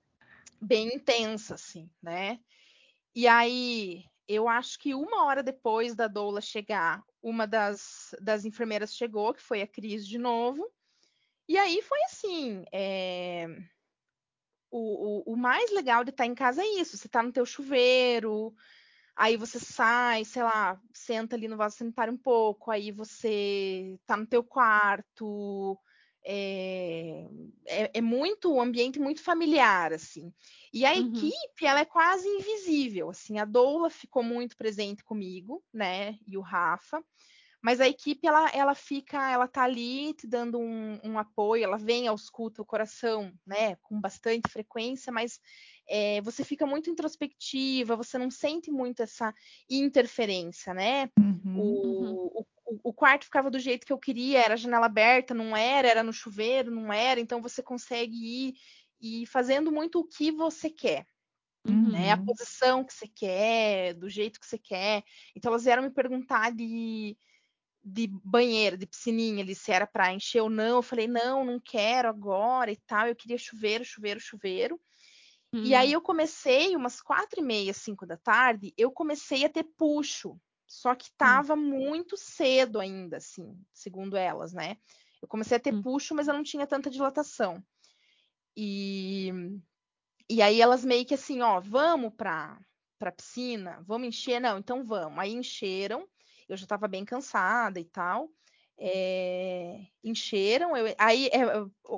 [0.61, 2.39] bem intensa, assim, né?
[3.13, 8.95] E aí, eu acho que uma hora depois da doula chegar, uma das, das enfermeiras
[8.95, 10.71] chegou, que foi a Cris de novo,
[11.49, 13.49] e aí foi assim, é...
[14.71, 17.45] o, o, o, mais legal de estar em casa é isso, você está no teu
[17.45, 18.55] chuveiro,
[19.17, 24.17] Aí você sai, sei lá, senta ali no vaso sanitário um pouco, aí você tá
[24.17, 25.79] no teu quarto.
[26.23, 27.27] É,
[27.67, 30.33] é, é muito um ambiente muito familiar, assim.
[30.73, 31.09] E a uhum.
[31.09, 33.39] equipe, ela é quase invisível, assim.
[33.39, 36.19] A Doula ficou muito presente comigo, né?
[36.27, 37.03] E o Rafa.
[37.63, 41.77] Mas a equipe, ela, ela fica, ela tá ali te dando um, um apoio, ela
[41.77, 45.39] vem ausculta o coração, né, com bastante frequência, mas
[45.91, 49.35] é, você fica muito introspectiva, você não sente muito essa
[49.69, 51.11] interferência, né?
[51.19, 52.47] Uhum, o, uhum.
[52.65, 56.05] O, o, quarto ficava do jeito que eu queria, era janela aberta, não era, era
[56.05, 58.55] no chuveiro, não era, então você consegue ir,
[59.01, 61.05] ir fazendo muito o que você quer,
[61.67, 61.91] uhum.
[61.91, 62.13] né?
[62.13, 65.03] A posição que você quer, do jeito que você quer.
[65.35, 67.19] Então elas vieram me perguntar de,
[67.83, 70.77] de banheiro, de piscininha, ali, se era para encher ou não.
[70.77, 73.09] Eu falei, não, não quero agora e tal.
[73.09, 74.81] Eu queria chuveiro, chuveiro, chuveiro.
[75.53, 75.65] Uhum.
[75.65, 79.65] E aí eu comecei, umas quatro e meia, cinco da tarde, eu comecei a ter
[79.65, 80.41] puxo.
[80.67, 81.61] Só que tava uhum.
[81.61, 84.77] muito cedo ainda, assim, segundo elas, né?
[85.21, 85.83] Eu comecei a ter uhum.
[85.83, 87.63] puxo, mas eu não tinha tanta dilatação.
[88.57, 89.33] E,
[90.29, 92.59] e aí elas meio que assim, ó, vamos para
[92.99, 95.19] para piscina, vamos encher, não, então vamos.
[95.19, 96.07] Aí encheram,
[96.47, 98.29] eu já estava bem cansada e tal.
[98.83, 101.43] É, encheram, eu, aí é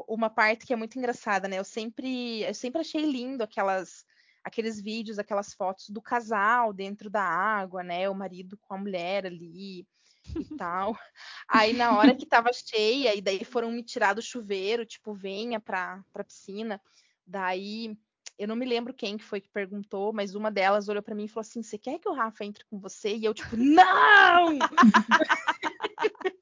[0.08, 1.56] uma parte que é muito engraçada, né?
[1.56, 4.04] Eu sempre, eu sempre achei lindo aquelas,
[4.42, 8.10] aqueles vídeos, aquelas fotos do casal dentro da água, né?
[8.10, 9.86] O marido com a mulher ali e
[10.58, 10.98] tal.
[11.46, 15.60] Aí na hora que tava cheia, e daí foram me tirar do chuveiro, tipo, venha
[15.60, 16.82] pra, pra piscina.
[17.24, 17.96] Daí
[18.36, 21.26] eu não me lembro quem que foi que perguntou, mas uma delas olhou para mim
[21.26, 24.58] e falou assim: "Você quer que o Rafa entre com você?" E eu tipo: "Não!"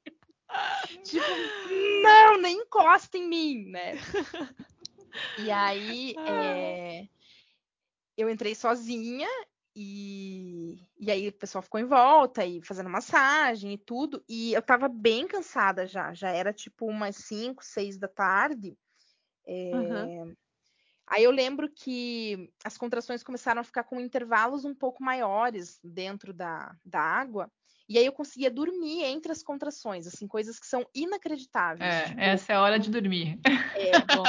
[1.11, 3.93] tipo, não, nem encosta em mim, né?
[5.37, 7.07] E aí é...
[8.17, 9.27] eu entrei sozinha
[9.75, 14.23] e, e aí o pessoal ficou em volta e fazendo massagem e tudo.
[14.27, 16.13] E eu tava bem cansada já.
[16.13, 18.77] Já era tipo umas 5, 6 da tarde.
[19.45, 19.71] É...
[19.73, 20.35] Uhum.
[21.07, 26.33] Aí eu lembro que as contrações começaram a ficar com intervalos um pouco maiores dentro
[26.33, 27.51] da, da água.
[27.91, 31.93] E aí eu conseguia dormir entre as contrações, assim, coisas que são inacreditáveis.
[31.93, 33.37] É, tipo, essa é a hora de dormir.
[33.75, 34.23] É, bom.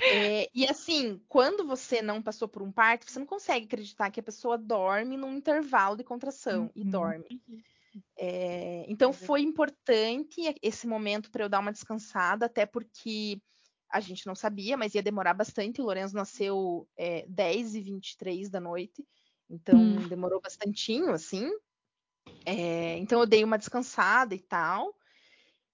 [0.00, 4.20] É, e assim, quando você não passou por um parto, você não consegue acreditar que
[4.20, 6.70] a pessoa dorme num intervalo de contração uhum.
[6.76, 7.42] e dorme.
[8.16, 13.40] É, então foi importante esse momento para eu dar uma descansada, até porque
[13.90, 15.80] a gente não sabia, mas ia demorar bastante.
[15.80, 19.04] O Lourenço nasceu é, 10 e 23 da noite,
[19.50, 20.08] então hum.
[20.08, 21.50] demorou bastantinho, assim.
[22.46, 24.94] É, então eu dei uma descansada e tal.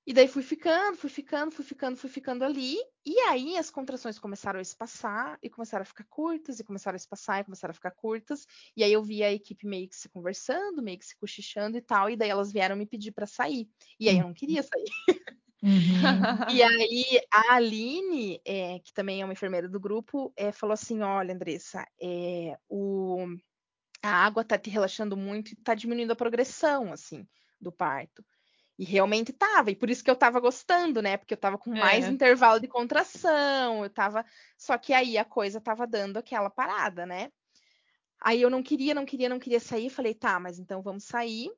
[0.04, 2.76] E daí fui ficando, fui ficando, fui ficando, fui ficando ali.
[3.06, 6.96] E aí as contrações começaram a espaçar e começaram a ficar curtas, e começaram a
[6.96, 8.44] espaçar e começaram a ficar curtas.
[8.76, 11.82] E aí eu vi a equipe meio que se conversando, meio que se cochichando e
[11.82, 12.10] tal.
[12.10, 13.68] E daí elas vieram me pedir para sair.
[14.00, 14.90] E aí eu não queria sair.
[15.62, 16.52] Uhum.
[16.52, 21.00] e aí a Aline, é, que também é uma enfermeira do grupo, é, falou assim:
[21.02, 23.24] olha, Andressa, é, o,
[24.02, 27.26] a água tá te relaxando muito e tá diminuindo a progressão, assim,
[27.60, 28.24] do parto.
[28.78, 31.16] E realmente tava, e por isso que eu tava gostando, né?
[31.16, 32.08] Porque eu tava com mais é.
[32.08, 34.24] intervalo de contração, eu tava.
[34.56, 37.30] Só que aí a coisa tava dando aquela parada, né?
[38.20, 39.90] Aí eu não queria, não queria, não queria sair.
[39.90, 41.50] Falei, tá, mas então vamos sair.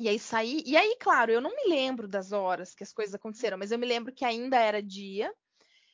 [0.00, 0.62] E aí saí.
[0.66, 3.78] E aí, claro, eu não me lembro das horas que as coisas aconteceram, mas eu
[3.78, 5.32] me lembro que ainda era dia.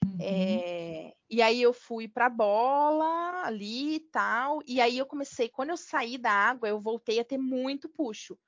[0.05, 0.19] Uhum.
[0.21, 1.13] É...
[1.29, 4.61] E aí eu fui pra bola ali e tal.
[4.67, 8.39] E aí eu comecei, quando eu saí da água, eu voltei a ter muito puxo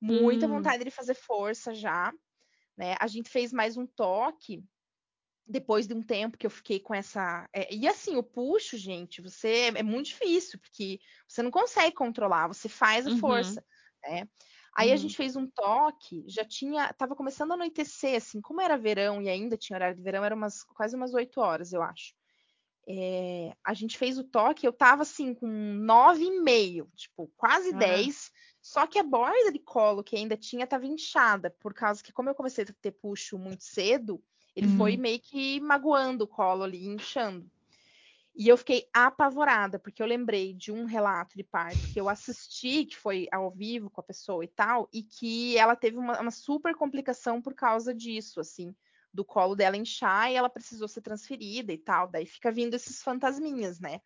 [0.00, 0.50] muita hum.
[0.50, 2.12] vontade de fazer força já,
[2.76, 2.96] né?
[3.00, 4.62] A gente fez mais um toque
[5.46, 7.48] depois de um tempo que eu fiquei com essa.
[7.52, 12.48] É, e assim, o puxo, gente, você é muito difícil, porque você não consegue controlar,
[12.48, 13.18] você faz a uhum.
[13.18, 13.64] força,
[14.02, 14.28] né?
[14.76, 14.94] Aí uhum.
[14.94, 19.22] a gente fez um toque, já tinha, tava começando a anoitecer, assim, como era verão
[19.22, 22.14] e ainda tinha horário de verão, era umas, quase umas 8 horas, eu acho.
[22.86, 27.70] É, a gente fez o toque, eu tava assim com nove e meio, tipo, quase
[27.70, 27.78] ah.
[27.78, 32.12] 10, só que a borda de colo que ainda tinha estava inchada, por causa que,
[32.12, 34.22] como eu comecei a ter puxo muito cedo,
[34.54, 34.76] ele uhum.
[34.76, 37.50] foi meio que magoando o colo ali, inchando.
[38.38, 42.84] E eu fiquei apavorada, porque eu lembrei de um relato de parto que eu assisti,
[42.84, 46.30] que foi ao vivo com a pessoa e tal, e que ela teve uma, uma
[46.30, 48.76] super complicação por causa disso, assim,
[49.10, 52.08] do colo dela inchar e ela precisou ser transferida e tal.
[52.08, 54.02] Daí fica vindo esses fantasminhas, né?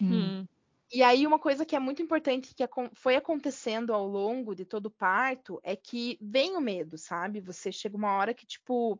[0.00, 0.46] Hum.
[0.90, 2.64] E aí, uma coisa que é muito importante que
[2.94, 7.40] foi acontecendo ao longo de todo o parto é que vem o medo, sabe?
[7.40, 8.98] Você chega uma hora que, tipo,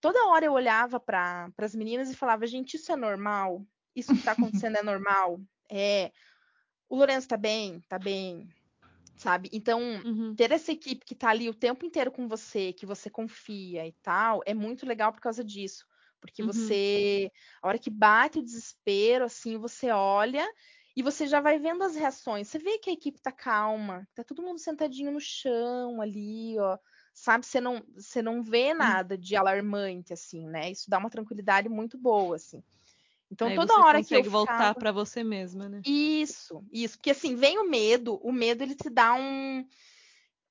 [0.00, 3.64] toda hora eu olhava para as meninas e falava, gente, isso é normal?
[3.94, 5.40] Isso que está acontecendo é normal?
[5.70, 6.12] É.
[6.88, 7.80] O Lourenço tá bem?
[7.88, 8.48] Tá bem.
[9.16, 9.48] Sabe?
[9.52, 10.34] Então, uhum.
[10.34, 13.92] ter essa equipe que tá ali o tempo inteiro com você, que você confia e
[14.02, 15.86] tal, é muito legal por causa disso.
[16.20, 16.48] Porque uhum.
[16.48, 17.30] você,
[17.62, 20.46] a hora que bate o desespero, assim, você olha
[20.96, 22.48] e você já vai vendo as reações.
[22.48, 26.78] Você vê que a equipe tá calma, tá todo mundo sentadinho no chão ali, ó.
[27.12, 28.78] Sabe, você não, você não vê hum.
[28.78, 30.70] nada de alarmante, assim, né?
[30.70, 32.62] Isso dá uma tranquilidade muito boa, assim.
[33.34, 34.30] Então, Aí toda hora que eu ficava...
[34.30, 35.82] voltar para você mesma, né?
[35.84, 36.96] Isso, isso.
[36.96, 39.66] Porque, assim, vem o medo, o medo, ele te dá um...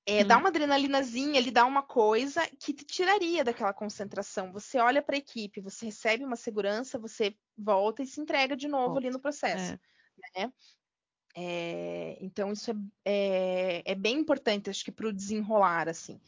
[0.05, 0.27] É, hum.
[0.27, 4.51] dá uma adrenalinazinha, ele dá uma coisa que te tiraria daquela concentração.
[4.51, 8.67] Você olha para a equipe, você recebe uma segurança, você volta e se entrega de
[8.67, 8.99] novo volta.
[8.99, 9.73] ali no processo.
[9.73, 9.79] É
[10.35, 10.53] né?
[11.35, 12.75] É, então isso é,
[13.05, 16.19] é, é, bem importante, acho que para o desenrolar, assim.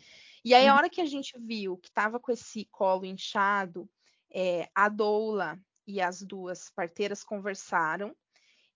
[0.43, 0.77] E aí, a uhum.
[0.77, 3.89] hora que a gente viu que estava com esse colo inchado,
[4.31, 8.15] é, a doula e as duas parteiras conversaram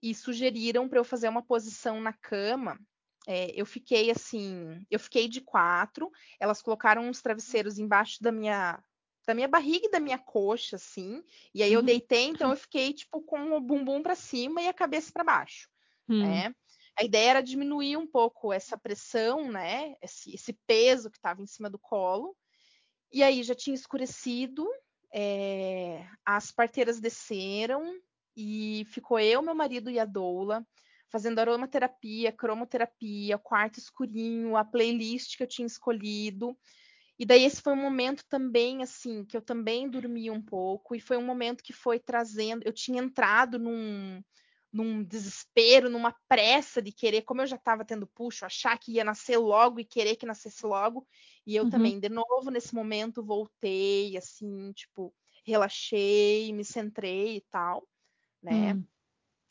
[0.01, 2.79] e sugeriram para eu fazer uma posição na cama.
[3.27, 6.11] É, eu fiquei assim, eu fiquei de quatro.
[6.39, 8.81] Elas colocaram uns travesseiros embaixo da minha
[9.27, 11.23] da minha barriga e da minha coxa, assim.
[11.53, 11.85] E aí eu uhum.
[11.85, 15.69] deitei, então eu fiquei tipo com o bumbum para cima e a cabeça para baixo,
[16.07, 16.23] hum.
[16.23, 16.55] né?
[16.97, 19.95] A ideia era diminuir um pouco essa pressão, né?
[20.01, 22.35] Esse, esse peso que estava em cima do colo.
[23.11, 24.67] E aí já tinha escurecido,
[25.13, 27.99] é, as parteiras desceram
[28.35, 30.65] e ficou eu, meu marido e a doula
[31.09, 36.55] fazendo aromaterapia, cromoterapia, quarto escurinho, a playlist que eu tinha escolhido.
[37.17, 41.01] E daí esse foi um momento também assim que eu também dormi um pouco e
[41.01, 44.23] foi um momento que foi trazendo, eu tinha entrado num
[44.71, 49.03] num desespero, numa pressa de querer, como eu já estava tendo puxo, achar que ia
[49.03, 51.07] nascer logo e querer que nascesse logo.
[51.45, 51.69] E eu uhum.
[51.69, 55.13] também, de novo, nesse momento, voltei, assim, tipo,
[55.43, 57.87] relaxei, me centrei e tal,
[58.41, 58.73] né?
[58.73, 58.83] Uhum.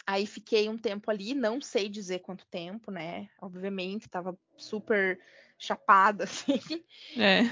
[0.06, 3.28] Aí fiquei um tempo ali, não sei dizer quanto tempo, né?
[3.42, 5.20] Obviamente, estava super
[5.58, 6.84] chapada, assim.
[7.16, 7.42] É.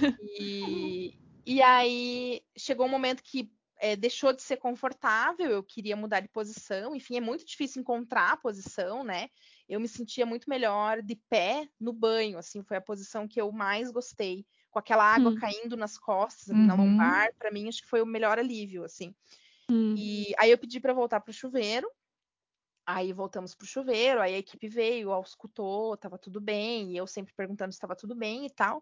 [0.40, 6.20] E, e aí chegou um momento que é, deixou de ser confortável, eu queria mudar
[6.20, 9.28] de posição, enfim, é muito difícil encontrar a posição, né?
[9.68, 13.52] Eu me sentia muito melhor de pé no banho, assim, foi a posição que eu
[13.52, 15.36] mais gostei, com aquela água hum.
[15.36, 16.66] caindo nas costas, uhum.
[16.66, 19.14] na lombar, para mim acho que foi o melhor alívio, assim.
[19.70, 19.94] Hum.
[19.96, 21.90] E aí eu pedi para voltar para o chuveiro,
[22.88, 27.34] Aí voltamos pro chuveiro, aí a equipe veio, auscultou, tava tudo bem, e eu sempre
[27.34, 28.80] perguntando se estava tudo bem e tal.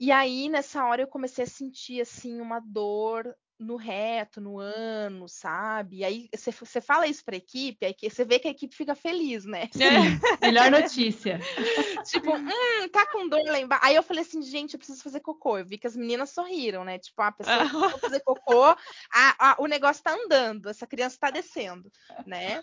[0.00, 3.32] E aí, nessa hora, eu comecei a sentir, assim, uma dor
[3.62, 5.98] no reto, no ano, sabe?
[5.98, 8.94] E aí você fala isso para a equipe, aí você vê que a equipe fica
[8.94, 9.68] feliz, né?
[9.78, 11.38] É, melhor notícia.
[12.06, 13.84] tipo, hum, tá com dor lá embaixo.
[13.84, 15.58] Aí eu falei assim, gente, eu preciso fazer cocô.
[15.58, 16.98] Eu vi que as meninas sorriram, né?
[16.98, 17.98] Tipo, a pessoa ah.
[17.98, 18.76] fazer cocô, a,
[19.12, 21.90] a, o negócio tá andando, essa criança tá descendo,
[22.26, 22.62] né?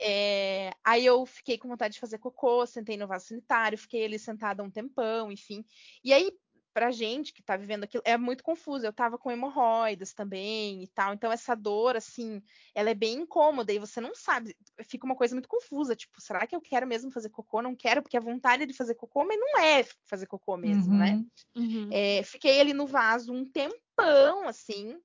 [0.00, 4.18] É, aí eu fiquei com vontade de fazer cocô, sentei no vaso sanitário, fiquei ali
[4.18, 5.64] sentada um tempão, enfim.
[6.02, 6.32] E aí,
[6.72, 8.86] pra gente que tá vivendo aquilo, é muito confuso.
[8.86, 11.12] Eu tava com hemorroidas também e tal.
[11.14, 12.42] Então, essa dor, assim,
[12.74, 14.56] ela é bem incômoda e você não sabe.
[14.88, 15.94] Fica uma coisa muito confusa.
[15.94, 17.62] Tipo, será que eu quero mesmo fazer cocô?
[17.62, 21.12] Não quero, porque a vontade de fazer cocô, mas não é fazer cocô mesmo, né?
[21.12, 21.18] uhum.
[21.18, 21.24] né?
[21.54, 21.88] Uhum.
[21.90, 24.98] É, fiquei ali no vaso um tempão, assim.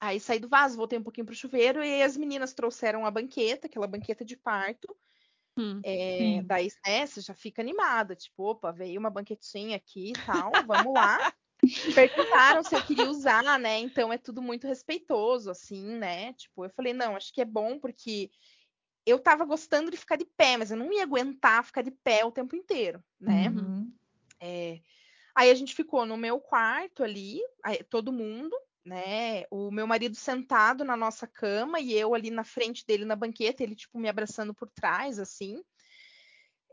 [0.00, 3.66] Aí saí do vaso, voltei um pouquinho pro chuveiro e as meninas trouxeram a banqueta,
[3.66, 4.94] aquela banqueta de parto.
[5.56, 10.12] Hum, é, daí, né, você já fica animada, tipo, opa, veio uma banquetinha aqui e
[10.12, 11.32] tal, vamos lá.
[11.94, 13.78] Perguntaram se eu queria usar, né?
[13.78, 16.32] Então é tudo muito respeitoso, assim, né?
[16.34, 18.30] Tipo, eu falei, não, acho que é bom porque
[19.06, 22.24] eu tava gostando de ficar de pé, mas eu não ia aguentar ficar de pé
[22.24, 23.48] o tempo inteiro, né?
[23.48, 23.92] Uhum.
[24.40, 24.80] É,
[25.34, 29.44] aí a gente ficou no meu quarto ali, aí, todo mundo, né?
[29.50, 33.62] O meu marido sentado na nossa cama e eu ali na frente dele na banqueta,
[33.62, 35.62] ele tipo me abraçando por trás, assim.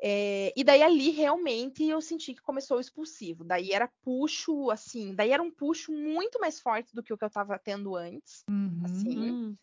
[0.03, 3.43] É, e daí ali realmente eu senti que começou o expulsivo.
[3.43, 7.23] Daí era puxo, assim, daí era um puxo muito mais forte do que o que
[7.23, 8.81] eu estava tendo antes, uhum.
[8.83, 9.57] assim.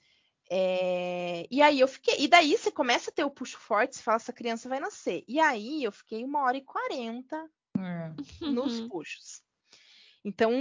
[0.51, 4.03] É, e aí eu fiquei, e daí você começa a ter o puxo forte, você
[4.03, 5.25] fala, essa criança vai nascer.
[5.27, 8.13] E aí eu fiquei uma hora e quarenta é.
[8.41, 9.43] nos puxos.
[10.25, 10.53] Então,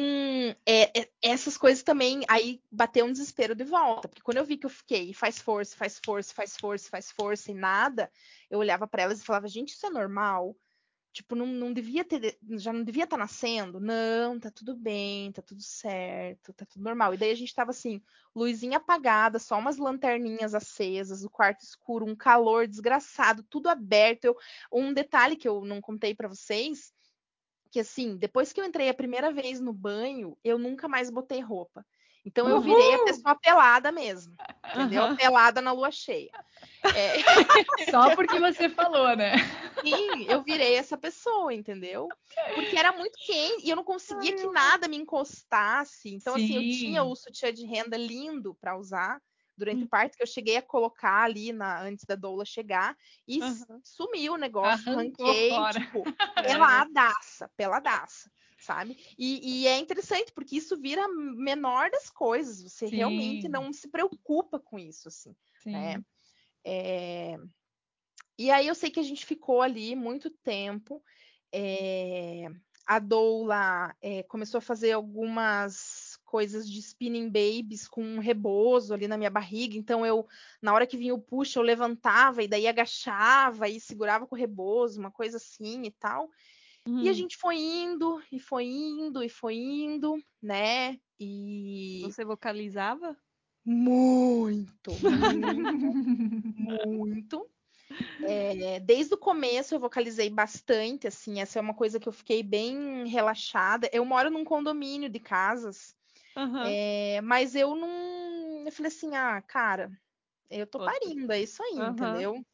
[0.66, 4.58] é, é, essas coisas também aí bateu um desespero de volta, porque quando eu vi
[4.58, 8.12] que eu fiquei, faz força, faz força, faz força, faz força e nada,
[8.50, 10.56] eu olhava para elas e falava, gente, isso é normal?
[11.12, 13.80] Tipo, não, não devia ter, já não devia estar tá nascendo?
[13.80, 17.16] Não, tá tudo bem, tá tudo certo, tá tudo normal.
[17.16, 18.00] E daí a gente tava assim,
[18.36, 24.26] luzinha apagada, só umas lanterninhas acesas, o quarto escuro, um calor desgraçado, tudo aberto.
[24.26, 24.38] Eu,
[24.72, 26.94] um detalhe que eu não contei para vocês
[27.72, 31.42] que assim, depois que eu entrei a primeira vez no banho, eu nunca mais botei
[31.42, 31.86] roupa.
[32.26, 34.36] Então eu virei a pessoa pelada mesmo,
[34.70, 35.04] entendeu?
[35.04, 35.16] Uhum.
[35.16, 36.30] Pelada na lua cheia.
[36.94, 37.14] É...
[37.90, 39.36] Só porque você falou, né?
[39.82, 42.10] Sim, eu virei essa pessoa, entendeu?
[42.54, 46.14] Porque era muito quente e eu não conseguia que nada me encostasse.
[46.14, 46.44] Então, Sim.
[46.44, 49.22] assim, eu tinha o sutiã de renda lindo para usar
[49.58, 49.86] durante hum.
[49.86, 52.96] o parto, que eu cheguei a colocar ali na, antes da doula chegar,
[53.28, 53.82] e uhum.
[53.84, 56.04] sumiu o negócio, arranquei, tipo,
[56.38, 56.44] é.
[56.44, 58.98] peladaça, peladaça, sabe?
[59.18, 62.96] E, e, é interessante, porque isso vira menor das coisas, você Sim.
[62.96, 65.72] realmente não se preocupa com isso, assim, Sim.
[65.72, 66.02] né?
[66.64, 67.38] É...
[68.40, 71.04] E aí eu sei que a gente ficou ali muito tempo,
[71.52, 72.46] é...
[72.86, 79.08] a doula é, começou a fazer algumas coisas de spinning babies com um rebozo ali
[79.08, 79.76] na minha barriga.
[79.78, 80.28] Então eu,
[80.62, 84.38] na hora que vinha o push, eu levantava e daí agachava e segurava com o
[84.38, 86.30] rebozo, uma coisa assim e tal.
[86.86, 87.00] Uhum.
[87.00, 87.14] E a uhum.
[87.14, 91.00] gente foi indo, e foi indo, e foi indo, né?
[91.20, 92.02] E.
[92.04, 93.18] Você vocalizava?
[93.66, 97.50] Muito, muito, muito.
[98.24, 102.44] É, desde o começo eu vocalizei bastante, assim, essa é uma coisa que eu fiquei
[102.44, 103.90] bem relaxada.
[103.92, 105.97] Eu moro num condomínio de casas,
[106.38, 106.64] uhum.
[106.66, 108.66] é, mas eu não.
[108.66, 109.92] Eu falei assim, ah, cara,
[110.50, 111.90] eu tô parindo, é isso aí, uhum.
[111.90, 112.46] entendeu?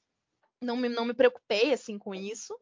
[0.62, 2.56] Não me, não me preocupei assim com isso.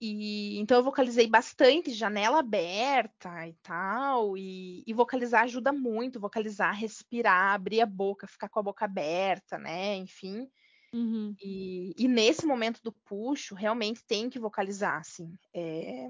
[0.00, 4.36] E então eu vocalizei bastante, janela aberta e tal.
[4.36, 9.56] E, e, vocalizar ajuda muito, vocalizar, respirar, abrir a boca, ficar com a boca aberta,
[9.56, 9.96] né?
[9.96, 10.50] Enfim.
[10.92, 11.34] Uhum.
[11.42, 15.36] E, e, nesse momento do puxo, realmente tem que vocalizar, assim.
[15.52, 16.06] É,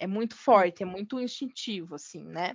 [0.00, 2.54] é muito forte, é muito instintivo, assim, né?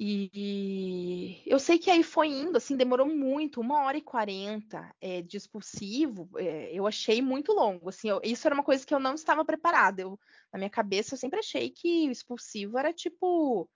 [0.00, 5.22] E, eu sei que aí foi indo, assim, demorou muito, uma hora e quarenta é,
[5.22, 9.00] de expulsivo, é, eu achei muito longo, assim, eu, isso era uma coisa que eu
[9.00, 10.18] não estava preparada, eu,
[10.52, 13.68] na minha cabeça eu sempre achei que o expulsivo era tipo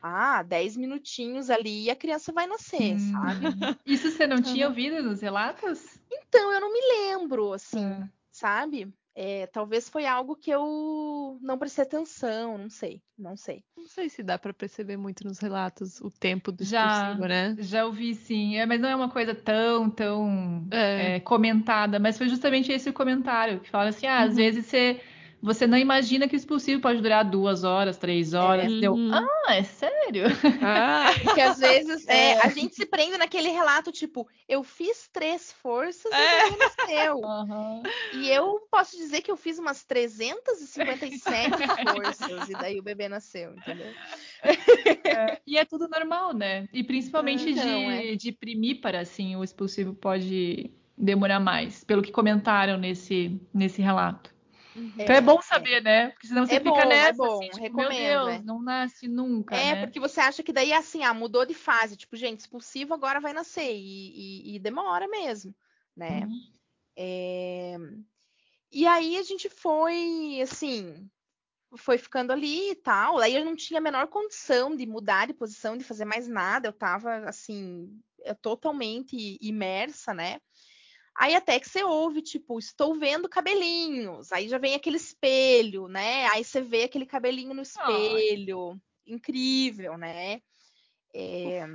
[0.00, 3.12] ah, 10 minutinhos ali e a criança vai nascer, hum.
[3.12, 3.46] sabe?
[3.84, 5.98] Isso você não tinha ouvido nos relatos?
[6.10, 8.08] Então, eu não me lembro, assim, hum.
[8.30, 8.92] sabe?
[9.18, 13.64] É, talvez foi algo que eu não prestei atenção, não sei, não sei.
[13.74, 17.56] Não sei se dá para perceber muito nos relatos o tempo do já, né?
[17.58, 21.16] Já ouvi sim, é, mas não é uma coisa tão, tão é.
[21.16, 24.28] É, comentada, mas foi justamente esse o comentário, que fala assim, ah, uhum.
[24.28, 25.00] às vezes você
[25.46, 28.64] você não imagina que o expulsivo pode durar duas horas, três horas.
[28.64, 28.80] É.
[28.80, 29.14] Deu, uhum.
[29.14, 30.24] ah, é sério?
[30.60, 31.06] Ah.
[31.22, 32.40] Porque às vezes é, é.
[32.44, 36.48] a gente se prende naquele relato, tipo, eu fiz três forças é.
[36.48, 37.16] e o nasceu.
[37.18, 37.82] Uhum.
[38.14, 41.54] E eu posso dizer que eu fiz umas 357
[41.94, 43.92] forças e daí o bebê nasceu, entendeu?
[44.42, 46.68] É, e é tudo normal, né?
[46.72, 48.16] E principalmente então, de, é.
[48.16, 54.34] de primípara, assim, o expulsivo pode demorar mais, pelo que comentaram nesse, nesse relato.
[54.76, 54.92] Uhum.
[54.98, 55.42] Então é bom é.
[55.42, 55.80] saber, é.
[55.80, 56.08] né?
[56.10, 58.40] Porque senão você é fica bom, é nessa, é bom, assim, tipo, recomendo, meu Deus,
[58.40, 58.42] é.
[58.42, 59.80] não nasce nunca, É, né?
[59.80, 61.96] porque você acha que daí, assim, ah, mudou de fase.
[61.96, 63.74] Tipo, gente, expulsivo agora vai nascer.
[63.74, 65.54] E, e, e demora mesmo,
[65.96, 66.26] né?
[66.26, 66.40] Uhum.
[66.96, 67.76] É...
[68.70, 71.08] E aí a gente foi, assim,
[71.76, 73.18] foi ficando ali e tal.
[73.18, 76.68] Aí eu não tinha a menor condição de mudar de posição, de fazer mais nada.
[76.68, 77.98] Eu tava, assim,
[78.42, 80.40] totalmente imersa, né?
[81.18, 84.32] Aí até que você ouve, tipo, estou vendo cabelinhos.
[84.32, 86.26] Aí já vem aquele espelho, né?
[86.26, 88.72] Aí você vê aquele cabelinho no espelho.
[88.72, 88.80] Ai.
[89.06, 90.42] Incrível, né?
[91.14, 91.66] É,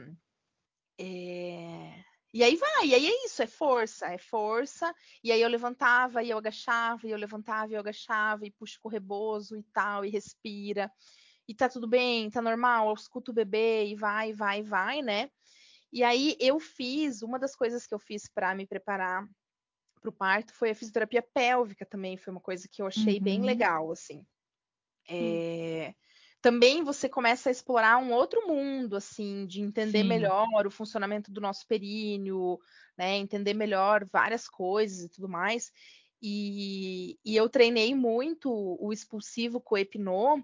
[0.99, 2.03] é...
[2.33, 4.93] E aí vai, e aí é isso, é força, é força.
[5.23, 8.79] E aí eu levantava, e eu agachava, e eu levantava, e eu agachava, e puxo
[8.81, 10.89] com o rebozo e tal, e respira.
[11.47, 15.29] E tá tudo bem, tá normal, escuta o bebê, e vai, vai, vai, né?
[15.91, 19.27] E aí eu fiz, uma das coisas que eu fiz para me preparar
[19.99, 23.23] para o parto foi a fisioterapia pélvica também, foi uma coisa que eu achei uhum.
[23.23, 24.25] bem legal, assim.
[25.07, 25.93] É...
[26.41, 30.07] Também você começa a explorar um outro mundo, assim, de entender Sim.
[30.07, 32.59] melhor o funcionamento do nosso períneo,
[32.97, 33.15] né?
[33.17, 35.71] Entender melhor várias coisas e tudo mais.
[36.19, 40.43] E, e eu treinei muito o expulsivo com o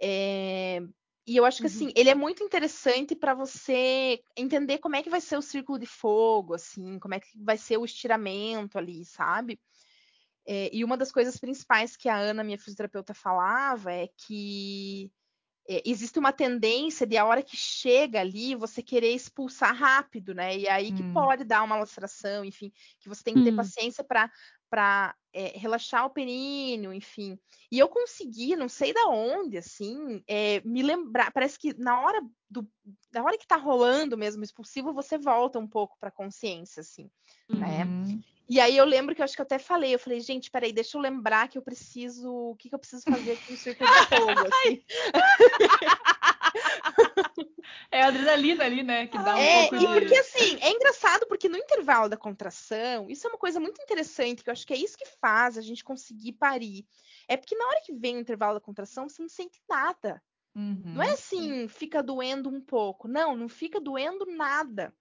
[0.00, 0.80] é,
[1.26, 1.92] e eu acho que assim, uhum.
[1.96, 5.86] ele é muito interessante para você entender como é que vai ser o círculo de
[5.86, 9.58] fogo, assim, como é que vai ser o estiramento ali, sabe?
[10.46, 15.10] É, e uma das coisas principais que a Ana, minha fisioterapeuta, falava é que
[15.66, 20.58] é, existe uma tendência de a hora que chega ali você querer expulsar rápido, né?
[20.58, 21.14] E aí que hum.
[21.14, 22.70] pode dar uma laceração, enfim,
[23.00, 23.56] que você tem que ter hum.
[23.56, 24.30] paciência para
[24.74, 27.38] para é, relaxar o períneo, enfim.
[27.70, 31.30] E eu consegui, não sei da onde, assim, é, me lembrar.
[31.30, 32.20] Parece que na hora
[32.50, 32.68] do,
[33.12, 36.80] na hora que tá rolando mesmo o expulsivo, você volta um pouco para a consciência,
[36.80, 37.08] assim,
[37.48, 37.84] né?
[37.84, 38.02] uhum.
[38.16, 38.18] né?
[38.48, 40.72] E aí eu lembro que eu acho que eu até falei, eu falei, gente, peraí,
[40.72, 43.88] deixa eu lembrar que eu preciso, o que, que eu preciso fazer aqui no círculo
[43.88, 44.82] de fogo, assim.
[47.90, 49.06] É a adrenalina ali, né?
[49.06, 49.86] Que dá um é, pouco e de...
[49.86, 54.42] porque assim, é engraçado porque no intervalo da contração, isso é uma coisa muito interessante,
[54.42, 56.86] que eu acho que é isso que faz a gente conseguir parir.
[57.26, 60.22] É porque na hora que vem o intervalo da contração, você não sente nada.
[60.54, 60.82] Uhum.
[60.84, 63.08] Não é assim, fica doendo um pouco.
[63.08, 64.94] Não, não fica doendo nada.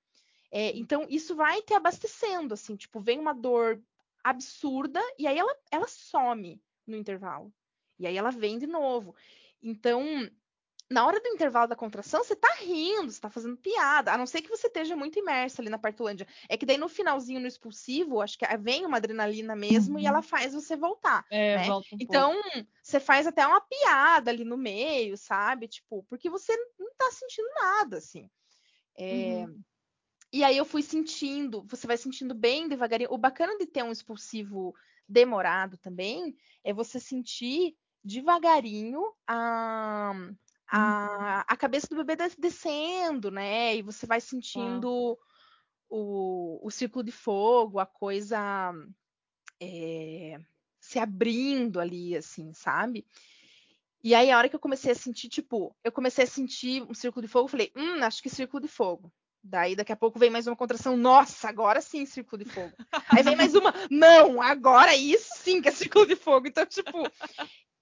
[0.52, 3.82] É, então, isso vai te abastecendo, assim, tipo, vem uma dor
[4.24, 7.52] absurda e aí ela, ela some no intervalo.
[8.00, 9.16] E aí ela vem de novo.
[9.62, 10.04] Então,
[10.94, 14.28] na hora do intervalo da contração, você tá rindo, você tá fazendo piada, a não
[14.28, 16.28] ser que você esteja muito imersa ali na partulândia.
[16.48, 20.00] É que daí no finalzinho, no expulsivo, acho que vem uma adrenalina mesmo uhum.
[20.00, 21.26] e ela faz você voltar.
[21.32, 21.66] É, né?
[21.66, 22.68] volta um então, pouco.
[22.84, 25.68] você faz até uma piada ali no meio, sabe?
[25.68, 28.30] Tipo, porque você não tá sentindo nada, assim.
[28.96, 29.46] É...
[29.48, 29.62] Uhum.
[30.32, 33.12] E aí eu fui sentindo, você vai sentindo bem devagarinho.
[33.12, 34.76] O bacana de ter um expulsivo
[35.08, 40.14] demorado também é você sentir devagarinho a
[40.68, 43.76] a, a cabeça do bebê descendo, né?
[43.76, 45.18] E você vai sentindo
[45.90, 48.74] o, o círculo de fogo, a coisa
[49.62, 50.40] é,
[50.80, 53.06] se abrindo ali, assim, sabe?
[54.04, 56.94] E aí, a hora que eu comecei a sentir, tipo, eu comecei a sentir um
[56.94, 59.12] círculo de fogo, falei, hum, acho que círculo de fogo.
[59.42, 60.98] Daí, daqui a pouco, vem mais uma contração.
[60.98, 62.74] Nossa, agora sim, círculo de fogo.
[63.10, 63.74] Aí vem mais uma.
[63.90, 66.48] Não, agora isso sim que é círculo de fogo.
[66.48, 67.04] Então, tipo,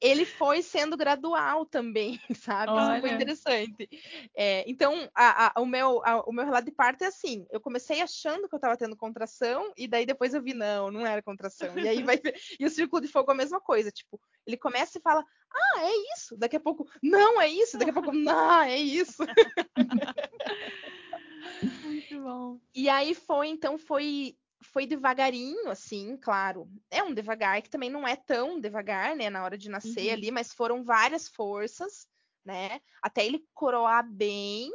[0.02, 2.72] ele foi sendo gradual também, sabe?
[2.72, 2.94] Olha.
[2.94, 3.90] Isso foi interessante.
[4.36, 7.62] É, então, a, a, o, meu, a, o meu relato de parto é assim: eu
[7.62, 11.22] comecei achando que eu estava tendo contração, e daí depois eu vi, não, não era
[11.22, 11.78] contração.
[11.78, 12.20] E aí vai.
[12.60, 15.24] e o círculo de fogo é a mesma coisa, tipo, ele começa e fala,
[15.54, 16.36] ah, é isso.
[16.36, 17.78] Daqui a pouco, não, é isso.
[17.78, 19.24] Daqui a pouco, não, é isso.
[21.84, 22.60] Muito bom.
[22.74, 26.70] E aí foi, então, foi foi devagarinho, assim, claro.
[26.90, 30.14] É um devagar que também não é tão devagar, né, na hora de nascer uhum.
[30.14, 32.08] ali, mas foram várias forças,
[32.46, 34.72] né, até ele coroar bem.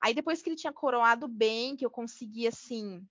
[0.00, 3.06] Aí depois que ele tinha coroado bem, que eu consegui, assim,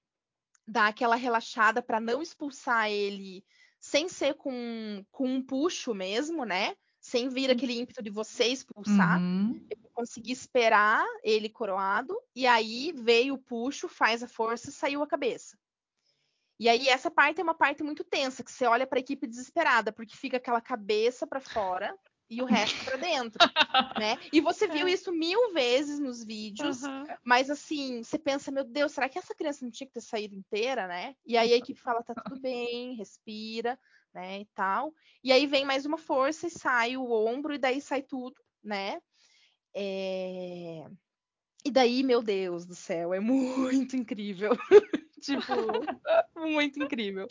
[0.67, 3.43] dar aquela relaxada para não expulsar ele
[3.79, 6.75] sem ser com, com um puxo mesmo, né?
[6.99, 7.55] Sem vir uhum.
[7.55, 9.19] aquele ímpeto de você expulsar.
[9.19, 9.63] Uhum.
[9.69, 15.07] Eu consegui esperar ele coroado, e aí veio o puxo, faz a força, saiu a
[15.07, 15.55] cabeça.
[16.59, 19.27] E aí essa parte é uma parte muito tensa, que você olha para a equipe
[19.27, 21.95] desesperada, porque fica aquela cabeça para fora
[22.29, 23.39] e o resto para dentro,
[23.99, 24.17] né?
[24.33, 24.91] E você viu é.
[24.91, 27.05] isso mil vezes nos vídeos, uhum.
[27.23, 30.33] mas assim, você pensa, meu Deus, será que essa criança não tinha que ter saído
[30.33, 31.15] inteira, né?
[31.25, 33.77] E aí a equipe fala, tá tudo bem, respira,
[34.13, 34.93] né, e tal.
[35.23, 38.99] E aí vem mais uma força e sai o ombro e daí sai tudo, né?
[39.75, 40.87] É...
[41.65, 44.51] E daí, meu Deus do céu, é muito incrível.
[45.19, 45.51] tipo,
[46.35, 47.27] muito incrível.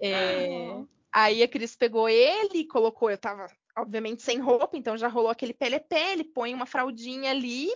[0.00, 0.82] É,
[1.12, 3.46] aí a Cris pegou ele e colocou, eu tava,
[3.76, 7.68] obviamente, sem roupa, então já rolou aquele PLP, ele põe uma fraldinha ali.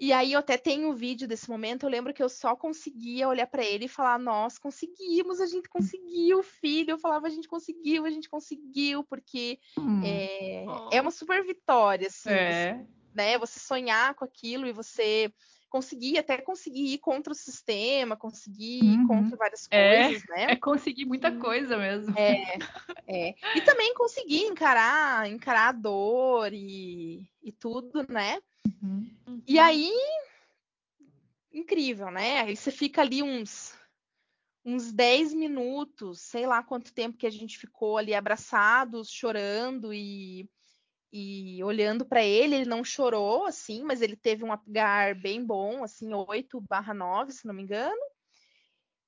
[0.00, 3.28] E aí eu até tenho o vídeo desse momento, eu lembro que eu só conseguia
[3.28, 6.92] olhar para ele e falar: "Nós conseguimos, a gente conseguiu, filho".
[6.92, 10.00] Eu falava: "A gente conseguiu, a gente conseguiu", porque hum.
[10.02, 10.64] é,
[10.96, 12.84] é, uma super vitória assim, é.
[13.14, 13.38] Né?
[13.38, 15.32] Você sonhar com aquilo e você
[15.72, 19.06] conseguir até conseguir ir contra o sistema, conseguir ir uhum.
[19.06, 20.52] contra várias é, coisas, é, né?
[20.52, 22.14] É conseguir muita coisa mesmo.
[22.18, 22.58] É,
[23.08, 23.34] é.
[23.56, 28.38] E também conseguir encarar, encarar a dor e, e tudo, né?
[28.82, 29.42] Uhum.
[29.46, 29.90] E aí,
[31.50, 32.40] incrível, né?
[32.40, 33.74] Aí você fica ali uns
[34.64, 40.48] uns 10 minutos, sei lá quanto tempo que a gente ficou ali abraçados, chorando e
[41.12, 45.84] e olhando para ele, ele não chorou, assim, mas ele teve um apagar bem bom,
[45.84, 48.00] assim, 8/9, se não me engano.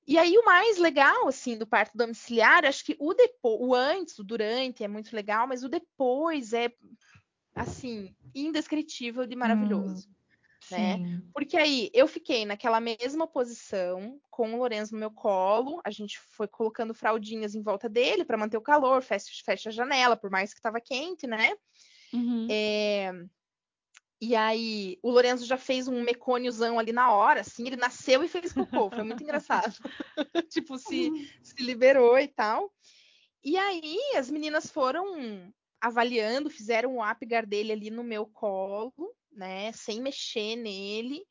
[0.07, 4.19] E aí o mais legal, assim, do parto domiciliar, acho que o depois, o antes,
[4.19, 6.71] o durante é muito legal, mas o depois é,
[7.55, 10.07] assim, indescritível de maravilhoso.
[10.07, 10.15] Hum,
[10.71, 11.23] né?
[11.33, 16.19] Porque aí eu fiquei naquela mesma posição, com o Lourenço no meu colo, a gente
[16.19, 20.31] foi colocando fraldinhas em volta dele para manter o calor, fecha, fecha a janela, por
[20.31, 21.55] mais que estava quente, né?
[22.15, 22.47] Uhum.
[22.51, 23.13] É...
[24.21, 28.29] E aí, o Lorenzo já fez um mecôniozão ali na hora, assim, ele nasceu e
[28.29, 29.75] fez cocô, foi muito engraçado.
[30.49, 31.11] tipo, se,
[31.43, 32.73] se liberou e tal.
[33.43, 38.95] E aí, as meninas foram avaliando, fizeram o apgar dele ali no meu colo,
[39.31, 41.23] né, sem mexer nele.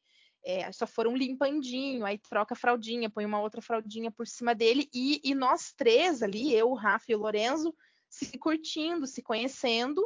[0.46, 4.90] É, só foram limpandinho, aí troca a fraldinha, põe uma outra fraldinha por cima dele,
[4.94, 7.74] e, e nós três ali, eu, o Rafa e o Lorenzo,
[8.10, 10.06] se curtindo, se conhecendo,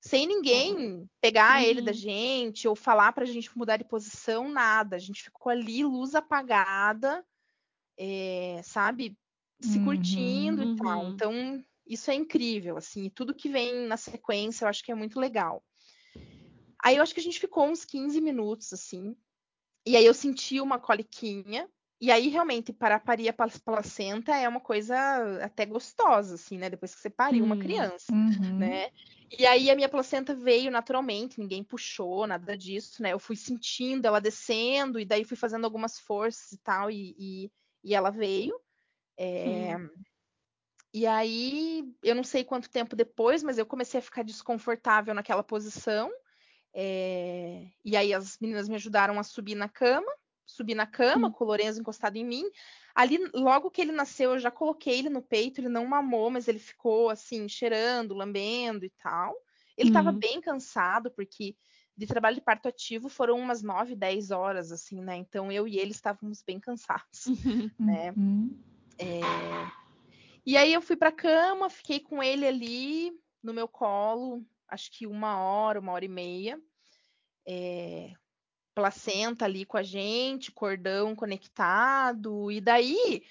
[0.00, 1.66] sem ninguém pegar uhum.
[1.66, 4.96] ele da gente ou falar para a gente mudar de posição, nada.
[4.96, 7.24] A gente ficou ali, luz apagada,
[7.98, 9.16] é, sabe?
[9.60, 9.84] Se uhum.
[9.84, 11.04] curtindo e tal.
[11.04, 11.10] Uhum.
[11.10, 13.06] Então, isso é incrível, assim.
[13.06, 15.64] E tudo que vem na sequência eu acho que é muito legal.
[16.82, 19.16] Aí eu acho que a gente ficou uns 15 minutos, assim.
[19.84, 21.68] E aí eu senti uma coliquinha.
[22.00, 24.96] E aí, realmente, para parir a placenta é uma coisa
[25.42, 26.70] até gostosa, assim, né?
[26.70, 28.58] Depois que você pariu uma criança, uhum.
[28.58, 28.90] né?
[29.30, 33.12] E aí a minha placenta veio naturalmente, ninguém puxou, nada disso, né?
[33.12, 37.52] Eu fui sentindo ela descendo, e daí fui fazendo algumas forças e tal, e, e,
[37.84, 38.58] e ela veio.
[39.18, 39.74] É...
[40.92, 45.42] E aí, eu não sei quanto tempo depois, mas eu comecei a ficar desconfortável naquela
[45.42, 46.10] posição.
[46.72, 50.10] É, e aí as meninas me ajudaram a subir na cama,
[50.46, 51.32] subir na cama, hum.
[51.32, 52.44] com o Lorenzo encostado em mim.
[52.98, 56.48] Ali, logo que ele nasceu, eu já coloquei ele no peito, ele não mamou, mas
[56.48, 59.36] ele ficou assim, cheirando, lambendo e tal.
[59.76, 60.18] Ele estava hum.
[60.18, 61.54] bem cansado, porque
[61.96, 65.14] de trabalho de parto ativo foram umas 9, 10 horas, assim, né?
[65.14, 67.26] Então eu e ele estávamos bem cansados,
[67.78, 68.12] né?
[68.16, 68.58] Uhum.
[68.98, 69.20] É...
[70.44, 74.90] E aí eu fui para a cama, fiquei com ele ali no meu colo, acho
[74.90, 76.60] que uma hora, uma hora e meia.
[77.46, 78.12] É...
[78.78, 83.24] Placenta ali com a gente, cordão conectado, e daí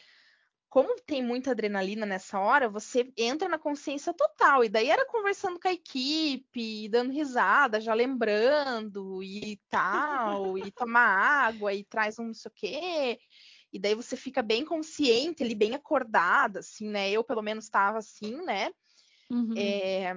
[0.68, 4.66] como tem muita adrenalina nessa hora, você entra na consciência total.
[4.66, 11.48] E daí era conversando com a equipe, dando risada, já lembrando e tal, e tomar
[11.48, 13.20] água e traz um não sei o quê.
[13.72, 17.10] E daí você fica bem consciente, ali, bem acordada, assim, né?
[17.10, 18.70] Eu, pelo menos, estava assim, né?
[19.32, 19.54] Uhum.
[19.58, 20.14] É...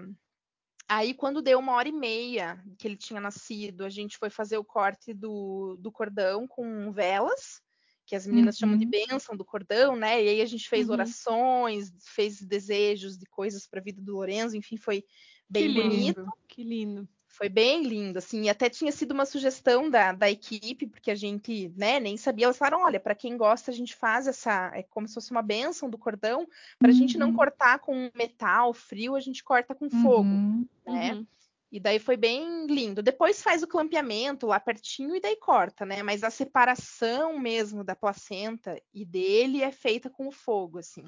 [0.92, 4.58] Aí, quando deu uma hora e meia que ele tinha nascido, a gente foi fazer
[4.58, 7.62] o corte do, do cordão com velas
[8.04, 8.58] que as meninas uhum.
[8.58, 8.90] chamam de uhum.
[8.90, 10.20] bênção do cordão, né?
[10.20, 10.94] E aí a gente fez uhum.
[10.94, 15.04] orações, fez desejos de coisas para a vida do Lorenzo, enfim, foi
[15.48, 16.26] bem que bonito.
[16.48, 17.08] Que lindo.
[17.32, 21.14] Foi bem lindo, assim, e até tinha sido uma sugestão da, da equipe, porque a
[21.14, 22.46] gente, né, nem sabia.
[22.46, 25.40] Elas falaram: olha, para quem gosta, a gente faz essa, é como se fosse uma
[25.40, 26.46] bênção do cordão,
[26.78, 26.98] para a uhum.
[26.98, 27.36] gente não uhum.
[27.36, 30.66] cortar com metal frio, a gente corta com fogo, uhum.
[30.86, 31.24] né?
[31.72, 33.00] E daí foi bem lindo.
[33.00, 36.02] Depois faz o clampeamento lá pertinho e daí corta, né?
[36.02, 41.04] Mas a separação mesmo da placenta e dele é feita com o fogo, assim.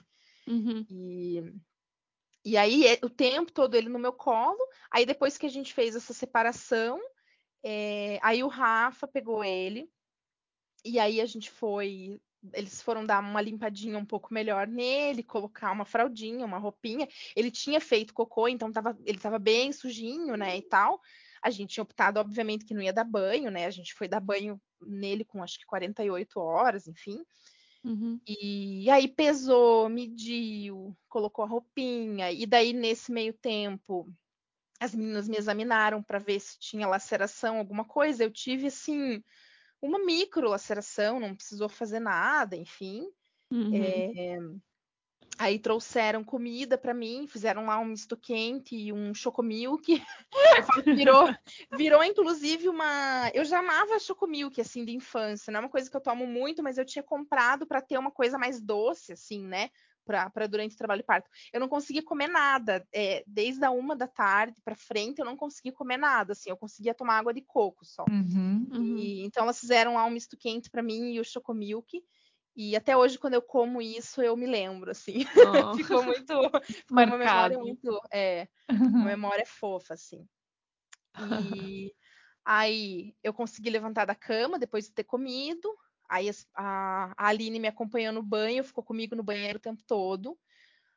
[0.47, 0.87] Uhum.
[0.89, 1.53] E,
[2.45, 4.59] e aí é, o tempo todo ele no meu colo.
[4.91, 7.01] Aí depois que a gente fez essa separação,
[7.65, 9.89] é, aí o Rafa pegou ele.
[10.85, 12.21] E aí a gente foi
[12.53, 17.09] eles foram dar uma limpadinha um pouco melhor nele, colocar uma fraldinha, uma roupinha.
[17.37, 21.01] Ele tinha feito cocô, então tava, ele estava bem sujinho, né, e tal.
[21.41, 23.67] A gente tinha optado, obviamente, que não ia dar banho, né?
[23.67, 27.25] A gente foi dar banho nele com acho que 48 horas, enfim.
[27.85, 28.21] Uhum.
[28.27, 34.09] E aí pesou, mediu, colocou a roupinha, e daí nesse meio tempo
[34.81, 38.25] as meninas me examinaram para ver se tinha laceração, alguma coisa.
[38.25, 39.23] Eu tive assim
[39.81, 43.09] uma micro laceração, não precisou fazer nada, enfim.
[43.51, 43.75] Uhum.
[43.77, 44.39] É,
[45.39, 50.03] aí trouxeram comida para mim, fizeram lá um misto quente e um chocomilk.
[50.87, 51.35] virou,
[51.77, 53.31] virou inclusive uma.
[53.35, 56.63] Eu já amava chocomilk assim de infância, não é uma coisa que eu tomo muito,
[56.63, 59.71] mas eu tinha comprado para ter uma coisa mais doce, assim, né?
[60.05, 61.31] para durante o trabalho de parto.
[61.53, 62.87] Eu não conseguia comer nada.
[62.93, 66.33] É, desde a uma da tarde para frente, eu não conseguia comer nada.
[66.33, 68.05] Assim, eu conseguia tomar água de coco só.
[68.11, 68.97] Uhum, uhum.
[68.97, 72.03] E, então elas fizeram lá um misto quente para mim e o chocomilk.
[72.55, 75.25] E até hoje, quando eu como isso, eu me lembro, assim.
[75.73, 75.77] Oh.
[75.77, 76.27] ficou muito.
[76.27, 78.01] Ficou uma memória muito.
[78.13, 80.29] É, uma memória fofa, assim.
[81.19, 81.93] E
[82.45, 85.75] aí eu consegui levantar da cama depois de ter comido.
[86.09, 90.39] Aí a, a Aline me acompanhou no banho, ficou comigo no banheiro o tempo todo.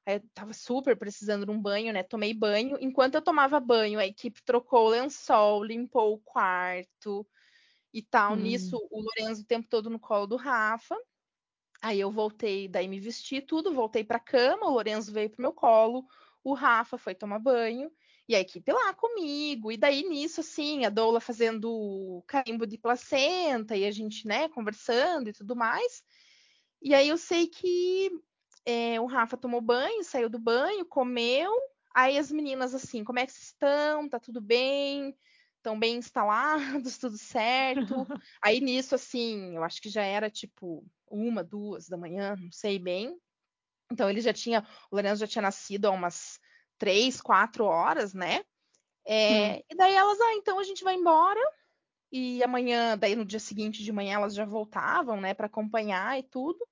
[0.06, 2.04] Aí eu tava super precisando de um banho, né?
[2.04, 2.78] Tomei banho.
[2.82, 7.26] Enquanto eu tomava banho, a equipe trocou o lençol, limpou o quarto
[7.94, 8.34] e tal.
[8.34, 8.42] Hum.
[8.42, 10.96] Nisso, o Lorenzo o tempo todo no colo do Rafa.
[11.86, 15.54] Aí eu voltei, daí me vesti tudo, voltei para cama, o Lorenzo veio pro meu
[15.54, 16.04] colo,
[16.44, 17.92] o Rafa foi tomar banho
[18.28, 23.78] e a equipe lá comigo, e daí nisso, assim, a doula fazendo carimbo de placenta,
[23.78, 26.04] e a gente, né, conversando e tudo mais.
[26.82, 28.10] E aí eu sei que
[28.66, 31.52] é, o Rafa tomou banho, saiu do banho, comeu.
[31.94, 34.10] Aí as meninas, assim, como é que estão?
[34.10, 35.16] Tá tudo bem?
[35.58, 35.98] Estão bem
[36.82, 38.08] instalados, tudo certo?
[38.42, 42.80] aí nisso, assim, eu acho que já era tipo uma, duas da manhã, não sei
[42.80, 43.18] bem.
[43.92, 46.40] Então ele já tinha, o Lorenzo já tinha nascido há umas
[46.78, 48.44] três, quatro horas, né?
[49.06, 49.62] É, hum.
[49.70, 51.40] E daí elas, ah, então a gente vai embora.
[52.12, 56.24] E amanhã, daí no dia seguinte de manhã, elas já voltavam, né, para acompanhar e
[56.24, 56.66] tudo.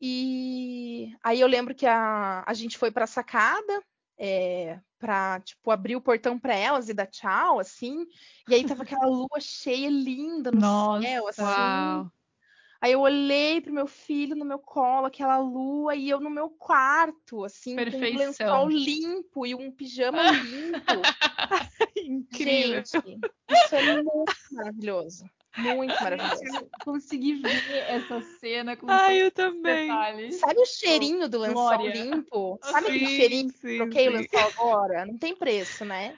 [0.00, 3.82] E aí eu lembro que a, a gente foi para a sacada
[4.18, 8.06] é, para tipo abrir o portão para elas e dar tchau, assim.
[8.48, 11.42] E aí tava aquela lua cheia linda no Nossa, céu, assim.
[11.42, 12.12] Uau.
[12.82, 16.50] Aí eu olhei pro meu filho no meu colo, aquela lua, e eu no meu
[16.50, 18.02] quarto, assim, Perfeição.
[18.02, 20.80] com um lençol limpo e um pijama limpo.
[21.96, 22.82] Incrível.
[22.84, 25.24] Gente, isso é muito maravilhoso.
[25.58, 26.68] Muito maravilhoso.
[26.84, 29.86] Consegui ver essa cena com Ai, eu também.
[29.86, 30.34] Detalhes.
[30.40, 31.92] Sabe o cheirinho do lençol Glória.
[31.92, 32.58] limpo?
[32.64, 34.08] Sabe sim, aquele cheirinho que troquei sim.
[34.08, 35.06] o lençol agora?
[35.06, 36.16] Não tem preço, né?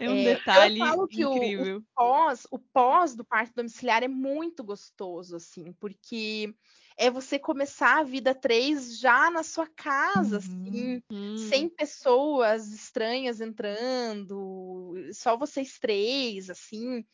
[0.00, 1.76] É um é, detalhe eu falo que incrível.
[1.76, 6.54] O, o, pós, o pós do parto domiciliar é muito gostoso, assim, porque
[6.96, 11.36] é você começar a vida três já na sua casa, assim, uhum.
[11.36, 17.04] sem pessoas estranhas entrando, só vocês três, assim.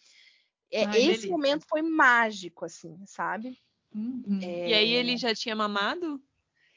[0.72, 1.30] É, Ai, esse delícia.
[1.30, 3.58] momento foi mágico, assim, sabe?
[3.94, 4.40] Uhum.
[4.42, 4.68] É...
[4.70, 6.20] E aí ele já tinha mamado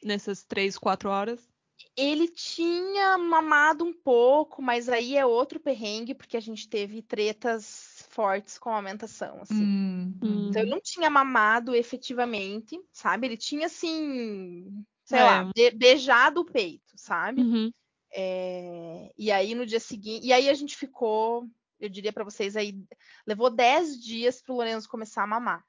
[0.03, 1.48] nessas três, quatro horas?
[1.95, 8.05] Ele tinha mamado um pouco, mas aí é outro perrengue, porque a gente teve tretas
[8.09, 9.63] fortes com a amamentação, assim.
[9.63, 13.27] Hum, então ele não tinha mamado efetivamente, sabe?
[13.27, 15.23] Ele tinha, assim, sei é.
[15.23, 17.41] lá, beijado o peito, sabe?
[17.41, 17.71] Uhum.
[18.11, 19.11] É...
[19.17, 20.25] E aí no dia seguinte.
[20.25, 21.47] E aí a gente ficou,
[21.79, 22.81] eu diria para vocês aí,
[23.25, 25.63] levou 10 dias pro Lorenzo começar a mamar.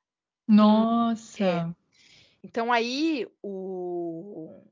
[0.47, 1.45] Nossa!
[1.45, 1.75] É.
[2.43, 4.65] Então aí o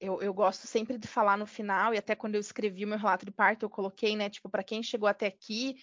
[0.00, 2.98] eu, eu, gosto sempre de falar no final, e até quando eu escrevi o meu
[2.98, 5.76] relato de parto, eu coloquei, né, tipo, para quem chegou até aqui,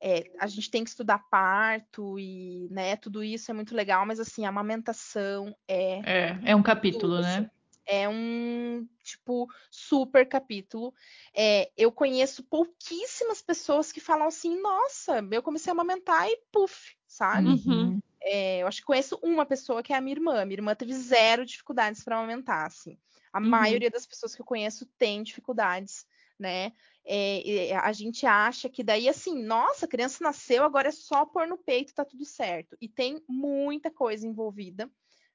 [0.00, 4.18] é, a gente tem que estudar parto e, né, tudo isso é muito legal, mas
[4.18, 6.00] assim, a amamentação é.
[6.04, 7.50] É, é um capítulo, tudo, né?
[7.84, 10.94] É um, tipo, super capítulo.
[11.34, 16.96] É, eu conheço pouquíssimas pessoas que falam assim, nossa, eu comecei a amamentar e puf,
[17.06, 17.48] sabe?
[17.48, 18.00] Uhum.
[18.20, 20.44] É, eu acho que conheço uma pessoa que é a minha irmã.
[20.44, 22.96] Minha irmã teve zero dificuldades para amamentar, assim.
[23.32, 23.48] A uhum.
[23.48, 26.06] maioria das pessoas que eu conheço tem dificuldades,
[26.38, 26.72] né?
[27.04, 31.46] É, a gente acha que daí, assim, nossa, a criança nasceu, agora é só pôr
[31.46, 32.76] no peito, tá tudo certo.
[32.80, 34.90] E tem muita coisa envolvida,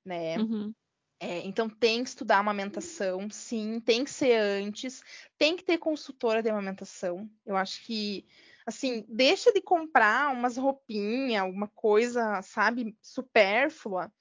[0.05, 0.37] né?
[0.37, 0.73] Uhum.
[1.19, 5.01] É, então tem que estudar amamentação, sim, tem que ser antes,
[5.37, 7.27] tem que ter consultora de amamentação.
[7.43, 8.23] Eu acho que,
[8.67, 14.13] assim, deixa de comprar umas roupinhas, alguma coisa, sabe, supérflua,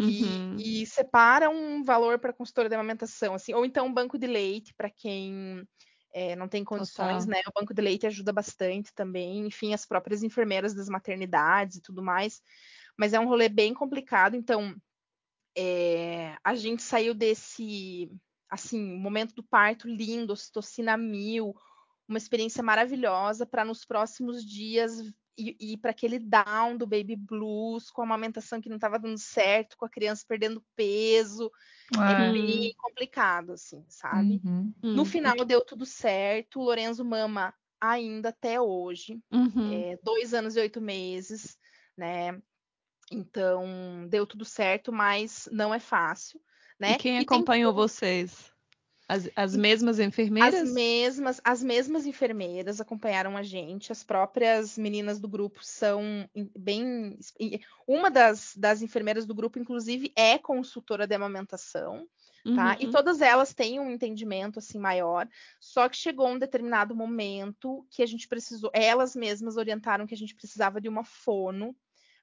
[0.00, 0.56] Uhum.
[0.58, 4.26] E, e, separa um valor para consultora de amamentação, assim, ou então um banco de
[4.26, 5.66] leite para quem
[6.14, 7.40] é, não tem condições, Total.
[7.40, 7.42] né?
[7.48, 12.02] O banco de leite ajuda bastante também, enfim, as próprias enfermeiras das maternidades e tudo
[12.02, 12.40] mais.
[12.96, 14.74] Mas é um rolê bem complicado, então
[15.56, 18.10] é, a gente saiu desse
[18.48, 21.54] assim, momento do parto lindo, ocitocina mil,
[22.08, 28.02] uma experiência maravilhosa para nos próximos dias e, para aquele down do baby blues, com
[28.02, 31.50] a amamentação que não estava dando certo, com a criança perdendo peso.
[31.96, 34.40] É, é bem complicado, assim, sabe?
[34.44, 34.74] Uhum.
[34.82, 35.04] No hum.
[35.04, 36.58] final deu tudo certo.
[36.58, 39.22] O Lorenzo mama ainda até hoje.
[39.30, 39.72] Uhum.
[39.72, 41.56] É, dois anos e oito meses,
[41.96, 42.40] né?
[43.10, 46.40] Então, deu tudo certo, mas não é fácil.
[46.80, 46.92] Né?
[46.92, 47.82] E quem acompanhou tem...
[47.82, 48.52] vocês?
[49.08, 50.54] As, as mesmas enfermeiras?
[50.54, 53.90] As mesmas, as mesmas enfermeiras acompanharam a gente.
[53.90, 57.18] As próprias meninas do grupo são bem.
[57.86, 62.06] Uma das, das enfermeiras do grupo, inclusive, é consultora de amamentação.
[62.54, 62.76] Tá?
[62.76, 62.76] Uhum.
[62.80, 65.26] E todas elas têm um entendimento assim maior.
[65.58, 70.18] Só que chegou um determinado momento que a gente precisou, elas mesmas orientaram que a
[70.18, 71.74] gente precisava de uma fono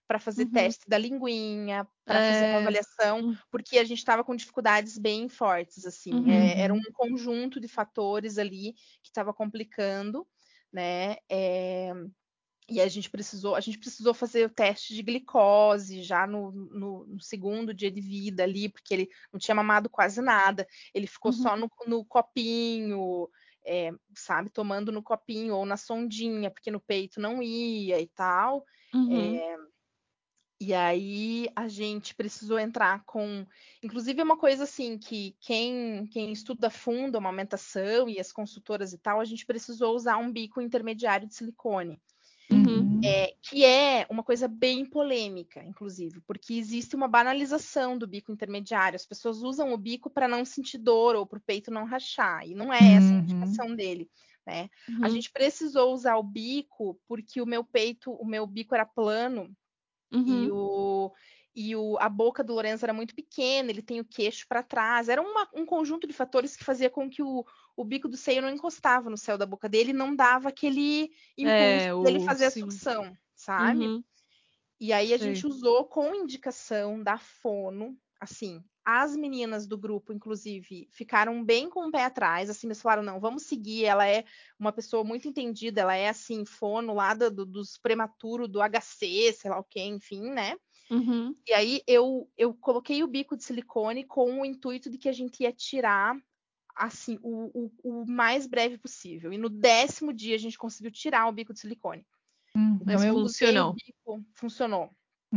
[0.07, 0.51] para fazer uhum.
[0.51, 2.33] teste da linguinha, para é...
[2.33, 2.61] fazer uma é.
[2.61, 6.13] avaliação, porque a gente estava com dificuldades bem fortes, assim.
[6.13, 6.31] Uhum.
[6.31, 10.27] É, era um conjunto de fatores ali que estava complicando,
[10.71, 11.17] né?
[11.29, 11.91] É...
[12.67, 17.05] E a gente precisou, a gente precisou fazer o teste de glicose já no, no,
[17.05, 20.67] no, segundo dia de vida ali, porque ele não tinha mamado quase nada.
[20.91, 21.37] Ele ficou uhum.
[21.37, 23.29] só no, no copinho,
[23.63, 28.65] é, sabe, tomando no copinho ou na sondinha, porque no peito não ia e tal.
[28.93, 29.35] Uhum.
[29.35, 29.57] É,
[30.65, 33.45] e aí a gente precisou entrar com,
[33.83, 38.91] inclusive é uma coisa assim que quem quem estuda fundo a amamentação e as consultoras
[38.91, 42.01] e tal, a gente precisou usar um bico intermediário de silicone.
[42.49, 42.99] Uhum.
[43.03, 48.95] É, que é uma coisa bem polêmica, inclusive, porque existe uma banalização do bico intermediário.
[48.95, 52.47] As pessoas usam o bico para não sentir dor ou para o peito não rachar,
[52.47, 53.19] e não é essa a uhum.
[53.19, 54.09] indicação dele.
[54.45, 54.69] Né?
[54.89, 55.05] Uhum.
[55.05, 59.55] A gente precisou usar o bico porque o meu peito, o meu bico era plano
[60.15, 60.43] Uhum.
[60.43, 61.11] E, o,
[61.55, 65.09] e o, a boca do Lorenzo era muito pequena, ele tem o queixo para trás.
[65.09, 68.41] Era uma, um conjunto de fatores que fazia com que o, o bico do seio
[68.41, 72.61] não encostava no céu da boca dele, não dava aquele impulso é, dele fazer sim.
[72.61, 73.87] a sucção, sabe?
[73.87, 74.03] Uhum.
[74.79, 75.33] E aí a Sei.
[75.33, 81.87] gente usou com indicação da fono, assim, as meninas do grupo, inclusive, ficaram bem com
[81.87, 84.23] o pé atrás, assim, eles falaram, não, vamos seguir, ela é
[84.59, 89.49] uma pessoa muito entendida, ela é, assim, fono lá do, dos prematuros, do HC, sei
[89.49, 90.55] lá o que, enfim, né?
[90.91, 91.35] Uhum.
[91.47, 95.13] E aí eu, eu coloquei o bico de silicone com o intuito de que a
[95.13, 96.15] gente ia tirar,
[96.75, 99.33] assim, o, o, o mais breve possível.
[99.33, 102.05] E no décimo dia a gente conseguiu tirar o bico de silicone.
[102.55, 103.73] Hum, Mas funcionou.
[103.73, 104.91] Bico, funcionou.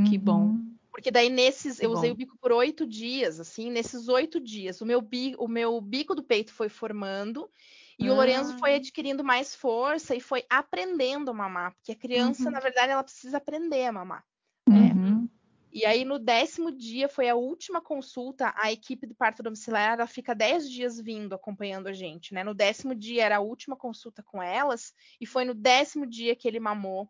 [0.08, 0.58] Que bom.
[0.98, 4.84] Porque daí nesses, eu usei o bico por oito dias, assim, nesses oito dias, o
[4.84, 7.48] meu, bico, o meu bico do peito foi formando
[7.96, 12.46] E o Lorenzo foi adquirindo mais força e foi aprendendo a mamar, porque a criança,
[12.46, 12.50] Uhum.
[12.50, 14.24] na verdade, ela precisa aprender a mamar.
[14.68, 14.92] né?
[14.92, 15.28] Uhum.
[15.70, 18.52] E aí, no décimo dia, foi a última consulta.
[18.56, 22.42] A equipe de parto domiciliar ela fica 10 dias vindo acompanhando a gente, né?
[22.42, 26.48] No décimo dia era a última consulta com elas, e foi no décimo dia que
[26.48, 27.08] ele mamou.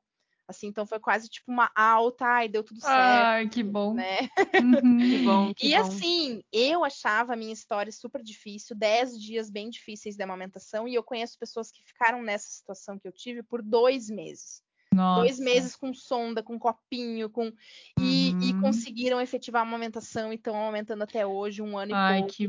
[0.48, 3.94] Assim, então foi quase tipo uma alta, e deu tudo certo, Ai, que bom.
[3.94, 4.28] né?
[4.58, 5.06] Uhum.
[5.08, 6.02] Que bom, que e bom.
[6.02, 10.94] assim, eu achava a minha história super difícil, 10 dias bem difíceis de amamentação, e
[10.94, 14.62] eu conheço pessoas que ficaram nessa situação que eu tive por dois meses
[15.10, 15.40] dois Nossa.
[15.40, 17.52] meses com sonda, com copinho, com
[17.98, 18.54] e, e Uhum.
[18.54, 22.36] conseguiram efetivar a amamentação e estão amamentando até hoje, um ano Ai, e pouco.
[22.36, 22.48] que e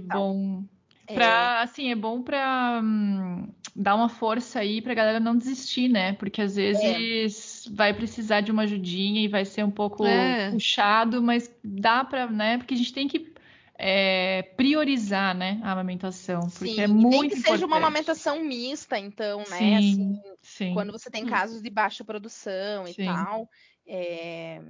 [1.10, 1.15] bom.
[1.15, 5.88] É, Pra, assim, é bom pra hum, dar uma força aí pra galera não desistir,
[5.90, 6.14] né?
[6.14, 7.10] Porque às É.
[7.10, 10.49] vezes vai precisar de uma ajudinha e vai ser um pouco É.
[10.49, 12.57] puxado, mas dá pra, né?
[12.57, 13.34] Porque a gente tem que
[13.77, 17.77] é, priorizar, né, a amamentação, porque sim, é e nem muito que seja uma importante.
[17.77, 19.76] amamentação mista, então, né?
[19.76, 20.69] Sim, Assim, sim.
[20.69, 23.49] quando você tem casos de baixa produção e tal.
[23.88, 24.61] é,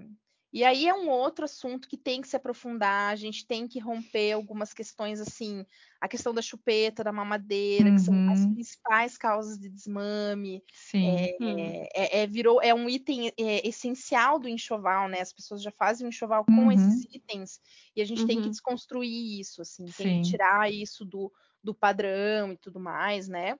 [0.53, 3.79] E aí é um outro assunto que tem que se aprofundar, a gente tem que
[3.79, 5.63] romper algumas questões assim,
[6.01, 8.55] a questão da chupeta, da mamadeira, que são as Uhum.
[8.55, 10.63] principais causas de desmame.
[10.73, 11.29] Sim.
[11.39, 11.79] Hum.
[11.95, 15.21] É, é- virou, é um item é, essencial do enxoval, né?
[15.21, 16.71] As pessoas já fazem o enxoval com Uhum.
[16.71, 17.59] esses itens
[17.95, 18.49] e a gente tem que Uhum.
[18.49, 20.13] desconstruir isso, assim, tem Sim.
[20.13, 21.31] que tirar isso do,
[21.63, 23.55] do padrão e tudo mais, né?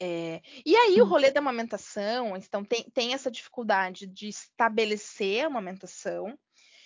[0.00, 5.46] É, e aí o rolê da amamentação, então tem, tem essa dificuldade de estabelecer a
[5.48, 6.38] amamentação.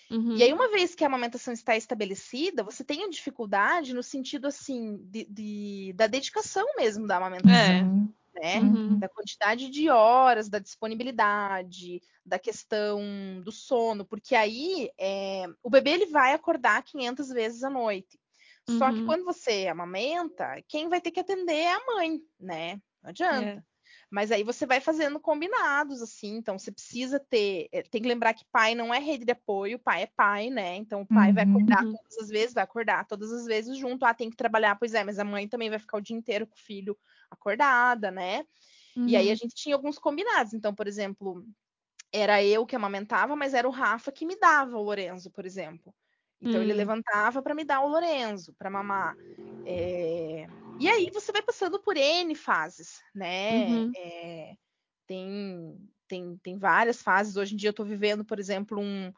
[0.09, 0.35] Uhum.
[0.35, 4.47] E aí, uma vez que a amamentação está estabelecida, você tem a dificuldade no sentido
[4.47, 7.83] assim de, de- da dedicação mesmo da amamentação, É.
[7.83, 8.13] Uhum.
[8.35, 8.59] né?
[8.61, 8.99] Uhum.
[8.99, 12.99] da quantidade de horas, da disponibilidade, da questão
[13.43, 18.19] do sono, porque aí é, o bebê ele vai acordar 500 vezes à noite.
[18.69, 19.05] Só que Uhum.
[19.05, 22.81] quando você amamenta, quem vai ter que atender é a mãe, né?
[23.03, 23.51] Não adianta.
[23.51, 23.63] É.
[24.11, 26.35] Mas aí você vai fazendo combinados, assim.
[26.37, 27.67] Então você precisa ter.
[27.71, 30.75] eh, Tem que lembrar que pai não é rede de apoio, pai é pai, né?
[30.77, 31.45] Então o pai vai Uhum.
[31.45, 31.97] acordar Uhum.
[31.99, 34.05] todas as vezes, vai acordar todas as vezes junto.
[34.05, 36.47] Ah, tem que trabalhar, pois é, mas a mãe também vai ficar o dia inteiro
[36.47, 36.97] com o filho
[37.31, 38.45] acordada, né?
[39.05, 39.37] E aí a Uhum.
[39.37, 40.53] gente tinha alguns combinados.
[40.53, 41.45] Então, por exemplo,
[42.13, 45.95] era eu que amamentava, mas era o Rafa que me dava o Lorenzo, por exemplo.
[46.41, 46.73] Então ele Hum.
[46.73, 49.17] levantava para me dar o Lorenzo, para mamar.
[49.65, 50.47] É,
[50.83, 53.65] E aí você vai passando por N fases, né?
[53.67, 53.91] Uhum.
[53.95, 54.57] É,
[55.07, 55.77] Tem,
[56.07, 57.37] tem, tem várias fases.
[57.37, 59.11] Hoje em dia eu estou vivendo, por exemplo, um,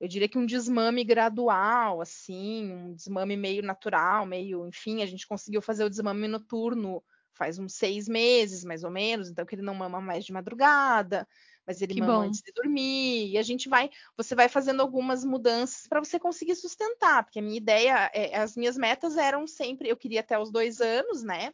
[0.00, 5.26] eu diria que um desmame gradual, assim, um desmame meio natural, meio, enfim, a gente
[5.26, 7.02] conseguiu fazer o desmame noturno
[7.38, 11.26] faz uns seis meses, mais ou menos, então que ele não mama mais de madrugada,
[11.68, 12.24] mas ele Que mama bom.
[12.24, 16.56] antes de dormir, e a gente vai, você vai fazendo algumas mudanças para você conseguir
[16.56, 20.50] sustentar, porque a minha ideia, é, as minhas metas eram sempre, eu queria até os
[20.52, 21.52] dois anos, né?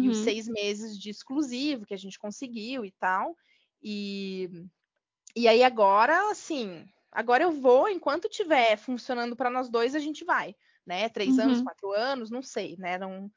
[0.00, 0.18] E os Uhum.
[0.18, 3.36] seis meses de exclusivo que a gente conseguiu e tal.
[3.82, 4.50] E,
[5.36, 10.24] e aí agora, assim, agora eu vou, enquanto tiver funcionando para nós dois, a gente
[10.24, 10.56] vai,
[10.86, 11.08] né?
[11.08, 11.62] Três anos, Uhum.
[11.62, 12.98] quatro anos, não sei, né?
[12.98, 13.30] Não,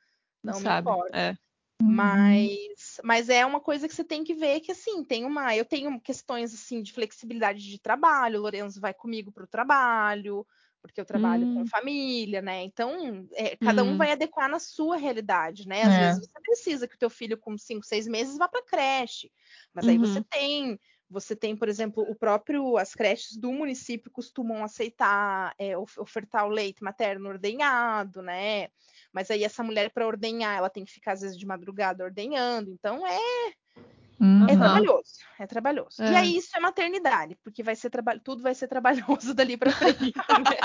[0.44, 0.98] Não não me sabe.
[0.98, 1.14] importa.
[1.14, 1.38] É.
[1.82, 2.60] Uhum.
[2.62, 5.64] Mas, mas é uma coisa que você tem que ver que assim, tem uma, eu
[5.66, 10.46] tenho questões assim de flexibilidade de trabalho, o Lorenzo vai comigo para o trabalho,
[10.82, 11.72] porque eu trabalho com Hum.
[11.72, 12.64] família, né?
[12.64, 15.86] Então, é, cada um vai adequar na sua realidade, né?
[15.86, 15.98] Às É.
[15.98, 19.32] vezes você precisa que o teu filho com 5, 6 meses vá para creche,
[19.74, 20.26] mas aí você Uhum.
[20.30, 20.80] tem,
[21.10, 26.46] você tem, por exemplo, o próprio, as creches do município costumam aceitar, é, of- ofertar
[26.46, 28.68] o leite materno ordenhado, né?
[29.12, 32.72] Mas aí essa mulher para ordenhar, ela tem que ficar às vezes de madrugada ordenhando,
[32.72, 33.20] então é
[34.20, 34.50] Uhum.
[34.50, 36.04] é trabalhoso, é trabalhoso.
[36.04, 36.18] E É.
[36.18, 40.14] aí isso é maternidade, porque vai ser trabalho, tudo vai ser trabalhoso dali para frente.
[40.14, 40.58] né?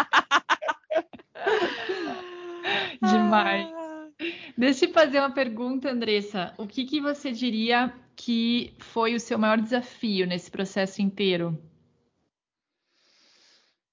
[3.00, 3.68] Demais.
[3.72, 4.08] Ah.
[4.56, 6.54] Deixa eu te fazer uma pergunta, Andressa.
[6.58, 11.58] O que que você diria que foi o seu maior desafio nesse processo inteiro?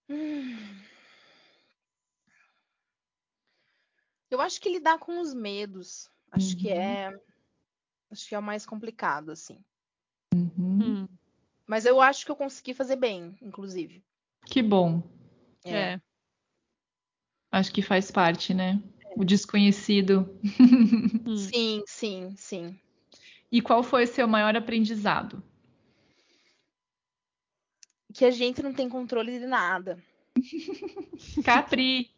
[0.09, 0.80] Hum.
[4.31, 6.73] Eu acho que lidar com os medos, acho que Uhum.
[6.73, 7.19] é,
[8.09, 9.61] acho que é o mais complicado, assim.
[10.33, 10.49] Uhum.
[10.57, 11.07] Hum.
[11.67, 14.01] Mas eu acho que eu consegui fazer bem, inclusive.
[14.45, 15.03] Que bom.
[15.65, 15.75] É.
[15.75, 16.01] É.
[17.51, 18.81] Acho que faz parte, né?
[19.17, 20.39] O desconhecido.
[21.25, 21.35] Hum.
[21.35, 22.79] Sim, sim, sim.
[23.51, 25.43] E qual foi o seu maior aprendizado?
[28.13, 30.01] Que a gente não tem controle de nada.
[31.43, 32.11] Capri.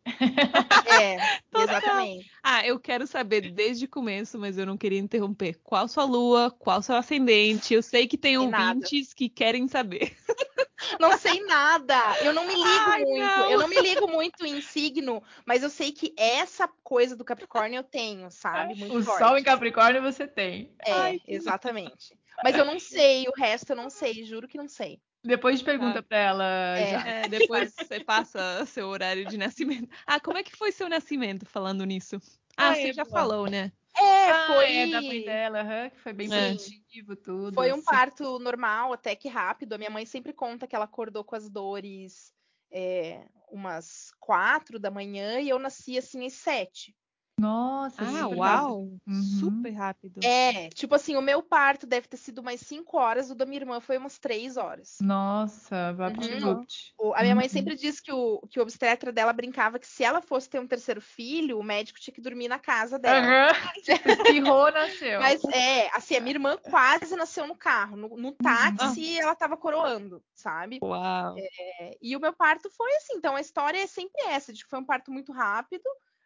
[0.85, 1.17] É,
[1.55, 2.29] exatamente.
[2.43, 5.59] Ah, eu quero saber desde o começo, mas eu não queria interromper.
[5.63, 6.51] Qual sua lua?
[6.51, 7.73] Qual seu ascendente?
[7.73, 8.69] Eu sei que tem Sei nada.
[8.77, 10.15] ouvintes que querem saber.
[10.99, 11.95] Não sei nada.
[12.21, 13.19] Eu não me ligo Ai, muito.
[13.21, 13.49] não.
[13.49, 17.77] Eu não me ligo muito em signo, mas eu sei que essa coisa do Capricórnio
[17.79, 18.75] eu tenho, sabe?
[18.75, 19.19] Muito o forte.
[19.19, 20.75] Sol em Capricórnio você tem.
[20.85, 22.19] É, Ai, exatamente.
[22.43, 24.99] Mas eu não sei, o resto eu não sei, juro que não sei.
[25.25, 26.03] Depois pergunta Ah.
[26.03, 26.43] pra ela
[26.77, 26.85] É.
[26.85, 26.99] já.
[27.05, 29.89] É, depois você passa seu horário de nascimento.
[30.05, 32.17] Ah, como é que foi seu nascimento falando nisso?
[32.57, 33.09] Ah, Ah, você é, já bom.
[33.11, 33.71] falou, né?
[33.97, 34.73] É, Ah, foi.
[34.75, 36.53] é, da mãe dela, que foi bem É.
[36.53, 37.55] positivo, tudo.
[37.55, 37.83] Foi um assim.
[37.83, 39.73] parto normal, até que rápido.
[39.73, 42.33] A minha mãe sempre conta que ela acordou com as dores
[42.71, 46.95] é, umas quatro da manhã e eu nasci assim às sete.
[47.39, 48.79] Nossa, Ah, super uau!
[48.79, 49.01] rápido.
[49.07, 49.21] Uhum.
[49.23, 50.21] Super rápido.
[50.23, 53.59] É, tipo assim, o meu parto deve ter sido umas cinco horas, o da minha
[53.59, 54.97] irmã foi umas três horas.
[55.01, 55.97] Nossa, Uhum.
[55.97, 56.93] VaptVupt.
[56.97, 57.49] O- A minha mãe Uhum.
[57.49, 60.67] sempre disse que o, que o obstetra dela brincava que se ela fosse ter um
[60.67, 63.19] terceiro filho, o médico tinha que dormir na casa dela.
[63.19, 63.53] Aham.
[63.83, 65.19] Tipo, espirrou, nasceu.
[65.19, 67.95] Mas é, assim, a minha irmã quase nasceu no carro.
[67.97, 70.79] No, no táxi, ela tava coroando, sabe?
[70.81, 71.35] Uau!
[71.79, 74.69] É, e o meu parto foi assim, então a história é sempre essa, de que
[74.69, 75.83] foi um parto muito rápido,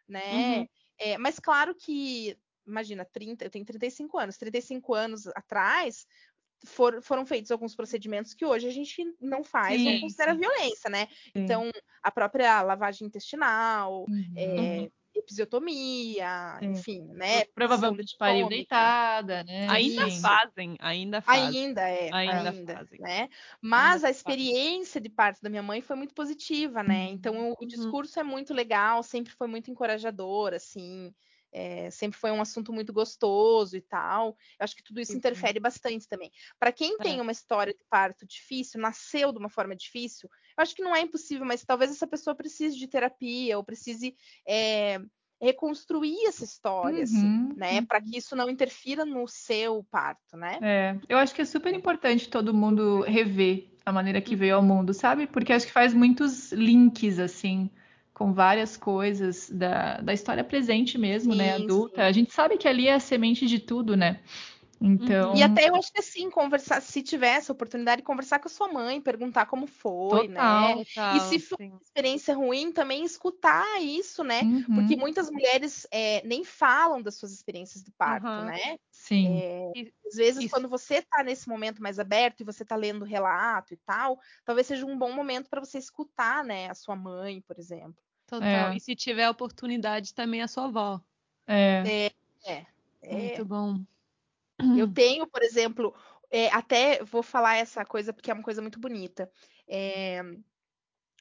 [0.08, 0.68] né?
[1.00, 1.12] Uhum.
[1.12, 6.06] É, mas claro que, imagina, 30, eu tenho 35 anos, 35 anos atrás
[6.66, 10.40] for- foram feitos alguns procedimentos que hoje a gente não faz Sim, ou considera sim.
[10.40, 11.08] violência, né?
[11.36, 11.42] Sim.
[11.44, 11.70] Então,
[12.02, 14.34] a própria lavagem intestinal, Uhum.
[14.36, 16.84] é, episiotomia, Sim.
[16.84, 17.44] enfim, né?
[17.54, 18.46] Provavelmente pariu Anatômica.
[18.46, 19.68] deitada, né?
[19.68, 20.22] Ainda Enfim.
[20.22, 21.68] fazem, ainda fazem.
[21.70, 23.00] Ainda é, Ainda ainda, fazem.
[23.00, 23.28] né?
[23.62, 27.10] Mas Ainda a experiência de parto da minha mãe foi muito positiva, né?
[27.10, 27.98] Então o, o Uhum.
[27.98, 31.14] discurso é muito legal, sempre foi muito encorajador, assim,
[31.52, 34.36] é, sempre foi um assunto muito gostoso e tal.
[34.58, 35.18] Eu acho que tudo isso Uhum.
[35.18, 36.30] interfere bastante também.
[36.58, 37.22] Para quem tem É.
[37.22, 41.00] uma história de parto difícil, nasceu de uma forma difícil, eu acho que não é
[41.00, 44.14] impossível, mas talvez essa pessoa precise de terapia ou precise
[44.46, 44.98] é,
[45.40, 47.82] reconstruir essa história, assim, Uhum, né?
[47.82, 50.58] Para que isso não interfira no seu parto, né?
[50.60, 54.62] É, eu acho que é super importante todo mundo rever a maneira que veio ao
[54.62, 55.26] mundo, sabe?
[55.26, 57.70] Porque acho que faz muitos links, assim,
[58.18, 61.56] com várias coisas da, da história presente mesmo, né?
[61.56, 62.02] Sim, Adulta.
[62.02, 62.08] sim.
[62.08, 64.20] A gente sabe que ali é a semente de tudo, né?
[64.80, 65.34] Então.
[65.36, 68.68] E até eu acho que assim, conversar, se tiver essa oportunidade, conversar com a sua
[68.72, 70.76] mãe, perguntar como foi, Total.
[70.76, 70.84] né?
[70.84, 71.70] Total, E se for sim.
[71.70, 74.42] uma experiência ruim, também escutar isso, né?
[74.42, 78.46] Uhum, Porque muitas mulheres é, nem falam das suas experiências de parto, Aham.
[78.46, 78.78] né?
[78.90, 79.42] Sim.
[80.06, 80.50] Às vezes, Isso.
[80.50, 84.66] quando você tá nesse momento mais aberto e você tá lendo relato e tal, talvez
[84.66, 88.07] seja um bom momento para você escutar, né, a sua mãe, por exemplo.
[88.28, 88.72] Total.
[88.72, 88.76] É.
[88.76, 91.00] E se tiver oportunidade, também a sua avó.
[91.46, 92.10] É.
[93.00, 93.80] É, Muito bom.
[94.76, 95.94] Eu tenho, por exemplo,
[96.30, 99.30] é, até vou falar essa coisa porque é uma coisa muito bonita.
[99.66, 100.20] É,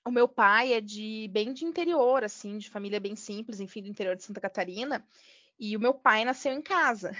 [0.05, 3.87] o meu pai é de bem de interior, assim, de família bem simples, enfim, do
[3.87, 5.05] interior de Santa Catarina.
[5.59, 7.11] E o meu pai nasceu em casa,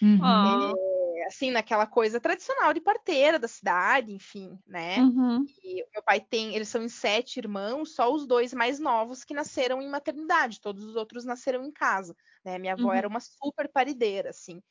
[0.00, 0.18] Uhum.
[0.20, 0.91] Ah, é,
[1.26, 5.04] assim, naquela coisa tradicional de parteira da cidade, enfim, né?
[5.04, 5.54] uhum.
[5.64, 9.34] E meu pai tem, eles são em sete irmãos, só os dois mais novos que
[9.34, 12.58] nasceram em maternidade, todos os outros nasceram em casa, né?
[12.58, 12.94] Minha avó Uhum.
[12.94, 14.62] era uma super parideira, assim.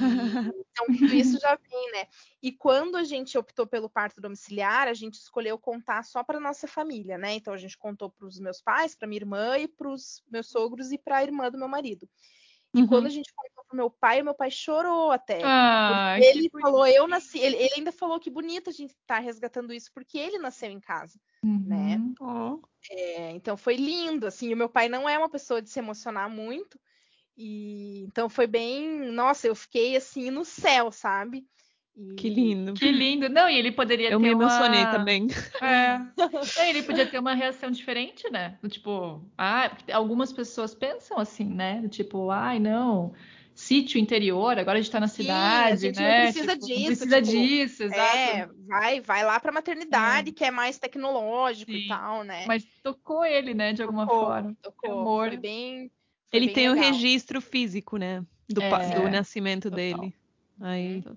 [0.00, 2.06] E, então, tudo isso já vem, né?
[2.42, 6.66] E quando a gente optou pelo parto domiciliar, a gente escolheu contar só para nossa
[6.66, 7.34] família, né?
[7.34, 10.48] Então, a gente contou para os meus pais, para minha irmã e para os meus
[10.48, 12.08] sogros e para a irmã do meu marido.
[12.74, 12.88] E Uhum.
[12.88, 15.40] quando a gente contou pro meu pai, o meu pai chorou até.
[15.44, 17.38] Ah, ele falou, eu nasci.
[17.38, 20.80] Ele, ele ainda falou que bonito a gente estar resgatando isso, porque ele nasceu em
[20.80, 21.96] casa, né?
[21.96, 22.60] Uhum.
[22.60, 22.68] Oh.
[22.90, 24.52] É, então foi lindo, assim.
[24.52, 26.78] O meu pai não é uma pessoa de se emocionar muito.
[27.36, 29.10] E então foi bem.
[29.12, 31.46] Nossa, eu fiquei assim no céu, sabe?
[31.96, 32.74] E- Que lindo.
[32.74, 33.28] Que lindo.
[33.28, 34.90] Não, e ele poderia Eu ter me emocionei uma...
[34.90, 35.28] também.
[35.60, 36.00] É.
[36.58, 38.58] É, ele podia ter uma reação diferente, né?
[38.62, 41.80] Do tipo, ah, algumas pessoas pensam assim, né?
[41.80, 43.12] Do tipo, ai, não,
[43.54, 46.22] sítio interior, agora a gente tá na Sim, cidade, a gente né?
[46.24, 48.16] precisa Tipo, disso, precisa tipo, disso, exato.
[48.16, 51.78] É, vai, vai lá pra maternidade, que é mais tecnológico Sim.
[51.78, 52.44] e tal, né?
[52.46, 54.56] Mas tocou ele, né, de alguma Tocou, forma.
[54.60, 55.00] tocou.
[55.00, 55.28] amor.
[55.28, 55.90] Foi bem.
[56.30, 58.24] foi Ele bem tem o registro físico, né?
[58.48, 59.76] Do, É, do nascimento total.
[59.76, 60.14] dele.
[60.60, 61.02] Aí.
[61.02, 61.16] Total.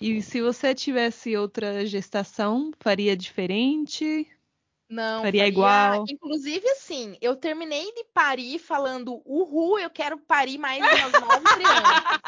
[0.00, 4.26] E se você tivesse outra gestação, faria diferente?
[4.88, 6.04] Não, Faria igual?
[6.08, 12.20] Inclusive, assim, eu terminei de parir falando, uhul, eu quero parir mais umas nove crianças.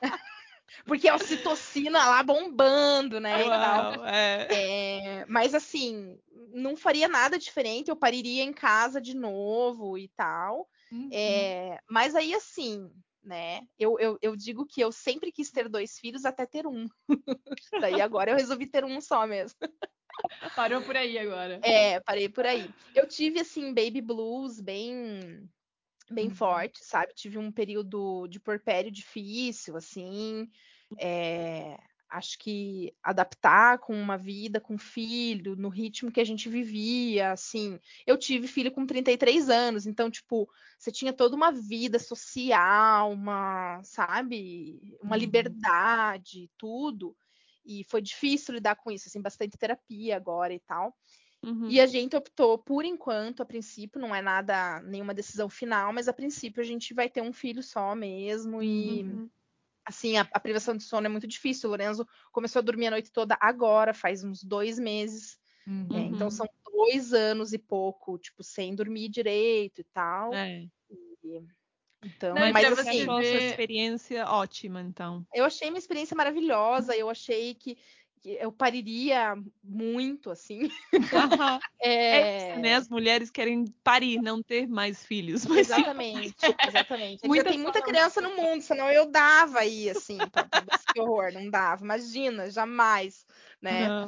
[0.84, 3.44] Porque é a ocitocina lá bombando, né?
[3.44, 4.48] Uau, é.
[4.50, 6.18] É, mas assim,
[6.52, 10.68] não faria nada diferente, eu pariria em casa de novo e tal.
[10.92, 11.08] Uhum.
[11.12, 12.90] É, mas aí, assim,
[13.26, 13.62] né?
[13.78, 16.86] Eu, eu, eu digo que eu sempre quis ter dois filhos até ter um.
[17.80, 19.58] Daí agora eu resolvi ter um só mesmo.
[20.54, 21.58] Parou por aí agora.
[21.62, 22.68] É, parei por aí.
[22.94, 25.48] Eu tive, assim, baby blues bem,
[26.10, 26.34] bem Uhum.
[26.34, 27.12] forte, sabe?
[27.14, 30.48] Tive um período de porpério difícil, assim.
[30.98, 31.76] É,
[32.08, 37.78] acho que adaptar com uma vida, com filho, no ritmo que a gente vivia, assim.
[38.06, 43.82] Eu tive filho com 33 anos, então, tipo, você tinha toda uma vida social, uma,
[43.82, 45.20] sabe, uma uhum.
[45.20, 47.16] liberdade, tudo.
[47.64, 50.96] E foi difícil lidar com isso, assim, bastante terapia agora e tal.
[51.44, 51.68] Uhum.
[51.68, 56.08] E a gente optou, por enquanto, a princípio, não é nada, nenhuma decisão final, mas
[56.08, 58.62] a princípio a gente vai ter um filho só mesmo.
[58.62, 59.30] E uhum.
[59.86, 61.68] Assim, a, a, privação de sono é muito difícil.
[61.68, 65.38] O Lorenzo começou a dormir a noite toda agora, faz uns dois meses.
[65.66, 65.88] Uhum.
[65.92, 70.34] É, então são dois anos e pouco, tipo, sem dormir direito e tal.
[70.34, 70.66] É.
[70.90, 71.42] E,
[72.04, 73.30] então, Não, mas assim, achou ver...
[73.30, 75.26] sua experiência ótima, então.
[75.34, 76.94] Eu achei uma experiência maravilhosa.
[76.94, 77.78] Eu achei que
[78.24, 80.70] eu pariria muito, assim.
[81.80, 81.90] é...
[81.90, 82.74] é isso, né?
[82.74, 85.46] As mulheres querem parir, não ter mais filhos.
[85.46, 85.70] Mas...
[85.70, 86.34] Exatamente,
[86.66, 87.26] exatamente.
[87.26, 90.48] Muita tem muita criança no mundo, senão eu dava aí, assim, pra,
[90.92, 91.84] que horror, não dava.
[91.84, 93.26] Imagina, jamais,
[93.60, 93.88] né?
[93.88, 94.06] Uhum.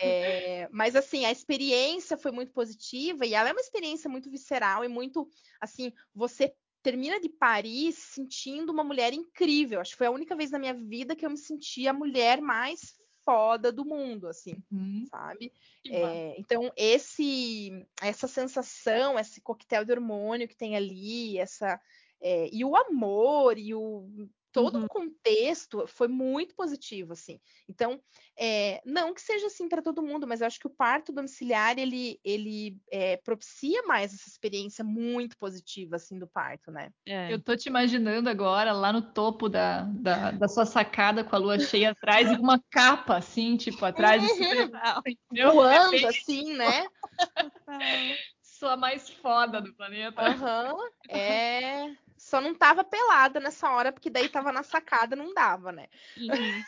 [0.00, 4.84] É, mas assim, a experiência foi muito positiva e ela é uma experiência muito visceral
[4.84, 5.28] e muito
[5.60, 6.52] assim, você
[6.82, 9.80] termina de parir se sentindo uma mulher incrível.
[9.80, 12.40] Acho que foi a única vez na minha vida que eu me senti a mulher
[12.40, 12.96] mais
[13.26, 15.04] foda do mundo, assim, uhum.
[15.10, 15.52] sabe?
[15.84, 21.80] É, então, esse, essa sensação, esse coquetel de hormônio que tem ali, essa.
[22.20, 24.08] É, e o amor e o
[24.56, 24.86] todo uhum.
[24.86, 27.38] o contexto foi muito positivo, assim.
[27.68, 28.00] Então,
[28.38, 31.78] é, não que seja assim para todo mundo, mas eu acho que o parto domiciliar
[31.78, 36.90] ele, ele é, propicia mais essa experiência muito positiva, assim, do parto, né?
[37.04, 37.30] É.
[37.30, 41.38] Eu tô te imaginando agora lá no topo da, da, da, sua sacada com a
[41.38, 44.22] lua cheia atrás e uma capa, assim, tipo, atrás.
[44.22, 45.52] Uhum.
[45.52, 46.86] Voando, assim, né?
[48.40, 50.22] Sou a mais foda do planeta.
[50.22, 50.88] Aham, uhum.
[51.10, 55.86] é só não tava pelada nessa hora, porque daí tava na sacada, não dava, né?
[56.18, 56.64] Uhum.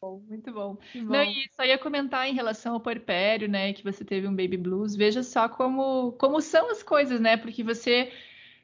[0.00, 0.74] bom, muito bom.
[0.94, 1.12] bom.
[1.12, 4.56] Não, e só ia comentar em relação ao puerpério, né, que você teve um baby
[4.56, 4.96] blues.
[4.96, 7.36] Veja só como, como são as coisas, né?
[7.36, 8.10] Porque você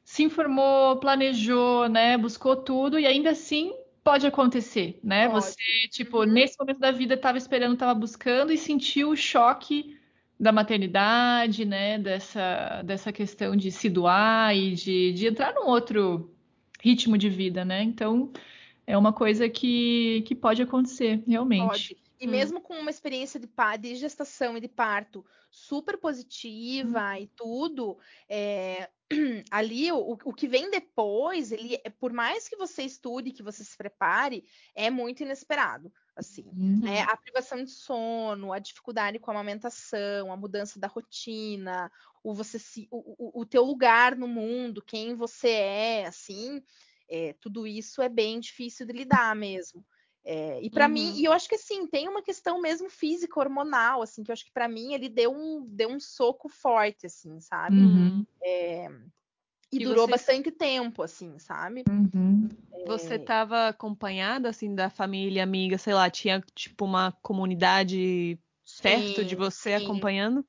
[0.02, 5.28] se informou, planejou, né, buscou tudo e ainda assim pode acontecer, né?
[5.28, 5.44] Pode.
[5.44, 6.24] Você, tipo, uhum.
[6.24, 9.98] nesse momento da vida estava esperando, estava buscando e sentiu o choque
[10.38, 11.98] da maternidade, né?
[11.98, 16.30] Dessa, dessa questão de se doar e de, de entrar num outro
[16.80, 17.82] ritmo de vida, né?
[17.82, 18.30] Então
[18.86, 21.66] é uma coisa que, que pode acontecer, realmente.
[21.66, 22.06] Pode.
[22.18, 22.30] E hum.
[22.30, 23.48] mesmo com uma experiência de,
[23.80, 27.22] de gestação e de parto super positiva hum.
[27.22, 27.98] e tudo,
[28.28, 28.88] é,
[29.50, 33.76] ali o, o que vem depois, ele, por mais que você estude, que você se
[33.76, 34.44] prepare,
[34.74, 36.52] é muito inesperado assim, né?
[36.56, 36.80] uhum.
[36.80, 37.02] né?
[37.02, 41.92] A privação de sono, a dificuldade com a amamentação, a mudança da rotina,
[42.24, 46.62] o você se, o, o, o teu lugar no mundo, quem você é, assim,
[47.08, 49.84] é, tudo isso é bem difícil de lidar mesmo.
[50.24, 50.92] É, e para uhum.
[50.92, 54.32] mim, e eu acho que assim, tem uma questão mesmo física, hormonal, assim, que eu
[54.32, 57.76] acho que para mim ele deu um, deu um soco forte, assim, sabe?
[57.76, 58.26] Uhum.
[58.42, 58.88] É,
[59.76, 60.12] e, durou você...
[60.12, 61.84] bastante tempo, assim, sabe?
[61.88, 62.48] Uhum.
[62.72, 62.84] É...
[62.86, 68.38] Você estava acompanhada, assim, da família, amiga, sei lá, tinha, tipo, uma comunidade
[68.82, 69.84] perto de você sim.
[69.84, 70.44] acompanhando?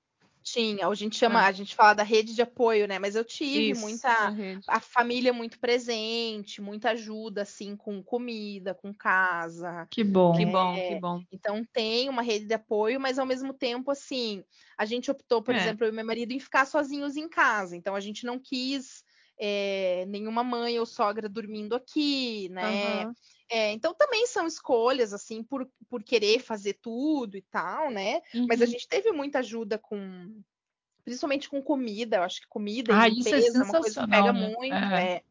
[0.50, 1.48] Tinha, a gente chama, ah.
[1.48, 2.98] a gente fala da rede de apoio, né?
[2.98, 8.74] Mas eu tive Isso, muita a, a, família muito presente, muita ajuda assim com comida,
[8.74, 9.86] com casa.
[9.92, 10.38] Que bom, né?
[10.38, 11.22] que bom, que bom.
[11.34, 14.42] Então tem uma rede de apoio, mas ao mesmo tempo assim,
[14.78, 15.58] a gente optou, por é.
[15.58, 17.76] exemplo, eu e meu marido em ficar sozinhos em casa.
[17.76, 19.04] Então a gente não quis
[19.40, 23.06] é, nenhuma mãe ou sogra dormindo aqui, né?
[23.06, 23.14] Uhum.
[23.50, 28.22] É, então também são escolhas, assim, por, por querer fazer tudo e tal, né?
[28.34, 28.48] Uhum.
[28.48, 28.72] Mas a uhum.
[28.72, 30.42] gente teve muita ajuda com,
[31.06, 34.10] principalmente com comida, eu acho que comida ah, e limpeza é, é uma coisa que
[34.10, 34.48] pega né?
[34.48, 35.22] muito, é.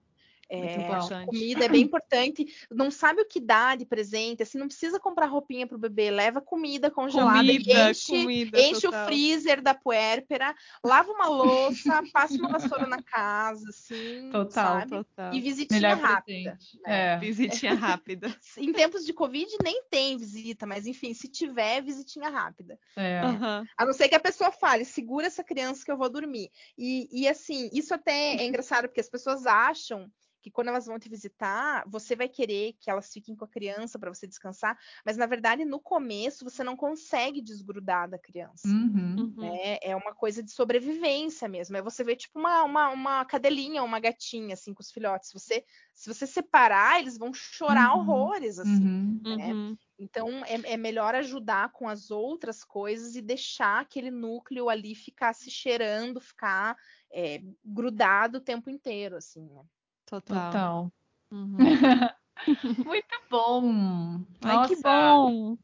[0.48, 0.58] É.
[0.58, 2.46] É, comida é bem importante.
[2.70, 6.40] Não sabe o que dá de presente, assim, não precisa comprar roupinha pro bebê, leva
[6.40, 10.54] comida congelada, comida, enche, comida, enche o freezer da puérpera,
[10.84, 14.90] lava uma louça, passa uma vassoura na casa, assim, total, sabe?
[14.90, 15.34] Total.
[15.34, 16.58] E visitinha Melhor rápida.
[16.84, 17.14] Né?
[17.14, 17.18] É.
[17.26, 18.34] Visitinha rápida.
[18.56, 22.78] em tempos de Covid nem tem visita, mas enfim, se tiver, visitinha rápida.
[22.96, 23.22] É.
[23.24, 23.64] Uhum.
[23.76, 26.50] A não ser que a pessoa fale, segura essa criança que eu vou dormir.
[26.78, 30.10] E, e assim, isso até é engraçado, porque as pessoas acham
[30.46, 33.98] que quando elas vão te visitar, você vai querer que elas fiquem com a criança
[33.98, 38.68] para você descansar, mas na verdade no começo você não consegue desgrudar da criança.
[38.68, 39.34] Uhum.
[39.36, 39.78] Né?
[39.82, 41.76] É uma coisa de sobrevivência mesmo.
[41.76, 45.32] É você ver tipo uma, uma, uma cadelinha, uma gatinha assim com os filhotes.
[45.32, 48.02] Você, se você separar, eles vão chorar uhum.
[48.02, 48.86] horrores assim.
[48.86, 49.20] Uhum.
[49.24, 49.52] Né?
[49.52, 49.76] Uhum.
[49.98, 55.32] Então é, é, melhor ajudar com as outras coisas e deixar aquele núcleo ali ficar
[55.32, 56.76] se cheirando, ficar
[57.10, 59.48] é, grudado o tempo inteiro, assim.
[59.50, 59.64] Né?
[60.06, 60.52] Total.
[60.52, 60.92] Total.
[61.32, 61.56] Uhum.
[62.86, 64.20] Muito bom.
[64.42, 65.56] Ai, Nossa, que bom.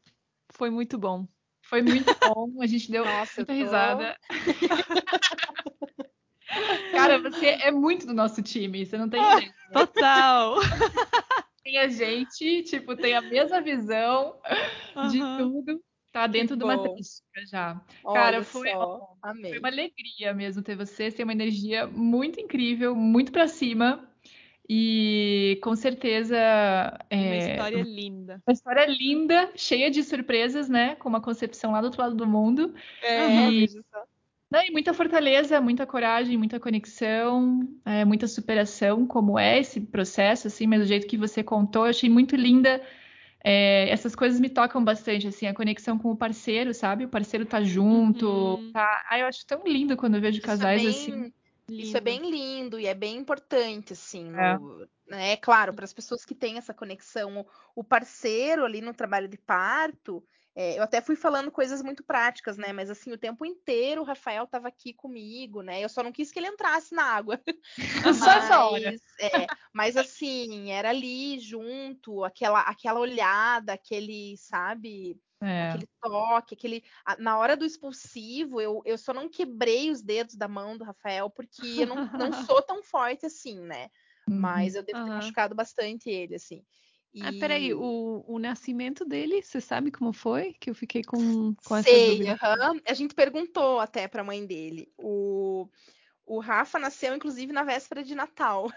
[0.51, 1.25] Foi muito bom.
[1.61, 2.61] Foi muito bom.
[2.61, 4.17] A gente deu Nossa, muita tô- risada.
[6.91, 9.53] Cara, você é muito do nosso time, você não tem ideia.
[9.71, 10.55] Total.
[11.63, 14.37] Tem a gente, tipo, tem a mesma visão
[15.09, 15.37] de Aham.
[15.37, 15.81] tudo.
[16.11, 17.81] Tá dentro de uma trística já.
[18.03, 18.69] Olha Cara, foi,
[19.21, 19.51] amei.
[19.51, 21.09] foi uma alegria mesmo ter você.
[21.09, 24.12] Você tem uma energia muito incrível, muito pra cima.
[24.69, 28.41] E com certeza Uma é, história linda.
[28.47, 30.95] uma história linda, cheia de surpresas, né?
[30.95, 32.73] Com uma concepção lá do outro lado do mundo.
[33.01, 33.67] É, E-.
[34.51, 40.45] Não, e muita fortaleza, muita coragem, muita conexão, é, muita superação, como é esse processo,
[40.45, 42.79] assim, mas do jeito que você contou, eu achei muito linda.
[43.43, 47.05] É, essas coisas me tocam bastante, assim, a conexão com o parceiro, sabe?
[47.05, 48.71] O parceiro tá junto, Uhum.
[48.71, 49.03] tá.
[49.09, 51.33] Ai, eu acho tão lindo quando eu vejo Isso é casais bem- assim.
[51.77, 52.03] Isso é Lindo.
[52.03, 54.57] bem lindo e é bem importante, assim, É.
[54.57, 55.31] no- né?
[55.33, 57.45] É claro, para as pessoas que têm essa conexão,
[57.75, 60.25] o parceiro ali no trabalho de parto,
[60.55, 62.71] é, eu até fui falando coisas muito práticas, né?
[62.71, 65.83] Mas assim, o tempo inteiro o Rafael estava aqui comigo, né?
[65.83, 67.41] Eu só não quis que ele entrasse na água.
[68.13, 68.91] Só essa hora.
[68.91, 75.19] Mas, é, mas assim, era ali junto, aquela, aquela olhada, aquele, sabe?
[75.41, 75.69] É.
[75.69, 76.83] aquele toque, aquele.
[77.17, 81.29] Na hora do expulsivo, eu, eu só não quebrei os dedos da mão do Rafael,
[81.29, 83.89] porque eu não, não sou tão forte assim, né?
[84.27, 84.39] Uhum.
[84.39, 85.15] Mas eu devo ter Aham.
[85.15, 86.63] machucado bastante ele, assim.
[87.21, 90.53] Ah, E- peraí, o, o nascimento dele, você sabe como foi?
[90.53, 92.39] Que eu fiquei com, com essa Sei, dúvida.
[92.41, 92.79] aham.
[92.87, 94.91] A gente perguntou até para a mãe dele.
[94.97, 95.67] O,
[96.25, 98.71] o Rafa nasceu, inclusive, na véspera de Natal.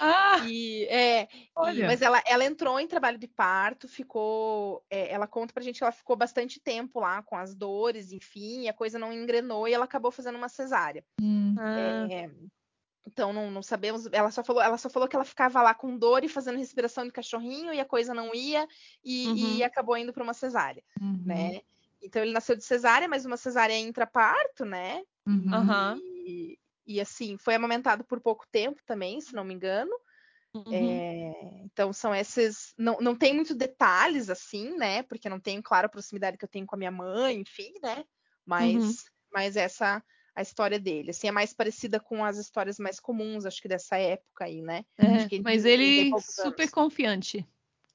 [0.00, 1.86] Ah, E, é, e- Olha.
[1.86, 4.84] mas ela, ela entrou em trabalho de parto, ficou.
[4.90, 8.62] é, ela conta pra gente que ela ficou bastante tempo lá com as dores, enfim,
[8.64, 11.04] e a coisa não engrenou e ela acabou fazendo uma cesárea.
[11.20, 12.30] hum, Ah, É,
[13.06, 14.06] então não, não sabemos.
[14.12, 17.04] Ela só falou, ela só falou que ela ficava lá com dor e fazendo respiração
[17.04, 18.66] de cachorrinho e a coisa não ia
[19.04, 19.64] e, e Uhum.
[19.64, 21.60] acabou indo para uma cesárea, uhum, né?
[22.02, 25.02] Então ele nasceu de cesárea, mas uma cesárea intraparto, né?
[25.26, 26.00] uhum.
[26.26, 29.92] E, e assim, foi amamentado por pouco tempo também, se não me engano.
[30.54, 30.72] uhum.
[30.72, 31.32] É,
[31.64, 32.74] então são esses.
[32.78, 35.02] Não, não tem muitos detalhes assim, né?
[35.04, 38.04] Porque não tenho, claro, a proximidade que eu tenho com a minha mãe, enfim, né?
[38.44, 38.92] Mas, Uhum.
[39.32, 40.02] mas essa
[40.36, 41.10] a história dele.
[41.10, 44.84] Assim, é mais parecida com as histórias mais comuns, acho que dessa época aí, né?
[44.98, 46.70] É, mas tem 30 ele super anos.
[46.70, 47.46] confiante.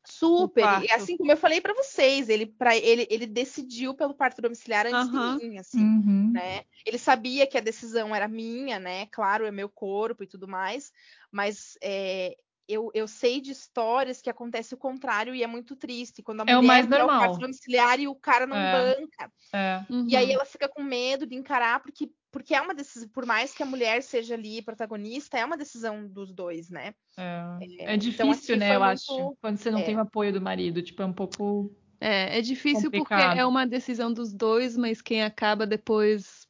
[0.04, 0.82] Super.
[0.84, 4.88] E assim como eu falei pra vocês, ele, pra, ele, ele decidiu pelo parto domiciliar
[4.88, 6.32] antes de mim, assim Uhum.
[6.32, 6.64] né?
[6.86, 9.06] Ele sabia que a decisão era minha, né?
[9.08, 10.92] Claro, é meu corpo e tudo mais,
[11.32, 12.36] mas é,
[12.72, 16.22] eu, eu sei de histórias que acontece o contrário e é muito triste.
[16.24, 17.20] Quando a É o mulher mais o normal.
[17.20, 18.96] parto domiciliar e o cara não É.
[18.96, 19.32] banca.
[19.54, 19.86] É.
[20.08, 20.32] E aí Uhum.
[20.34, 23.66] ela fica com medo de encarar, porque, porque é uma decisão, por mais que a
[23.66, 26.94] mulher seja ali protagonista, é uma decisão dos dois, né?
[27.18, 28.76] É, é então, difícil, assim, né?
[28.76, 29.36] Eu muito- acho.
[29.42, 29.84] Quando você não é.
[29.84, 30.82] tem o apoio do marido.
[30.82, 31.76] Tipo, é um pouco.
[32.00, 33.38] É, é difícil porque Complicado.
[33.38, 36.48] é uma decisão dos dois, mas quem acaba depois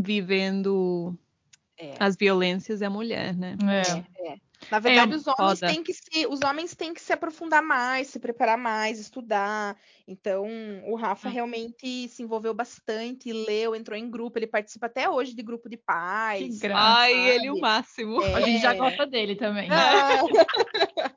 [0.00, 1.16] vivendo
[1.78, 1.94] É.
[1.98, 3.56] as violências é a mulher, né?
[4.18, 4.36] É.
[4.70, 5.66] Na verdade, É, os homens foda.
[5.72, 9.76] têm que se, os homens têm que se aprofundar mais, se preparar mais, estudar.
[10.08, 10.46] Então,
[10.86, 11.34] o Rafa Uhum.
[11.34, 15.76] realmente se envolveu bastante, leu, entrou em grupo, ele participa até hoje de grupo de
[15.76, 16.54] pais.
[16.54, 16.98] Que graça.
[17.00, 17.28] Ai, sabe?
[17.28, 18.22] ele o máximo.
[18.22, 18.34] É.
[18.34, 19.68] A gente já gosta dele também.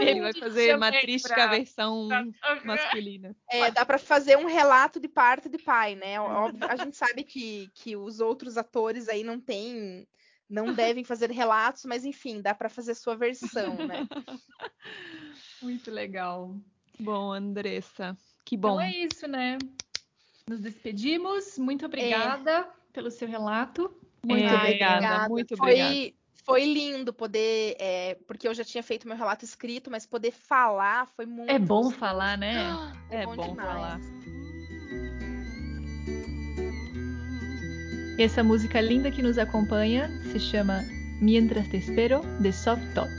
[0.00, 2.08] Ele vai fazer chama uma ele trística pra- versão
[2.64, 3.34] masculina.
[3.50, 6.18] é, dá para fazer um relato de parto de pai, né?
[6.20, 10.06] Óbvio, a gente sabe que, que os outros atores aí não têm,
[10.48, 14.06] não devem fazer relatos, mas enfim, dá para fazer sua versão, né?
[15.60, 16.54] Muito legal.
[16.98, 18.80] Bom, Andressa, que bom.
[18.80, 19.58] Então é isso, né?
[20.48, 21.58] Nos despedimos.
[21.58, 23.94] Muito obrigada pelo seu relato.
[24.24, 25.92] Muito É, obrigada, muito obrigada.
[25.92, 26.14] Foi,
[26.44, 31.06] foi lindo poder, é, porque eu já tinha feito meu relato escrito, mas poder falar
[31.08, 31.50] foi muito.
[31.50, 32.54] É bom falar, né?
[33.10, 33.56] É bom demais.
[33.56, 34.00] falar.
[38.18, 40.82] E música linda que nos acompanha se chama
[41.20, 43.10] Mientras te espero, de Soft Tot.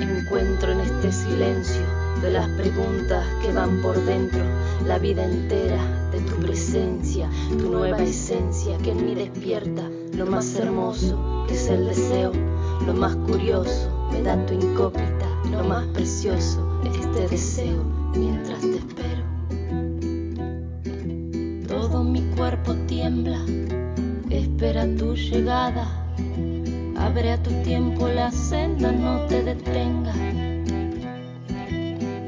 [0.00, 1.82] Encuentro en este silencio
[2.20, 4.42] de las preguntas que van por dentro,
[4.84, 10.52] la vida entera de tu presencia, tu nueva esencia que en mí despierta lo más
[10.56, 12.32] hermoso que es el deseo,
[12.84, 17.84] lo más curioso me tu incógnita, lo más precioso este deseo
[18.14, 19.22] mientras te espero.
[21.68, 23.40] Todo mi cuerpo tiembla,
[24.30, 25.86] espera tu llegada.
[26.96, 30.16] Abre a tu tiempo la senda, no te detengas.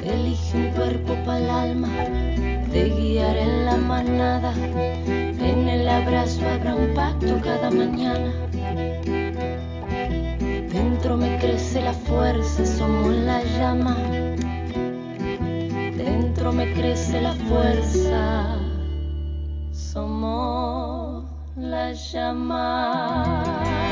[0.05, 1.89] Elige un cuerpo para el alma,
[2.71, 8.48] te guiaré en la manada, en el abrazo habrá un pacto cada mañana.
[11.69, 13.95] Crece la fuerza, somos la llama.
[15.97, 18.59] Dentro me crece la fuerza,
[19.73, 21.25] somos
[21.57, 23.88] la llama.